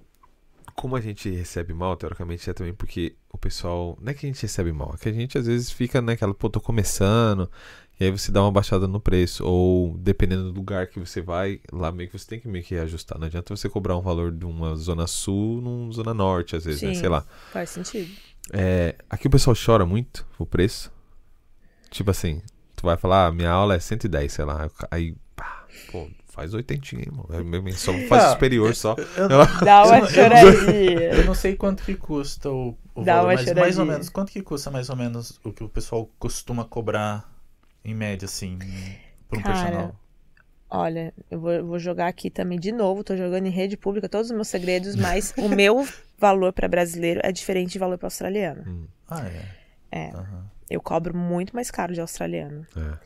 [0.74, 3.96] como a gente recebe mal, teoricamente é também porque o pessoal.
[4.00, 6.34] Não é que a gente recebe mal, é que a gente às vezes fica naquela,
[6.34, 7.50] pô, tô começando,
[8.00, 9.44] e aí você dá uma baixada no preço.
[9.44, 12.74] Ou dependendo do lugar que você vai, lá meio que você tem que meio que
[12.76, 13.18] ajustar.
[13.18, 16.80] Não adianta você cobrar um valor de uma zona sul numa zona norte, às vezes,
[16.80, 16.94] né?
[16.94, 17.00] Sim.
[17.00, 17.24] Sei lá.
[17.52, 18.10] Faz sentido.
[18.52, 20.90] É, aqui o pessoal chora muito o preço.
[21.90, 22.40] Tipo assim,
[22.74, 24.70] tu vai falar, ah, minha aula é 110, sei lá.
[24.90, 27.68] Aí, pá, pô, faz 80, hein, mano.
[27.68, 28.96] É só faz Ah, superior só.
[29.16, 29.28] Eu,
[29.62, 31.12] Dá uma choradinha.
[31.12, 33.80] eu não sei quanto que custa o, o Dá valor, uma mas mais choradinha.
[33.80, 34.08] ou menos.
[34.08, 37.29] Quanto que custa mais ou menos o que o pessoal costuma cobrar
[37.84, 38.58] em média, assim,
[39.28, 40.00] por um Cara, personal?
[40.68, 44.30] Olha, eu vou, vou jogar aqui também de novo, tô jogando em rede pública todos
[44.30, 48.88] os meus segredos, mas o meu valor para brasileiro é diferente de valor para australiano.
[49.08, 49.42] Ah, é.
[49.90, 50.10] É.
[50.14, 50.44] Aham.
[50.70, 52.64] Eu cobro muito mais caro de australiano.
[52.76, 52.98] É.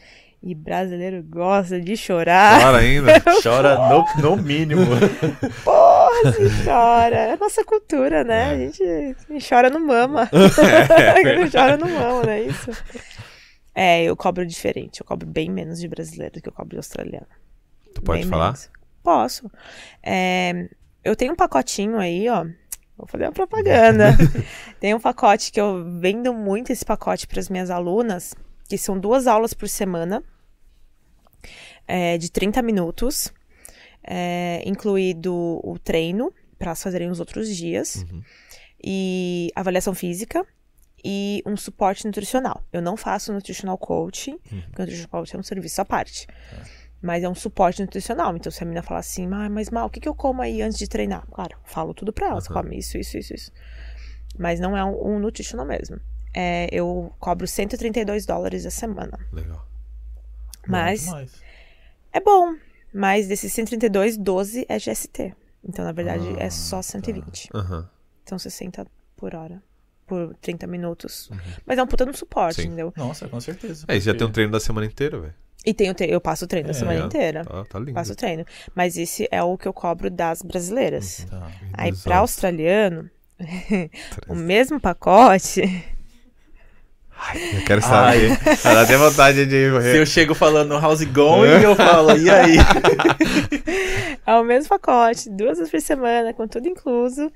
[0.43, 2.61] E brasileiro gosta de chorar.
[2.61, 3.13] Chora ainda.
[3.43, 4.83] Chora no, no mínimo.
[5.65, 7.17] Quase chora.
[7.17, 8.51] É a nossa cultura, né?
[8.51, 10.29] A, gente, a gente chora no mama.
[10.31, 12.71] É, não chora no mama, não é isso?
[13.75, 15.01] É, eu cobro diferente.
[15.01, 17.27] Eu cobro bem menos de brasileiro do que eu cobro de australiano.
[17.95, 18.47] Tu pode Bem falar?
[18.47, 18.71] menos.
[19.03, 19.51] Posso.
[20.03, 20.69] É,
[21.03, 22.47] eu tenho um pacotinho aí, ó.
[22.97, 24.17] Vou fazer uma propaganda.
[24.79, 28.35] Tem um pacote que eu vendo muito esse pacote para as minhas alunas,
[28.69, 30.23] que são duas aulas por semana,
[31.89, 33.33] é, de 30 minutos,
[34.03, 38.07] é, incluído o treino, para fazerem os outros dias,
[38.83, 40.47] e avaliação física
[41.05, 42.63] e um suporte nutricional.
[42.73, 46.27] Eu não faço nutritional coaching, porque o nutritional coaching é um serviço à parte.
[47.03, 48.35] Mas é um suporte nutricional.
[48.35, 50.63] Então, se a menina falar assim, ah, mas mal, o que, que eu como aí
[50.63, 51.27] antes de treinar?
[51.31, 52.41] Claro, falo tudo pra ela.
[52.41, 52.63] Você Aham.
[52.63, 53.53] come isso, isso, isso, isso.
[54.39, 56.01] Mas não é um, um nutritional mesmo.
[56.33, 59.19] É, eu cobro 132 dólares a semana.
[59.31, 59.69] Legal.
[60.67, 61.07] Mas
[62.11, 62.57] é bom.
[62.93, 65.35] Mas desses 132, 12 é GST.
[65.63, 67.51] Então, na verdade, Ah, é só 120.
[67.55, 67.89] Aham.
[68.23, 68.87] Então, 60
[69.17, 69.63] por hora.
[70.07, 71.31] Por 30 minutos.
[71.67, 72.69] Mas é um puta no suporte, Sim.
[72.69, 72.93] entendeu?
[72.97, 73.85] Nossa, com certeza.
[73.89, 75.35] É, e já tem um treino da semana inteira, velho.
[75.65, 77.05] E tem o tre- eu passo o treino a É, semana é.
[77.07, 77.43] inteira.
[77.43, 77.95] Tá, tá lindo.
[77.95, 78.45] Passo o treino.
[78.75, 81.27] Mas esse é o que eu cobro das brasileiras.
[81.31, 81.51] Tá.
[81.73, 83.09] Aí, pra australiano,
[84.29, 85.63] o mesmo pacote.
[87.55, 88.37] Eu quero saber.
[88.63, 92.57] Dá até vontade de Se eu chego falando how's it going, eu falo, e aí?
[94.27, 97.31] É o mesmo pacote, duas vezes por semana, com tudo incluso.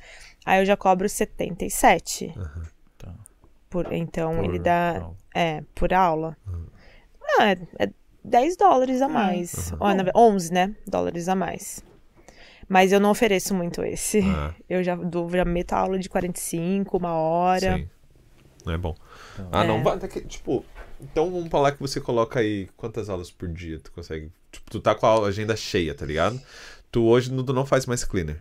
[0.49, 2.33] Aí eu já cobro 77.
[2.97, 3.15] Tá.
[3.69, 5.01] Por, então Por ele dá.
[5.03, 5.17] aula.
[5.35, 6.37] É, por aula.
[7.39, 7.91] Ah, é, é
[8.25, 9.73] 10 dólares a mais.
[9.79, 10.75] Na ve- 11, né?
[10.87, 11.85] Dólares a mais.
[12.67, 14.21] Mas eu não ofereço muito esse.
[14.21, 17.77] Ah, Eu já, dou, já meto a aula de 45, uma hora.
[17.77, 17.89] sim.
[18.65, 18.95] Não é bom.
[19.35, 19.67] Então, Ah, É.
[19.67, 19.83] não.
[19.83, 20.65] vai- daqui- Tipo,
[21.01, 24.33] então vamos falar que você coloca aí quantas aulas por dia tu consegue.
[24.51, 26.41] Tipo, tu tá com a agenda cheia, tá ligado?
[26.91, 28.41] Tu hoje não, tu não faz mais cleaner.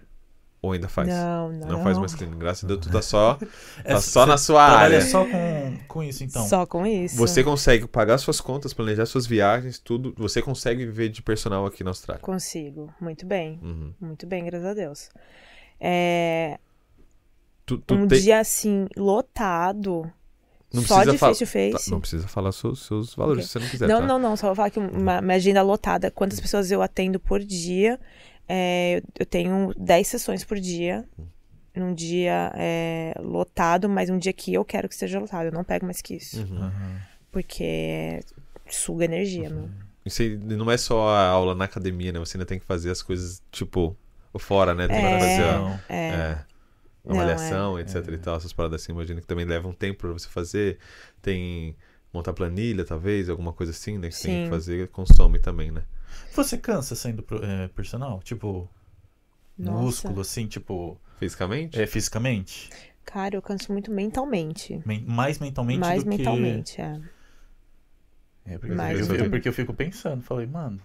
[0.68, 1.08] Ou ainda faz?
[1.08, 1.68] Não, não.
[1.68, 2.38] Não faz mais cleaner.
[2.38, 3.38] Graças a Deus, tu tá só,
[3.84, 5.02] É, tá só na sua Trabalha área.
[5.02, 6.48] só com, com isso, então.
[6.48, 7.16] Só com isso.
[7.16, 10.14] Você consegue pagar suas contas, planejar suas viagens, tudo.
[10.18, 12.22] Você consegue viver de personal aqui na Austrália.
[12.22, 12.94] Consigo.
[13.00, 13.60] Muito bem.
[13.64, 13.94] Uhum.
[14.00, 15.10] Muito bem, graças a Deus.
[15.80, 16.60] É,
[17.66, 20.10] Tu, tu um tem- dia assim, lotado.
[20.74, 21.86] Não só precisa de falar- face to face.
[21.86, 23.48] Tá, não precisa falar seus, seus valores Ok.
[23.48, 23.88] se você não quiser.
[23.88, 24.08] Não, tá?
[24.08, 24.36] não, não.
[24.38, 26.12] Só vou falar que uma, minha agenda lotada.
[26.12, 28.00] Quantas pessoas eu atendo por dia?
[28.48, 31.06] É, eu- tenho 10 sessões por dia.
[31.76, 35.46] Num dia é, lotado, mas um dia que eu quero que esteja lotado.
[35.48, 36.40] Eu não pego mais que isso.
[36.42, 36.72] Uhum.
[37.32, 38.22] Porque
[38.70, 39.70] suga energia, meu.
[40.06, 42.20] Isso aí não é só a aula na academia, né?
[42.20, 43.96] Você ainda tem que fazer as coisas, tipo,
[44.40, 44.88] fora, né?
[44.88, 45.20] Tem que É.
[45.20, 45.80] fazer a, Não.
[45.90, 46.08] É.
[46.08, 46.38] é,
[47.06, 47.18] Não, é.
[47.20, 48.38] avaliação, etc e tal.
[48.38, 50.80] Essas paradas assim, imagino que também levam tempo pra você fazer.
[51.22, 51.76] Tem
[52.14, 54.10] montar planilha, talvez, alguma coisa assim, né?
[54.10, 54.50] Que você tem que Sim.
[54.50, 55.84] fazer, consome também, né?
[56.34, 58.22] Você cansa sendo é, personal?
[58.24, 58.70] Tipo,
[59.58, 59.80] Nossa.
[59.84, 61.80] músculo, assim, tipo, Fisicamente?
[61.82, 62.70] é, fisicamente?
[63.06, 64.82] Cara, eu canso muito mentalmente.
[64.86, 66.94] Men- mais mentalmente Mais do mentalmente, é.
[68.46, 68.52] que...
[68.54, 69.30] É, porque, Mais eu, eu, mentalmente.
[69.30, 70.80] porque eu fico pensando, falei, mano,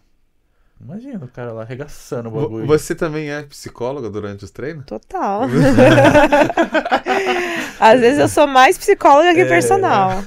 [0.81, 2.67] imagina o cara lá arregaçando o bagulho.
[2.67, 4.85] Você também é psicóloga durante os treinos?
[4.87, 5.43] Total.
[7.79, 9.49] Às vezes eu sou mais psicóloga que É.
[9.49, 10.25] personal.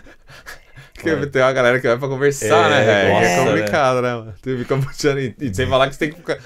[1.05, 1.29] Porque Vai.
[1.29, 3.19] tem uma galera que vai pra conversar, É, né, velho?
[3.19, 4.15] Que É complicado, né?
[4.15, 4.33] mano?
[4.41, 6.39] Tu fica puxando e, e sem falar que você tem que ficar.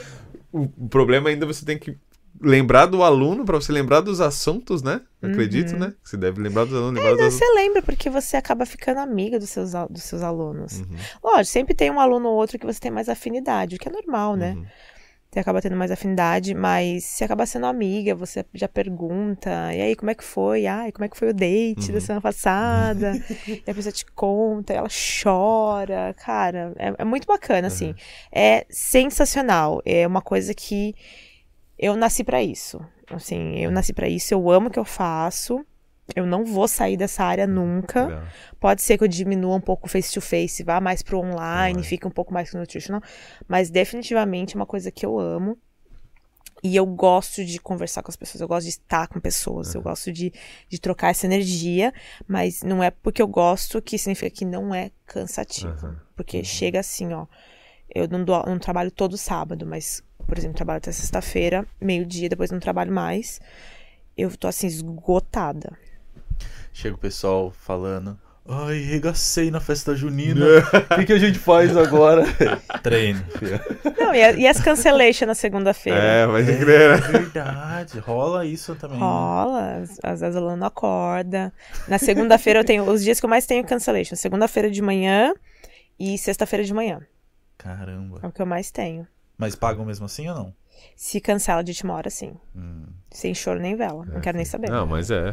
[0.52, 1.98] O problema ainda é você tem que
[2.42, 5.02] lembrar do aluno pra você lembrar dos assuntos, né?
[5.22, 5.80] Acredito, Uhum.
[5.80, 5.94] né?
[6.04, 9.00] Que você deve lembrar dos alunos, lembrar dos Mas você lembra porque você acaba ficando
[9.00, 10.80] amiga dos seus, dos seus alunos.
[10.80, 13.90] Uhum, Lógico, sempre tem um aluno ou outro que você tem mais afinidade, o que
[13.90, 14.54] é normal, né?
[14.58, 14.66] uhum.
[15.32, 19.96] Você acaba tendo mais afinidade, mas você acaba sendo amiga, você já pergunta, e aí,
[19.96, 20.66] como é que foi?
[20.66, 21.94] Ai, como é que foi o date Uhum.
[21.94, 23.12] da semana passada?
[23.48, 24.88] e a pessoa te conta, ela
[25.24, 26.16] chora.
[26.18, 27.94] Cara, é, é muito bacana, assim.
[28.32, 29.82] É sensacional.
[29.86, 30.96] É uma coisa que
[31.78, 32.80] eu nasci pra isso.
[33.12, 35.64] Assim, eu nasci pra isso, eu amo o que eu faço.
[36.16, 38.06] Eu não vou sair dessa área nunca.
[38.06, 38.24] Legal.
[38.60, 41.72] Pode ser que eu diminua um pouco o face to face, vá mais pro online,
[41.72, 41.84] Online.
[41.84, 43.02] fique um pouco mais com o nutritional,
[43.48, 45.58] mas definitivamente é uma coisa que eu amo.
[46.62, 49.82] E eu gosto de conversar com as pessoas, eu gosto de estar com pessoas, eu
[49.82, 50.34] gosto de,
[50.68, 51.94] de trocar essa energia,
[52.28, 55.70] mas não é porque eu gosto que significa que não é cansativo.
[55.70, 55.98] Aham.
[56.18, 57.28] Porque chega assim, ó.
[57.94, 62.52] Eu não, dou, não trabalho todo sábado, mas, por exemplo, trabalho até sexta-feira, meio-dia, depois
[62.52, 63.40] não trabalho mais.
[64.18, 65.78] Eu tô assim, esgotada.
[66.74, 68.18] Chega o pessoal falando,
[68.48, 70.46] ai, regacei na festa junina,
[70.92, 72.24] o que, que a gente faz agora?
[72.82, 73.60] Treino, filho.
[73.98, 76.00] Não, e, a- e as cancellation na segunda-feira?
[76.00, 76.98] É, mas de crer, É né?
[77.08, 78.98] verdade, rola isso também.
[79.00, 81.52] Rola, às- às vezes a Lana não acorda.
[81.88, 84.16] Na segunda-feira eu tenho os dias que eu mais tenho cancellation.
[84.16, 85.34] Segunda-feira de manhã
[86.00, 87.02] e sexta-feira de manhã.
[87.58, 88.20] Caramba.
[88.24, 89.06] É o que eu mais tenho.
[89.38, 90.54] Mas pagam mesmo assim ou não?
[90.96, 92.34] Se cancela de última hora, sim.
[92.56, 92.84] Hum.
[93.12, 94.06] Sem choro nem vela.
[94.06, 94.70] Não quero nem saber.
[94.70, 95.30] Não, mas é.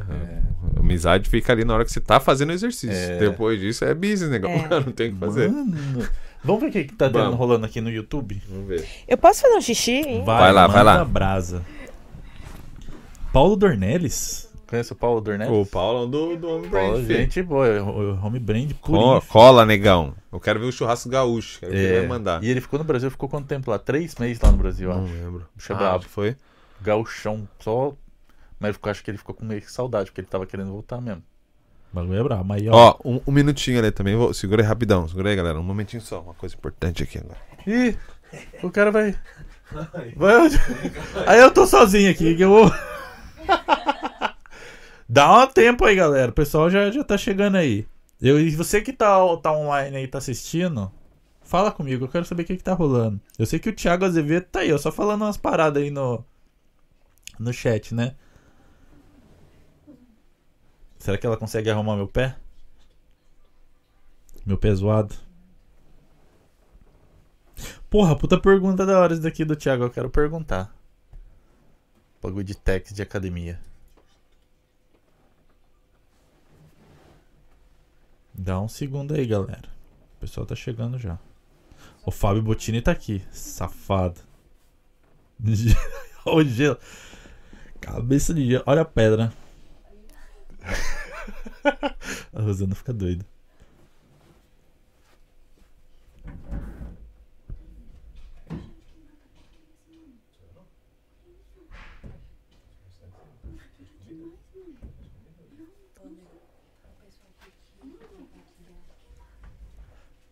[0.76, 3.12] A amizade fica ali na hora que você tá fazendo o exercício.
[3.12, 3.18] É.
[3.18, 4.50] Depois disso é business, negão.
[4.50, 4.68] É.
[4.80, 5.50] Não tem o que fazer.
[5.50, 6.08] Mano.
[6.42, 7.36] Vamos ver o que, que tá Vamos.
[7.36, 8.40] rolando aqui no YouTube?
[8.48, 8.86] Vamos ver.
[9.06, 10.22] Eu posso fazer um xixi, hein?
[10.24, 11.04] Vai lá, vai lá.
[11.04, 11.62] brasa.
[13.32, 14.45] Paulo Dornelles.
[14.66, 15.54] Conhece o Paulo Dornelles?
[15.56, 17.06] O Paulo é um do, do Home Paulo, Brand.
[17.06, 17.18] filho.
[17.20, 17.86] gente boa, é o
[18.16, 19.22] o home brand purinho.
[19.28, 20.12] Cola, negão.
[20.32, 21.60] Eu quero ver o churrasco gaúcho.
[21.60, 22.42] Quero ver É, ele vai mandar.
[22.42, 23.78] E ele ficou no Brasil, ficou quanto tempo lá?
[23.78, 25.12] Três meses lá no Brasil, Não acho.
[25.12, 25.46] lembro.
[25.54, 26.04] Bicho é Ah, brabo.
[26.04, 26.34] foi?
[26.82, 27.94] Gauchão, só.
[28.58, 31.00] Mas eu acho que ele ficou com meio que saudade, porque ele tava querendo voltar
[31.00, 31.22] mesmo.
[31.92, 32.74] O bagulho é brabo, mas aí, ó.
[32.74, 34.16] Ó, um, um minutinho ali também.
[34.16, 35.06] Vou, segura aí rapidão.
[35.06, 35.58] Segura aí, galera.
[35.60, 36.20] Um momentinho só.
[36.22, 37.38] Uma coisa importante aqui agora.
[37.66, 37.96] Ih,
[38.62, 39.14] o cara vai.
[40.16, 40.56] Vai onde?
[41.26, 42.72] Aí eu tô sozinho aqui, que eu vou.
[45.08, 46.30] Dá um tempo aí, galera.
[46.30, 47.86] O pessoal já, já tá chegando aí.
[48.20, 50.90] Eu, e você que tá, tá online aí, tá assistindo,
[51.42, 52.04] fala comigo.
[52.04, 53.20] Eu quero saber o que, que tá rolando.
[53.38, 56.24] Eu sei que o Thiago Azevedo tá aí, ó, só falando umas paradas aí no,
[57.38, 58.14] no chat, né?
[60.98, 62.36] Será que ela consegue arrumar meu pé?
[64.44, 65.14] Meu pé zoado.
[67.88, 69.84] Porra, puta pergunta da hora isso daqui do Thiago.
[69.84, 70.74] Eu quero perguntar.
[72.20, 73.60] Bagulho de techs de academia.
[78.38, 79.68] Dá um segundo aí, galera.
[80.16, 81.18] O pessoal tá chegando já.
[82.04, 83.22] O Fábio Bottini tá aqui.
[83.32, 84.20] Safado.
[86.26, 86.78] Olha o gelo.
[87.80, 88.64] Cabeça de gelo.
[88.66, 89.32] Olha a pedra.
[92.34, 93.24] a Rosana fica doida.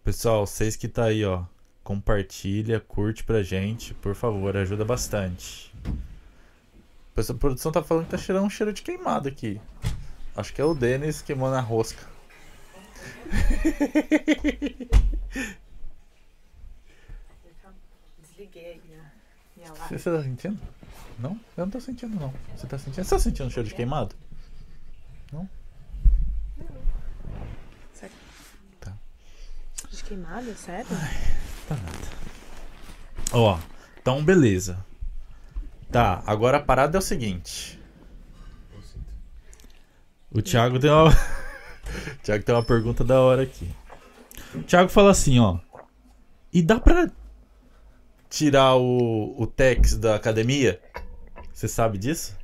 [0.04, 1.44] Pessoal, vocês que tá aí, ó,
[1.82, 5.74] compartilha, curte pra gente, por favor, ajuda bastante.
[7.14, 9.58] Pessoal, a produção tá falando que tá cheirando um cheiro de queimado aqui.
[10.36, 12.06] Acho que é o Denis queimando a rosca.
[18.20, 18.82] Desliguei
[19.56, 20.60] minha, Você, você tá sentindo?
[21.18, 21.40] Não?
[21.56, 22.34] Eu não tô sentindo, não.
[22.54, 23.04] Você tá sentindo?
[23.04, 24.14] Você tá sentindo cheiro de queimado?
[30.04, 30.86] Queimada, sério?
[31.68, 31.98] Tá nada.
[33.32, 33.58] Ó,
[34.00, 34.84] então beleza.
[35.90, 37.80] Tá, agora a parada é o seguinte.
[40.30, 41.10] O Thiago tem uma.
[41.10, 41.12] o
[42.22, 43.68] Thiago tem uma pergunta da hora aqui.
[44.54, 45.58] O Thiago fala assim, ó.
[46.52, 47.08] E dá pra
[48.28, 50.80] tirar o, o tax da academia?
[51.52, 52.36] Você sabe disso?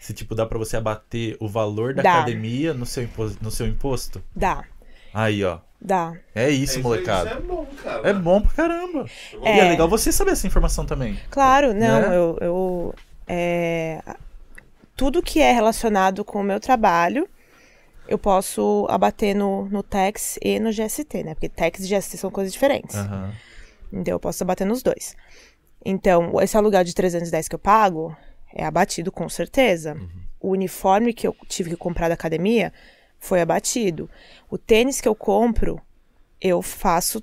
[0.00, 2.14] Se tipo, dá pra você abater o valor da Dá.
[2.18, 3.08] academia no seu,
[3.40, 4.22] no seu imposto?
[4.34, 4.64] Dá,
[5.12, 5.58] Aí, ó.
[5.80, 6.12] dá.
[6.34, 7.30] É isso, molecada.
[7.30, 8.08] é bom, cara.
[8.08, 9.06] É bom pra caramba.
[9.42, 9.68] E é É.
[9.70, 11.18] legal você saber essa informação também.
[11.30, 12.16] Claro, não, Né?
[12.16, 12.38] eu.
[12.40, 12.94] eu
[13.26, 14.02] é,
[14.96, 17.28] tudo que é relacionado com o meu trabalho,
[18.06, 21.34] eu posso abater no, no tax e no GST, né?
[21.34, 22.96] Porque tax e GST são coisas diferentes.
[22.96, 23.32] Aham.
[23.92, 25.16] Então eu posso abater nos dois.
[25.84, 28.14] Então, esse aluguel de 310 que eu pago
[28.54, 29.96] é abatido com certeza.
[30.38, 32.72] O uniforme que eu tive que comprar da academia
[33.20, 34.10] foi abatido.
[34.50, 35.80] O tênis que eu compro,
[36.40, 37.22] eu faço,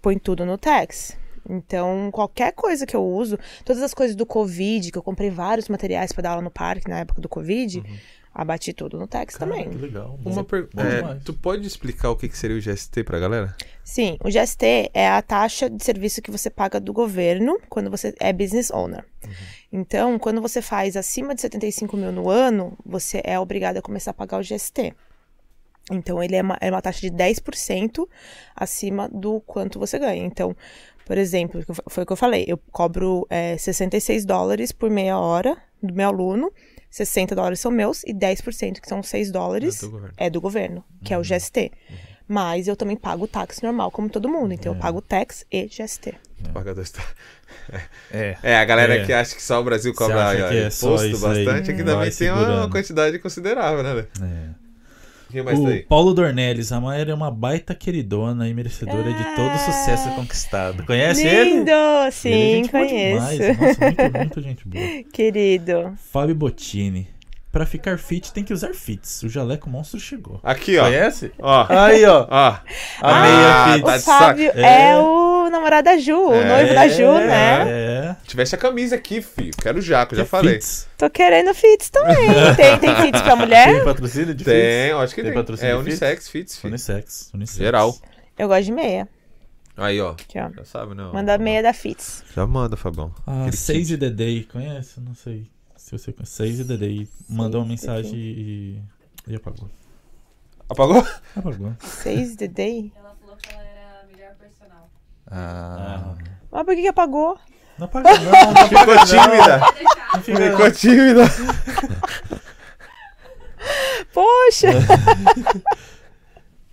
[0.00, 1.18] põe tudo no tax.
[1.48, 5.68] Então, qualquer coisa que eu uso, todas as coisas do Covid, que eu comprei vários
[5.68, 7.82] materiais para dar aula no parque na época do Covid,
[8.32, 9.68] abati tudo no tax Cara, também.
[9.68, 10.16] que legal.
[10.24, 10.68] Uma Bom- per...
[10.72, 13.54] bom é, tu pode explicar o que, que seria o GST pra galera?
[13.82, 18.14] Sim, o GST é a taxa de serviço que você paga do governo quando você
[18.20, 19.04] é business owner.
[19.72, 24.12] Então, quando você faz acima de 75 mil no ano, você é obrigado a começar
[24.12, 24.94] a pagar o GST.
[25.90, 28.06] Então, ele é uma, é uma taxa de 10%
[28.54, 30.24] acima do quanto você ganha.
[30.24, 30.56] Então,
[31.04, 35.56] por exemplo, foi o que eu falei, eu cobro é, 66 dólares por meia hora
[35.82, 36.52] do meu aluno,
[36.88, 40.14] 60 dólares são meus e 10%, que são 6 dólares, É do governo.
[40.16, 41.72] é do governo, que é o GST.
[42.28, 44.54] Mas eu também pago o táxi normal, como todo mundo.
[44.54, 46.14] Então, eu pago tax e GST.
[46.54, 47.02] Pagador está...
[48.10, 48.36] É.
[48.42, 49.04] É, a galera É.
[49.04, 52.30] que acha que só o Brasil Você cobra é imposto bastante, aqui vai também tem
[52.30, 54.06] uma quantidade considerável, né?
[54.22, 54.61] é.
[55.32, 55.82] Quem mais tá O aí?
[55.82, 60.84] Paulo Dornelles, a Mayra é uma baita queridona e merecedora de todo o sucesso conquistado.
[60.84, 61.54] Conhece ele?
[61.54, 61.70] Lindo!
[61.70, 63.20] Ele é Sim, gente boa conheço.
[63.22, 64.84] Nossa, muito, muito gente boa.
[65.10, 65.94] Querido.
[65.96, 67.08] Fábio Bottini.
[67.52, 69.22] Pra ficar fit tem que usar fits.
[69.24, 70.40] O jaleco monstro chegou.
[70.42, 70.84] Aqui, ó.
[70.84, 71.30] Conhece?
[71.38, 71.66] Ó.
[71.68, 72.22] Aí, ó.
[72.22, 72.26] Ó.
[72.30, 72.62] A
[73.02, 73.98] Ah, meia O tá fits.
[73.98, 74.24] de saco.
[74.24, 74.88] Fábio É.
[74.92, 74.96] é.
[74.96, 76.48] o namorado da Ju, o É.
[76.48, 77.64] noivo da Ju, né?
[77.68, 78.16] É.
[78.26, 79.52] Tivesse a camisa aqui, filho.
[79.60, 80.54] Quero já, que eu já É falei.
[80.54, 80.88] fits.
[80.96, 82.16] Tô querendo fits também.
[82.56, 83.66] Tem, tem fits pra mulher?
[83.74, 84.90] Tem patrocínio de Tem, fits?
[84.90, 85.38] eu acho que Tem tem.
[85.38, 86.70] patrocínio É unissex, fits, filho.
[86.70, 87.30] Unissex.
[87.34, 87.58] Unissex.
[87.58, 87.94] Geral.
[88.38, 89.06] Eu gosto de meia.
[89.76, 90.12] Aí, ó.
[90.12, 90.48] Aqui, ó.
[90.56, 91.12] Já sabe, não?
[91.12, 92.24] Manda meia da Fitz.
[92.34, 93.12] Já manda, Fabão.
[93.26, 95.00] Ah, Aquele Day, conhece?
[95.00, 95.50] Não sei
[95.82, 96.14] se você.
[96.24, 97.08] Save the Day.
[97.28, 98.82] Mandou uma mensagem e,
[99.26, 99.68] e apagou.
[100.68, 101.06] Apagou?
[101.36, 101.74] Apagou.
[101.80, 102.92] Seize the day?
[102.96, 104.88] Ela falou que ela era a melhor personal.
[105.26, 106.14] Ah.
[106.50, 107.38] Mas por que, que apagou?
[107.78, 108.22] Não apagou, não.
[108.54, 109.60] não Ficou apagou, tímida.
[110.14, 111.24] Não Ficou tímida.
[114.14, 114.68] Poxa!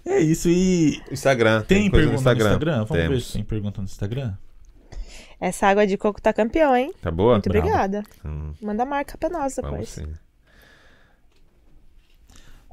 [0.06, 0.50] É isso.
[0.50, 1.64] E Instagram.
[1.64, 2.86] tem, coisa pergunta no Instagram?
[2.86, 3.28] Vamos ver Temos.
[3.28, 4.34] se tem pergunta no Instagram.
[5.40, 6.94] Essa água de coco tá campeão, hein?
[7.02, 7.34] Tá boa?
[7.34, 7.66] Muito Bravo.
[7.66, 8.04] obrigada.
[8.26, 9.90] Hum, Manda marca pra nós vamos depois.
[9.90, 10.14] sim.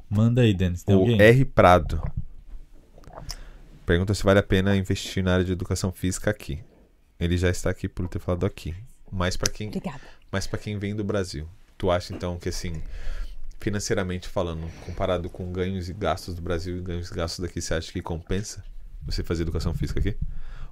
[0.09, 0.83] Manda aí, Denis.
[0.83, 1.21] Tem O alguém?
[1.21, 2.01] R Prado.
[3.85, 6.61] Pergunta se vale a pena investir na área de educação física aqui.
[7.19, 8.75] Ele já está aqui por ter falado aqui.
[9.11, 10.01] Mas para quem, Obrigada.
[10.31, 11.47] mas para quem vem do Brasil.
[11.77, 12.81] Tu acha então que assim,
[13.59, 17.73] financeiramente falando, comparado com ganhos e gastos do Brasil e ganhos e gastos daqui, você
[17.73, 18.63] acha que compensa
[19.03, 20.17] você fazer educação física aqui?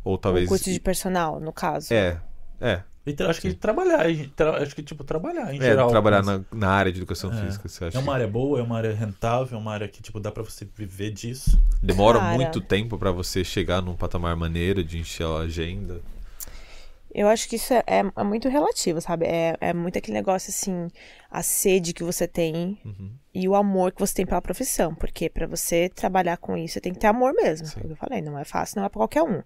[0.05, 1.93] Ou talvez O curso de personal, no caso.
[1.93, 2.21] É,
[2.61, 3.55] é, E tra- acho que Sim.
[3.57, 4.03] trabalhar,
[4.35, 5.89] tra- acho que tipo trabalhar em é geral.
[5.89, 7.41] trabalhar mas- na, na área de educação É.
[7.45, 10.01] física, você acha É uma área boa, é uma área rentável, é uma área que
[10.01, 11.59] tipo dá pra você viver disso.
[11.83, 12.33] demora Cara.
[12.35, 16.01] muito tempo para você chegar num patamar maneiro de encher a agenda?
[17.13, 19.25] Eu acho que isso é, é- é muito relativo, sabe?
[19.25, 20.89] É, é muito aquele negócio assim,
[21.31, 23.11] a sede que você tem Uhum.
[23.33, 24.93] e o amor que você tem pela profissão.
[24.93, 27.67] Porque pra você trabalhar com isso, você tem que ter amor mesmo.
[27.67, 27.79] Sim.
[27.81, 29.41] Como eu falei, não é fácil, não é pra qualquer um.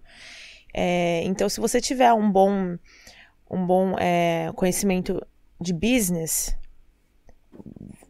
[0.72, 2.76] É, então, se você tiver um bom,
[3.50, 5.24] um bom é, conhecimento
[5.60, 6.56] de business,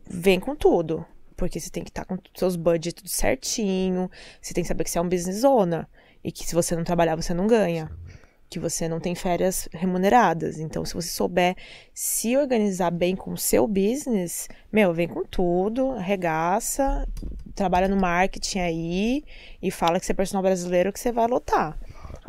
[0.08, 1.04] vem com tudo.
[1.36, 4.10] Porque você tem que estar com seus budgets tudo certinho.
[4.40, 5.86] Você tem que saber que você é um business owner.
[6.22, 7.90] E que se você não trabalhar, você não ganha.
[8.50, 10.58] Que você não tem férias remuneradas.
[10.58, 11.56] Então, se você souber
[11.94, 17.08] se organizar bem com o seu business, meu, vem com tudo, arregaça,
[17.54, 19.24] trabalha no marketing aí
[19.62, 21.78] e fala que você é personal brasileiro que você vai lotar.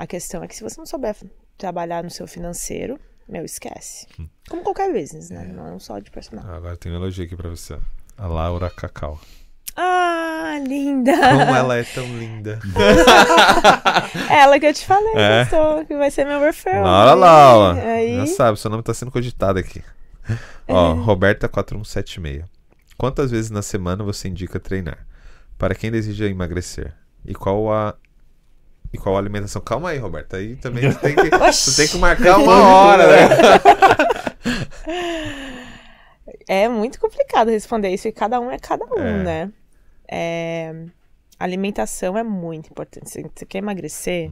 [0.02, 1.15] A questão é que se você não souber
[1.60, 2.99] trabalhar no seu financeiro,
[3.30, 4.07] meu, esquece.
[4.49, 5.45] Como qualquer business, né?
[5.45, 6.44] Não só de personal.
[6.48, 7.78] Ah, Agora tem um elogio aqui pra você.
[8.18, 9.19] A Laura Cacau.
[9.76, 11.11] Ah, linda!
[11.14, 12.60] Como ela é tão linda.
[14.28, 15.45] Ela que eu te falei, É.
[15.86, 16.84] que, vai ser meu referral.
[16.84, 17.82] Laura Laura.
[17.94, 19.84] Aí, Já sabe, seu nome tá sendo cogitado aqui.
[20.68, 22.44] Ó, Roberta4176.
[22.98, 25.06] Quantas vezes na semana você indica treinar?
[25.60, 26.91] Para quem deseja emagrecer?
[27.23, 27.95] E qual a.
[28.93, 29.61] E qual a alimentação?
[29.61, 30.38] Calma aí, Roberta.
[30.38, 33.30] Aí também você tem que, você tem que marcar uma hora, né?
[36.47, 39.23] É muito complicado responder isso, e cada um é cada um, É.
[39.23, 39.51] né?
[40.09, 40.73] É,
[41.39, 43.09] Alimentação é muito importante.
[43.09, 44.31] Se você quer emagrecer,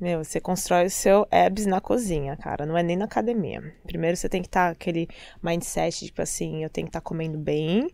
[0.00, 3.74] meu, você constrói o seu abs na cozinha, cara, não é nem na academia.
[3.86, 5.08] Primeiro você tem que estar aquele
[5.42, 7.90] mindset, tipo assim, eu tenho que estar comendo bem,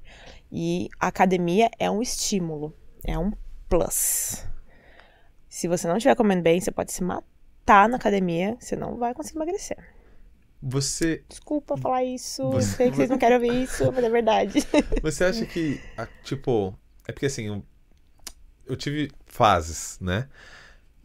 [0.53, 2.73] e a academia é um estímulo,
[3.05, 3.33] é um
[3.69, 4.47] plus.
[5.51, 9.13] Se você não estiver comendo bem, você pode se matar na academia, você não vai
[9.13, 9.77] conseguir emagrecer.
[10.63, 14.09] Você, Desculpa falar isso, eu Você- sei que vocês não querem ouvir isso, mas é
[14.11, 14.61] verdade.
[15.03, 15.81] você acha que,
[16.23, 16.73] tipo.
[17.09, 17.65] É porque assim, eu,
[18.67, 20.29] eu tive fases, né?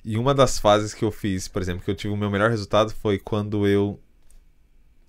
[0.03, 2.51] E uma das fases que eu fiz, por exemplo, que eu tive o meu melhor
[2.51, 3.99] resultado foi quando eu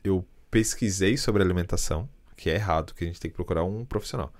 [0.02, 4.32] eu pesquisei sobre alimentação, que é errado, que a gente tem que procurar um profissional.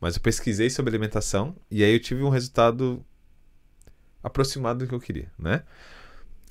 [0.00, 3.04] Mas eu pesquisei sobre alimentação e aí eu tive um resultado
[4.22, 5.62] aproximado do que eu queria, né?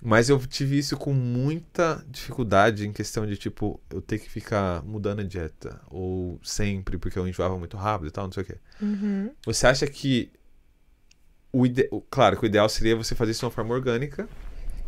[0.03, 4.84] Mas eu tive isso com muita dificuldade em questão de, tipo, eu ter que ficar
[4.84, 5.80] mudando a dieta.
[5.91, 8.57] Ou sempre, porque eu enjoava muito rápido e tal, não sei o quê.
[8.81, 9.31] Uhum.
[9.45, 10.31] Você acha que.
[11.53, 11.88] O ide...
[12.10, 14.27] Claro que o ideal seria você fazer isso de uma forma orgânica.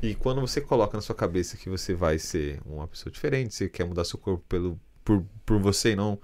[0.02, 3.70] E quando você coloca na sua cabeça que você vai ser uma pessoa diferente, você
[3.70, 6.20] quer mudar seu corpo pelo, por, por você e não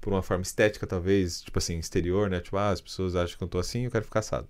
[0.00, 2.40] por uma forma estética, talvez, tipo assim, exterior, né?
[2.40, 4.48] Tipo, ah, as pessoas acham que eu tô assim eu quero ficar assado.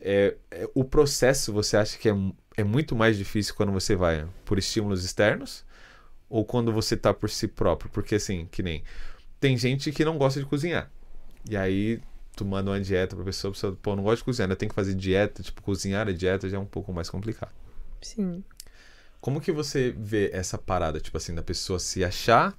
[0.00, 2.14] É, é, o processo você acha que é,
[2.56, 5.64] é muito mais difícil quando você vai por estímulos externos
[6.28, 7.90] ou quando você tá por si próprio?
[7.90, 8.82] Porque assim, que nem.
[9.40, 10.90] Tem gente que não gosta de cozinhar.
[11.48, 12.00] E aí
[12.38, 14.68] tu manda uma dieta pra pessoa, a pessoa, pô, não gosto de cozinhar, eu tenho
[14.68, 17.52] que fazer dieta, tipo, cozinhar a dieta já é um pouco mais complicado.
[18.00, 18.44] Sim.
[19.20, 22.56] Como que você vê essa parada, tipo assim, da pessoa se achar?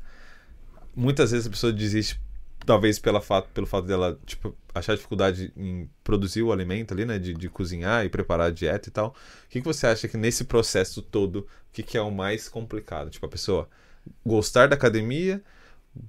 [0.93, 2.19] Muitas vezes a pessoa desiste,
[2.65, 7.17] talvez pela fato, pelo fato dela, tipo, achar dificuldade em produzir o alimento ali, né?
[7.17, 9.09] De, de cozinhar e preparar a dieta e tal.
[9.09, 12.47] O que, que você acha que nesse processo todo, o que, que é o mais
[12.47, 13.09] complicado?
[13.09, 13.69] Tipo, a pessoa
[14.25, 15.41] gostar da academia,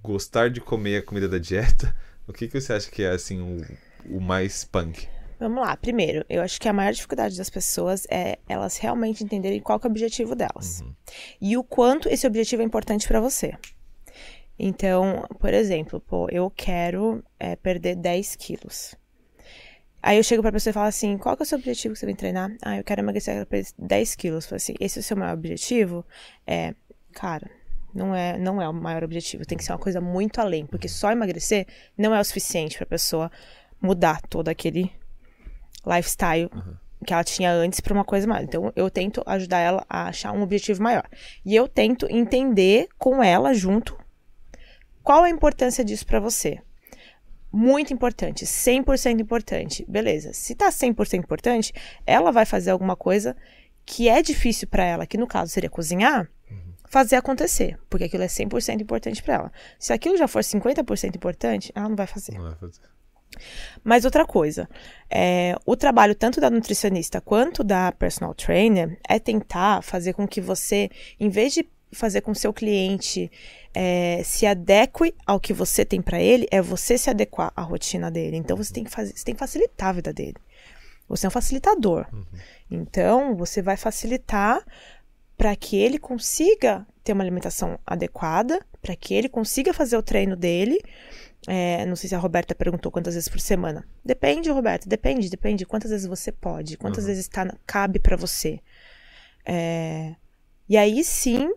[0.02, 1.94] gostar de comer a comida da dieta.
[2.28, 5.08] O que, que você acha que é, assim, o, o mais punk?
[5.40, 5.76] Vamos lá.
[5.76, 9.86] Primeiro, eu acho que a maior dificuldade das pessoas é elas realmente entenderem qual é
[9.86, 10.84] o objetivo delas.
[11.40, 13.54] E o quanto esse objetivo é importante pra você.
[14.62, 18.94] Então, por exemplo, pô, eu quero é, perder 10 quilos.
[20.02, 21.98] Aí eu chego pra pessoa e falo assim: qual que é o seu objetivo que
[21.98, 22.54] você vem treinar?
[22.60, 23.46] Ah, eu quero emagrecer
[23.78, 24.44] 10 quilos.
[24.44, 26.04] Eu falo assim: esse é o seu maior objetivo?
[26.46, 26.74] É,
[27.12, 27.50] cara,
[27.94, 29.46] não é, não é o maior objetivo.
[29.46, 31.66] Tem que ser uma coisa muito além, porque só emagrecer
[31.96, 33.32] não é o suficiente pra pessoa
[33.80, 34.92] mudar todo aquele
[35.86, 36.50] lifestyle
[37.06, 38.44] que ela tinha antes pra uma coisa maior.
[38.44, 41.08] Então eu tento ajudar ela a achar um objetivo maior.
[41.46, 43.98] E eu tento entender com ela junto
[45.02, 46.60] qual a importância disso pra você.
[47.52, 49.84] Muito importante, 100% importante.
[49.88, 50.32] Beleza.
[50.32, 51.72] Se tá 100% importante,
[52.06, 53.36] ela vai fazer alguma coisa
[53.84, 56.30] que é difícil pra ela, que no caso seria cozinhar,
[56.88, 59.52] fazer acontecer, porque aquilo é 100% importante pra ela.
[59.78, 62.34] Se aquilo já for 50% importante, ela não vai fazer.
[62.34, 62.80] Não vai fazer.
[63.82, 64.68] Mas outra coisa,
[65.08, 70.40] é, o trabalho tanto da nutricionista quanto da personal trainer é tentar fazer com que
[70.40, 73.30] você, em vez de fazer com que seu cliente
[73.74, 78.10] é, se adeque ao que você tem para ele, é você se adequar à rotina
[78.10, 78.36] dele.
[78.36, 80.36] Então você tem que fazer, você tem que facilitar a vida dele.
[81.08, 82.06] Você é um facilitador.
[82.70, 84.64] Então você vai facilitar
[85.36, 90.36] para que ele consiga ter uma alimentação adequada, para que ele consiga fazer o treino
[90.36, 90.78] dele.
[91.48, 93.84] É, não sei se a Roberta perguntou quantas vezes por semana.
[94.04, 95.66] Depende, Roberta, depende, depende.
[95.66, 98.60] Quantas vezes você pode, quantas vezes tá, cabe para você.
[99.44, 100.14] É,
[100.68, 101.50] e aí sim,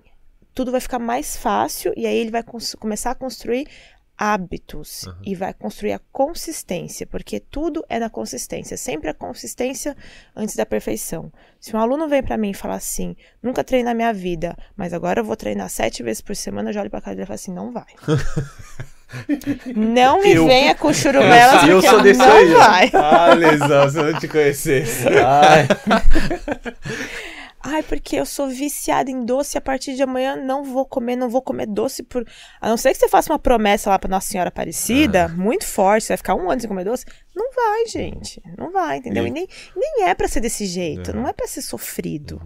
[0.54, 2.44] tudo vai ficar mais fácil e aí ele vai
[2.80, 3.68] começar a construir
[4.16, 9.98] hábitos e vai construir a consistência, porque tudo é na consistência, sempre a consistência
[10.36, 11.32] antes da perfeição.
[11.60, 14.94] Se um aluno vem para mim e fala assim, nunca treinei na minha vida, mas
[14.94, 17.28] agora eu vou treinar sete vezes por semana, eu já olho pra cara dele e
[17.28, 17.86] falo assim, não vai.
[19.76, 22.92] não me Eu- venha com churumelas, eu porque sou desse não aí, vai.
[22.94, 25.06] Ah, Lesão, se eu não te conhecesse.
[25.08, 25.68] Ai,
[27.66, 31.16] Ai, porque eu sou viciada em doce e a partir de amanhã não vou comer,
[31.16, 32.28] não vou comer doce por.
[32.60, 36.04] A não ser que você faça uma promessa lá pra Nossa Senhora Aparecida, muito forte,
[36.04, 37.06] você vai ficar um ano sem comer doce.
[37.34, 38.44] Não vai, gente.
[38.58, 39.26] Não vai, entendeu?
[39.26, 42.42] E nem, nem é pra ser desse jeito, não é pra ser sofrido.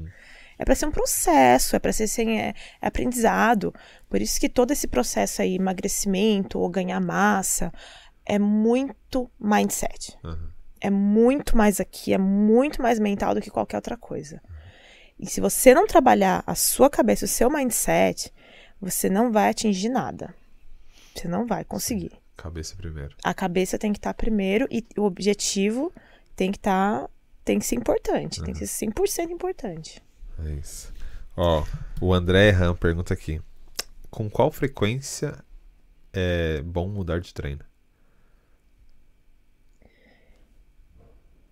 [0.60, 3.74] É pra ser um processo, é pra ser sem, é, é aprendizado.
[4.08, 7.72] Por isso que todo esse processo aí, emagrecimento ou ganhar massa,
[8.26, 10.16] é muito mindset.
[10.24, 10.50] Uhum.
[10.80, 14.42] É muito mais aqui, é muito mais mental do que qualquer outra coisa.
[15.20, 18.32] E se você não trabalhar a sua cabeça, o seu mindset,
[18.80, 20.34] você não vai atingir nada.
[21.16, 22.12] Você não vai conseguir.
[22.36, 23.16] Cabeça primeiro.
[23.24, 25.92] A cabeça tem que estar primeiro e o objetivo
[26.36, 27.10] tem que estar.
[27.44, 28.44] tem que ser importante.
[28.44, 30.04] Tem que ser 100% importante.
[30.46, 30.94] É isso.
[31.36, 31.64] Ó,
[32.00, 33.42] o André Ram pergunta aqui:
[34.12, 35.34] Com qual frequência
[36.14, 37.66] é bom mudar de treino?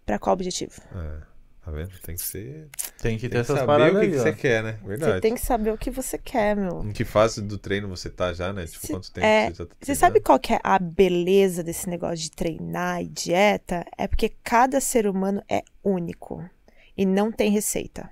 [0.06, 0.80] Pra qual objetivo?
[0.94, 1.22] É,
[1.66, 1.90] tá vendo?
[2.02, 2.70] Tem que ser.
[3.02, 4.80] tem que Tem ter que essas saber paradas o que, aí, que você quer, né?
[4.84, 5.14] Verdade.
[5.14, 6.84] Você tem que saber o que você quer, meu.
[6.84, 8.66] Em que fase do treino você tá já, né?
[8.66, 11.64] Tipo, Se- quanto tempo é, você já tá Você sabe qual que é a beleza
[11.64, 13.86] desse negócio de treinar e dieta?
[13.98, 16.48] É porque cada ser humano é único
[16.96, 18.10] e não tem receita.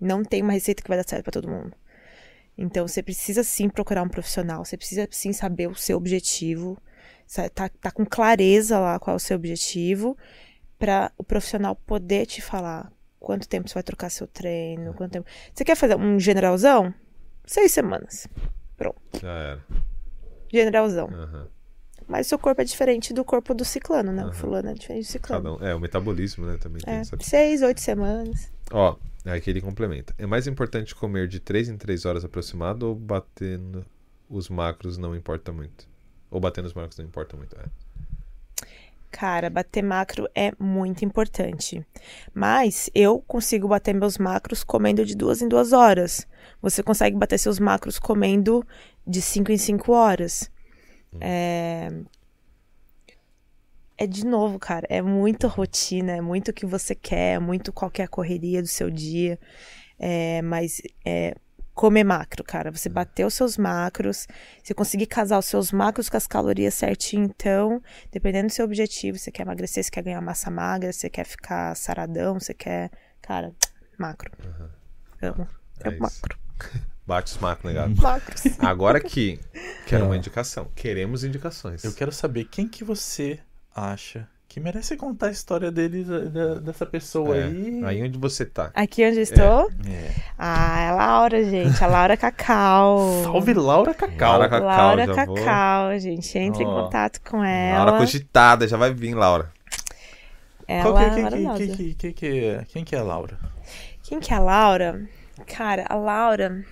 [0.00, 1.72] Não tem uma receita que vai dar certo pra todo mundo.
[2.58, 6.78] Então você precisa sim procurar um profissional, você precisa sim saber o seu objetivo,
[7.54, 10.16] tá, tá com clareza lá qual é o seu objetivo,
[10.78, 15.26] para o profissional poder te falar quanto tempo você vai trocar seu treino, quanto tempo.
[15.52, 16.92] Você quer fazer um generalzão?
[17.44, 18.26] Seis semanas.
[19.20, 19.64] Já era.
[20.52, 21.08] Generalzão.
[21.08, 21.48] Aham.
[22.06, 24.22] Mas o seu corpo é diferente do corpo do ciclano, né?
[24.22, 24.30] Aham.
[24.30, 25.56] O fulano é diferente do ciclano.
[25.60, 25.64] Um.
[25.66, 26.56] É, o metabolismo, né?
[26.58, 27.16] Também tem É, essa.
[27.20, 28.52] seis, oito semanas.
[28.70, 30.14] Ó, aqui ele complementa.
[30.18, 33.84] É mais importante comer de 3 em 3 horas aproximado ou batendo
[34.28, 35.88] os macros não importa muito?
[36.30, 37.64] Ou batendo os macros não importa muito, é.
[39.18, 41.82] Cara, bater macro é muito importante.
[42.34, 46.28] Mas eu consigo bater meus macros comendo de duas em duas horas.
[46.60, 48.62] Você consegue bater seus macros comendo
[49.06, 50.50] de cinco em cinco horas.
[51.18, 51.90] É...
[53.96, 54.86] É de novo, cara.
[54.90, 58.90] É muito rotina, é muito o que você quer, é muito qualquer correria do seu
[58.90, 59.38] dia.
[59.98, 61.34] É, mas é
[61.76, 62.72] comer macro, cara.
[62.72, 64.26] Você bater os seus macros,
[64.64, 67.80] você conseguir casar os seus macros com as calorias certinho, então,
[68.10, 71.76] dependendo do seu objetivo, você quer emagrecer, você quer ganhar massa magra, você quer ficar
[71.76, 72.90] saradão, você quer.
[73.20, 73.52] Cara,
[73.98, 74.32] macro.
[75.22, 75.46] Amo.
[75.84, 76.36] É É macro.
[77.06, 77.94] Bate os macros, negado.
[78.02, 78.42] Macros.
[78.58, 79.38] Agora aqui,
[79.86, 80.06] quero Ah.
[80.08, 80.68] uma indicação.
[80.74, 81.84] Queremos indicações.
[81.84, 83.38] Eu quero saber quem que você
[83.72, 84.26] acha
[84.56, 87.84] que merece contar a história dele, da- dessa pessoa É, aí.
[87.84, 88.70] Aí onde você tá?
[88.74, 89.70] Aqui onde eu estou.
[89.86, 90.10] É.
[90.38, 91.84] Ah, é a Laura, gente.
[91.84, 92.98] A Laura Cacau.
[93.24, 94.30] Salve Laura Cacau.
[94.32, 95.34] Laura Cacau, Laura já vou.
[95.34, 96.38] Cacau, gente.
[96.38, 96.84] Entre em Ó.
[96.84, 97.98] contato com Laura ela.
[97.98, 99.52] cogitada, já vai vir, Laura.
[100.66, 103.38] Ela Qual que, é quem, que- quem, que- que é, quem que é a Laura?
[104.02, 105.06] Quem que é a Laura?
[105.46, 106.64] Cara, a Laura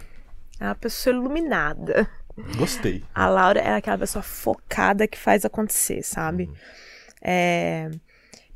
[0.59, 2.09] é uma pessoa iluminada.
[2.57, 3.05] Gostei.
[3.15, 6.49] A Laura é aquela pessoa focada que faz acontecer, sabe?
[7.25, 7.91] É,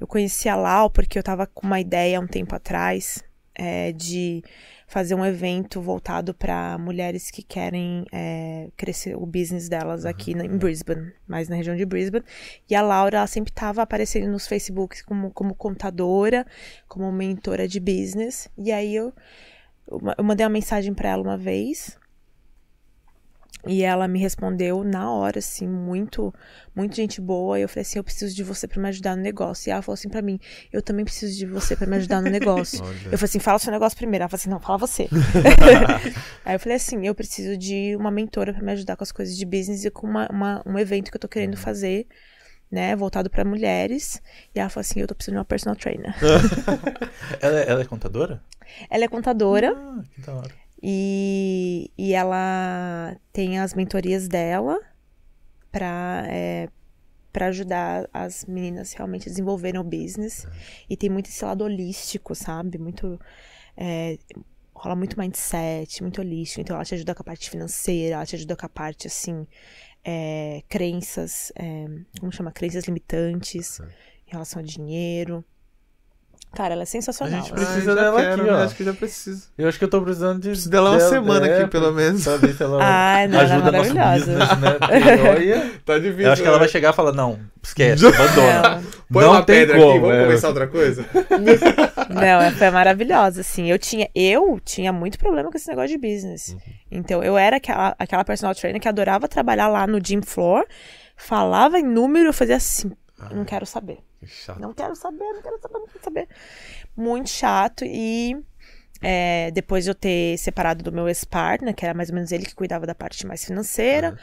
[0.01, 3.25] Eu conheci a Lau porque eu tava com uma ideia há um tempo atrás
[3.55, 4.45] é, de
[4.87, 10.45] fazer um evento voltado para mulheres que querem é, crescer o business delas aqui na-
[10.47, 12.25] em Brisbane, mais na região de Brisbane.
[12.71, 16.47] E a Laura, ela sempre estava aparecendo nos Facebooks como, como contadora,
[16.87, 18.49] como mentora de business.
[18.57, 19.13] E aí eu,
[20.17, 21.98] eu mandei uma mensagem para ela uma vez.
[23.67, 26.33] E ela me respondeu na hora, assim, muito,
[26.75, 27.59] muito gente boa.
[27.59, 29.69] E eu falei assim: eu preciso de você para me ajudar no negócio.
[29.69, 30.39] E ela falou assim para mim:
[30.73, 32.83] eu também preciso de você para me ajudar no negócio.
[32.83, 32.95] Olha.
[33.11, 34.23] Eu falei assim, fala seu negócio primeiro.
[34.23, 35.09] Ela falou assim, não, fala você.
[36.45, 39.37] Aí eu falei assim, eu preciso de uma mentora pra me ajudar com as coisas
[39.37, 42.07] de business e com uma, uma- um evento que eu tô querendo fazer,
[42.71, 44.23] né, voltado pra mulheres.
[44.55, 46.15] E ela falou assim, eu tô precisando de uma personal trainer.
[47.41, 48.43] Ela, ela é contadora?
[48.91, 50.51] Ela é contadora Ah, que da hora.
[50.83, 54.79] E, e ela tem as mentorias dela
[55.71, 56.69] pra, é,
[57.33, 60.47] pra ajudar as meninas realmente a desenvolverem o business.
[60.89, 62.79] E tem muito esse lado holístico, sabe?
[62.79, 63.19] Muito.
[63.77, 64.19] é,
[64.75, 66.61] rola muito mindset, muito holístico.
[66.61, 69.47] Então ela te ajuda com a parte financeira, ela te ajuda com a parte, assim,
[70.05, 71.87] é, crenças, é,
[72.21, 72.53] como chama?
[72.53, 73.81] Crenças limitantes
[74.27, 75.45] em relação a dinheiro.
[76.55, 77.41] Cara, ela é A sensacional.
[77.43, 77.65] gente assim.
[77.65, 78.57] precisa já dela quero, aqui, né?
[78.57, 78.65] ó.
[78.65, 79.49] Acho que já preciso.
[79.57, 80.49] Eu acho que eu tô precisando de.
[80.49, 82.23] Preciso dela uma semana aqui, pelo menos.
[82.23, 82.31] Se
[82.63, 84.19] ela Ai, não, ela é ajuda maravilhosa.
[84.33, 84.79] business, né?
[85.31, 86.25] Olha, Tá difícil.
[86.25, 86.61] eu acho que ela né?
[86.61, 88.77] vai chegar e falar, não, esquece, abandona.
[88.77, 90.23] Não, Põe não uma tem pedra como, aqui, vamos é.
[90.25, 91.05] começar outra coisa?
[92.11, 93.71] Não, foi maravilhosa, assim.
[93.71, 96.49] Eu tinha, eu tinha muito problema com esse negócio de business.
[96.49, 96.61] Uhum.
[96.91, 100.65] Então, eu era aquela, aquela personal trainer que adorava trabalhar lá no gym floor,
[101.17, 102.91] falava em número, eu fazia assim,
[103.33, 103.99] não quero saber.
[104.19, 104.61] Que chato.
[104.61, 106.29] Não quero saber, não quero saber, não quero saber.
[106.97, 107.85] Muito chato.
[107.85, 108.37] E
[109.01, 112.45] é, depois de eu ter separado do meu ex-partner, que era mais ou menos ele
[112.45, 114.19] que cuidava da parte mais financeira,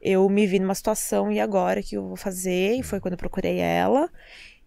[0.00, 2.74] eu me vi numa situação, e agora que eu vou fazer?
[2.74, 4.10] E foi quando eu procurei ela.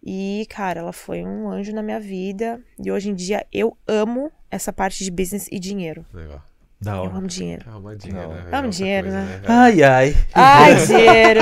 [0.04, 2.60] E, cara, ela foi um anjo na minha vida.
[2.84, 6.04] E hoje em dia eu amo essa parte de business e dinheiro.
[6.12, 6.42] Legal.
[6.82, 7.10] Da Eu hora.
[7.16, 7.64] amo dinheiro.
[7.66, 8.34] É uma dinheiro, Não.
[8.34, 8.42] né?
[8.50, 9.40] Amo dinheiro, coisa, né?
[9.46, 10.16] Ai, ai.
[10.34, 11.40] Ai, dinheiro!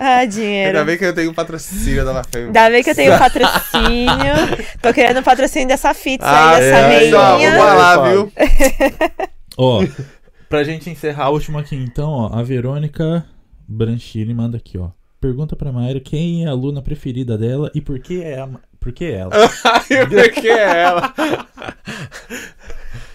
[0.00, 0.68] Ai, dinheiro!
[0.78, 2.46] Ainda bem que eu tenho um patrocínio da La Femme.
[2.46, 4.34] Ainda bem que eu tenho patrocínio.
[4.80, 7.56] Tô querendo um patrocínio dessa pizza Ah, aí, dessa é, meinha.
[7.58, 8.32] vamos lá, viu?
[9.58, 9.84] Ó,
[10.48, 13.24] pra gente encerrar a última aqui, então, ó, a Verônica
[13.66, 14.90] Branchini manda aqui, ó.
[15.20, 18.48] Pergunta pra Mayra quem é a aluna preferida dela e por que é a,
[18.78, 19.30] por que ela?
[19.64, 21.12] Ai, porque é ela.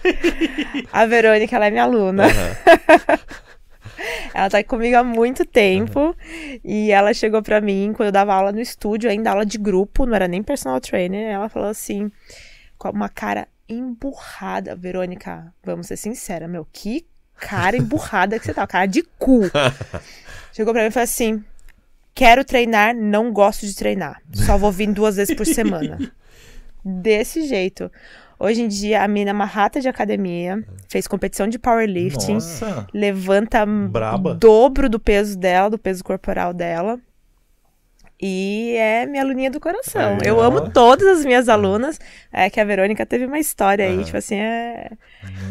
[0.92, 2.24] A Verônica, ela é minha aluna.
[4.34, 6.16] Ela tá comigo há muito tempo.
[6.64, 10.06] E ela chegou pra mim quando eu dava aula no estúdio, ainda aula de grupo,
[10.06, 11.30] não era nem personal trainer.
[11.30, 12.10] Ela falou assim,
[12.78, 14.74] com uma cara emburrada.
[14.74, 17.06] Verônica, vamos ser sincera, meu, que
[17.36, 19.42] cara emburrada que você tá, cara de cu.
[20.52, 21.44] Chegou pra mim e falou assim:
[22.14, 24.20] quero treinar, não gosto de treinar.
[24.32, 25.98] Só vou vir duas vezes por semana.
[26.84, 27.90] Desse jeito.
[28.44, 32.88] Hoje em dia, a mina é uma rata de academia, fez competição de powerlifting, Nossa.
[32.92, 34.30] levanta Braba.
[34.30, 36.98] o dobro do peso dela, do peso corporal dela.
[38.20, 40.18] E é minha aluninha do coração.
[40.20, 40.42] Aí, Eu ó.
[40.42, 42.00] amo todas as minhas alunas.
[42.32, 44.02] É que a Verônica teve uma história aí, Aham.
[44.04, 44.90] tipo assim, é...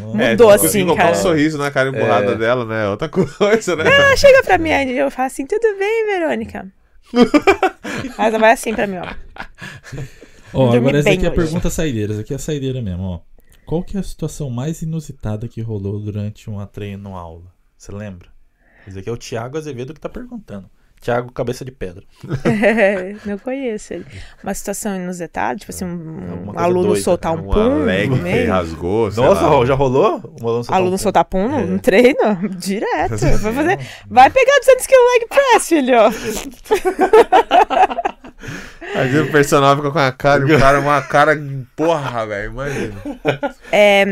[0.00, 1.16] Mudou é, assim, colocar cara.
[1.16, 2.34] um sorriso na cara emburrada É.
[2.34, 2.88] dela, né?
[2.88, 3.84] Outra coisa, né?
[3.86, 6.66] Ela chega pra mim aí e eu falo assim, tudo bem, Verônica?
[8.18, 9.06] Mas ela vai assim pra mim, ó.
[10.54, 11.40] Ó, agora essa aqui é a hoje.
[11.40, 13.20] pergunta saideira, essa aqui é a saideira mesmo, ó.
[13.64, 17.52] Qual que é a situação mais inusitada que rolou durante uma treino aula?
[17.78, 18.28] Você lembra?
[18.86, 20.68] Esse aqui é o Thiago Azevedo que tá perguntando.
[21.00, 22.04] Thiago Cabeça de Pedra.
[23.26, 24.06] Não conheço ele.
[24.42, 28.08] Uma situação inusitada, tipo assim, um, Alguma um aluno doida, soltar um um pum leg
[28.08, 28.48] no que meio.
[28.48, 29.66] rasgou, sei Nossa, lá.
[29.66, 30.18] já rolou?
[30.40, 31.64] Um aluno soltar Aluno um- soltar pum no, É.
[31.66, 32.48] no treino?
[32.56, 33.16] Direto.
[33.18, 35.96] Vai, fazer, vai pegar 200 kg leg press, filho.
[38.94, 41.32] Aí o personal fica com a cara, e o cara uma cara.
[41.74, 43.02] Porra, velho, imagina.
[43.70, 44.04] É,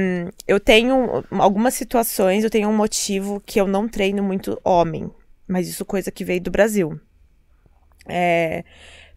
[0.49, 5.11] eu tenho algumas situações, eu tenho um motivo que eu não treino muito homem,
[5.47, 6.99] mas isso coisa que veio do Brasil.
[8.07, 8.65] É,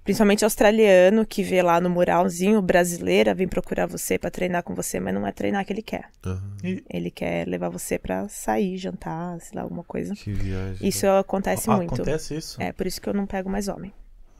[0.04, 5.00] principalmente australiano que vê lá no muralzinho brasileira vem procurar você pra treinar com você,
[5.00, 6.10] mas não é treinar que ele quer.
[6.90, 10.14] Ele quer levar você pra sair, jantar, sei lá, alguma coisa.
[10.14, 10.86] Que viagem.
[10.86, 11.94] Isso acontece Ah, muito.
[11.94, 12.62] Acontece isso?
[12.62, 13.94] É por isso que eu não pego mais homem.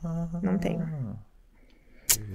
[0.04, 0.28] Ah.
[0.42, 0.86] não tenho.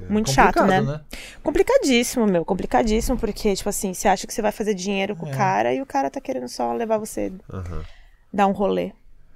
[0.10, 1.02] Muito chato, Complicado, né?
[1.44, 2.44] Complicadíssimo, meu.
[2.44, 5.32] Complicadíssimo, porque, tipo assim, você acha que você vai fazer dinheiro com É.
[5.32, 7.84] o cara e o cara tá querendo só levar você Aham.
[8.34, 8.92] dar um rolê.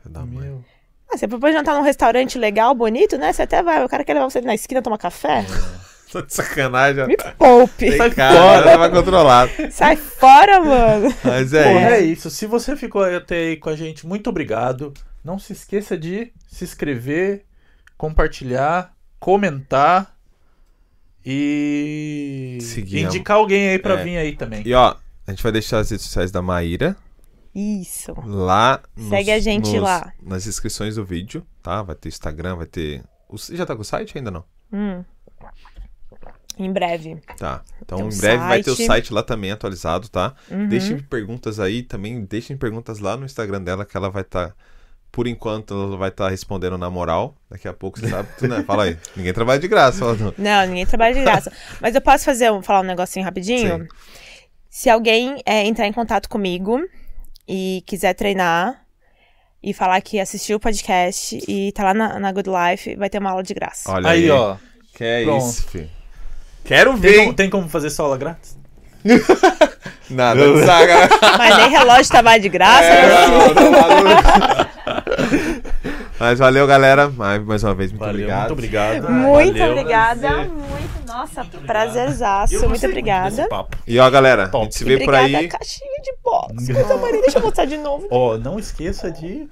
[0.06, 0.48] Da mãe.
[0.48, 0.66] Meu.
[1.12, 3.32] Ah, você propõe jantar num restaurante legal, bonito, né?
[3.32, 3.86] Você até vai.
[3.86, 5.46] O cara quer levar você na esquina tomar café?
[6.12, 7.08] Tô de sacanagem.
[7.08, 7.96] Me poupe.
[7.98, 8.64] Sai fora.
[8.64, 9.52] tava controlado.
[9.72, 11.14] Sai fora, mano.
[11.24, 12.28] Mas é Porra, é isso.
[12.28, 12.30] isso.
[12.32, 14.92] Se você ficou até aí com a gente, muito obrigado.
[15.24, 17.46] Não se esqueça de se inscrever,
[18.08, 20.14] compartilhar, comentar
[21.26, 24.04] E Seguir a- indicar alguém aí pra É.
[24.04, 24.62] vir aí também.
[24.66, 24.94] E ó,
[25.26, 26.98] a gente vai deixar as redes sociais da Maíra
[27.56, 28.14] Isso.
[28.26, 28.82] lá.
[28.94, 30.12] nos- Segue a gente nos- lá.
[30.22, 31.82] Nas inscrições do vídeo, tá?
[31.82, 33.02] Vai ter Instagram, vai ter.
[33.30, 34.44] Você já tá com o site ainda não?
[34.74, 35.02] Hum.
[36.60, 37.16] Em breve.
[37.38, 37.64] Tá.
[37.82, 38.88] Então Tem em breve vai ter o site.
[38.88, 40.36] site lá também atualizado, tá?
[40.52, 40.68] Uhum.
[40.68, 44.54] Deixem perguntas aí também, deixem perguntas lá no Instagram dela que ela vai estar.
[45.14, 47.36] Por enquanto, ela vai estar respondendo na moral.
[47.48, 48.28] Daqui a pouco você sabe.
[48.36, 48.64] Tu, né?
[48.64, 48.98] Fala aí.
[49.16, 50.04] Ninguém trabalha de graça.
[50.16, 50.34] tu.
[50.40, 51.52] Não, ninguém trabalha de graça.
[51.80, 53.84] Mas eu posso fazer um, falar um negocinho rapidinho?
[53.84, 53.88] Sim.
[54.72, 56.82] Se alguém é, entrar em contato comigo
[57.48, 58.84] e quiser treinar
[59.62, 63.20] e falar que assistiu o podcast e tá lá na, na Good Life, vai ter
[63.20, 63.92] uma aula de graça.
[63.92, 64.30] Olha Aí, aí.
[64.32, 64.58] ó.
[64.96, 65.46] Que é Pronto.
[65.46, 65.90] isso, filho.
[66.66, 67.16] Quero Tem ver.
[67.18, 67.34] como, hein?
[67.36, 68.58] tem como fazer sola grátis?
[70.10, 71.10] Nada de saga.
[71.38, 72.84] Mas nem relógio trabalha de graça.
[72.84, 73.28] É, né?
[73.28, 74.68] não, tá.
[76.20, 77.10] Mas valeu, galera.
[77.10, 78.40] Mais mais uma vez, muito Valeu, obrigado.
[78.42, 79.10] muito obrigado.
[79.12, 79.72] Muito Valeu.
[79.74, 80.22] obrigada.
[80.30, 80.50] Prazer.
[80.50, 82.70] Muito, nossa, Eu prazerzaço.
[82.70, 83.48] Muito obrigada.
[83.86, 85.48] E ó, galera, a gente se E vê por aí.
[85.48, 86.54] caixinha de box.
[87.02, 88.08] Maria, deixa eu mostrar de novo.
[88.10, 89.48] Ó, não esqueça de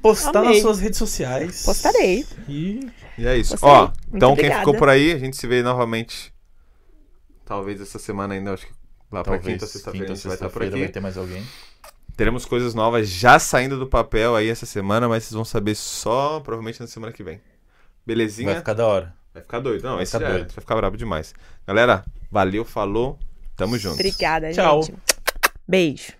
[0.00, 0.52] postar Amei.
[0.54, 1.62] nas suas redes sociais.
[1.64, 2.24] Postarei.
[2.48, 2.88] E
[3.18, 3.50] E é isso.
[3.52, 3.68] Gostei.
[3.68, 4.60] Ó, Muito então quem obrigada.
[4.60, 6.32] ficou por aí, a gente se vê novamente.
[7.48, 8.72] Talvez essa semana ainda, acho que
[9.10, 10.92] lá pra talvez quinta, sexta-feira a gente vai estar por sexta-feira vai aqui.
[10.92, 11.42] ter mais alguém.
[12.14, 16.40] Teremos coisas novas já saindo do papel aí essa semana, mas vocês vão saber só
[16.40, 17.40] provavelmente na semana que vem.
[18.04, 18.50] Belezinha?
[18.50, 19.14] Vai ficar da hora.
[19.32, 19.82] Vai ficar doido.
[19.82, 20.36] Não, Vai esse ficar já é.
[20.36, 20.52] doido.
[20.52, 21.34] vai ficar brabo demais.
[21.66, 23.18] Galera, valeu, falou.
[23.56, 23.94] Tamo junto.
[23.94, 24.82] Obrigada, Tchau.
[24.82, 24.98] gente.
[25.66, 26.12] Beijo.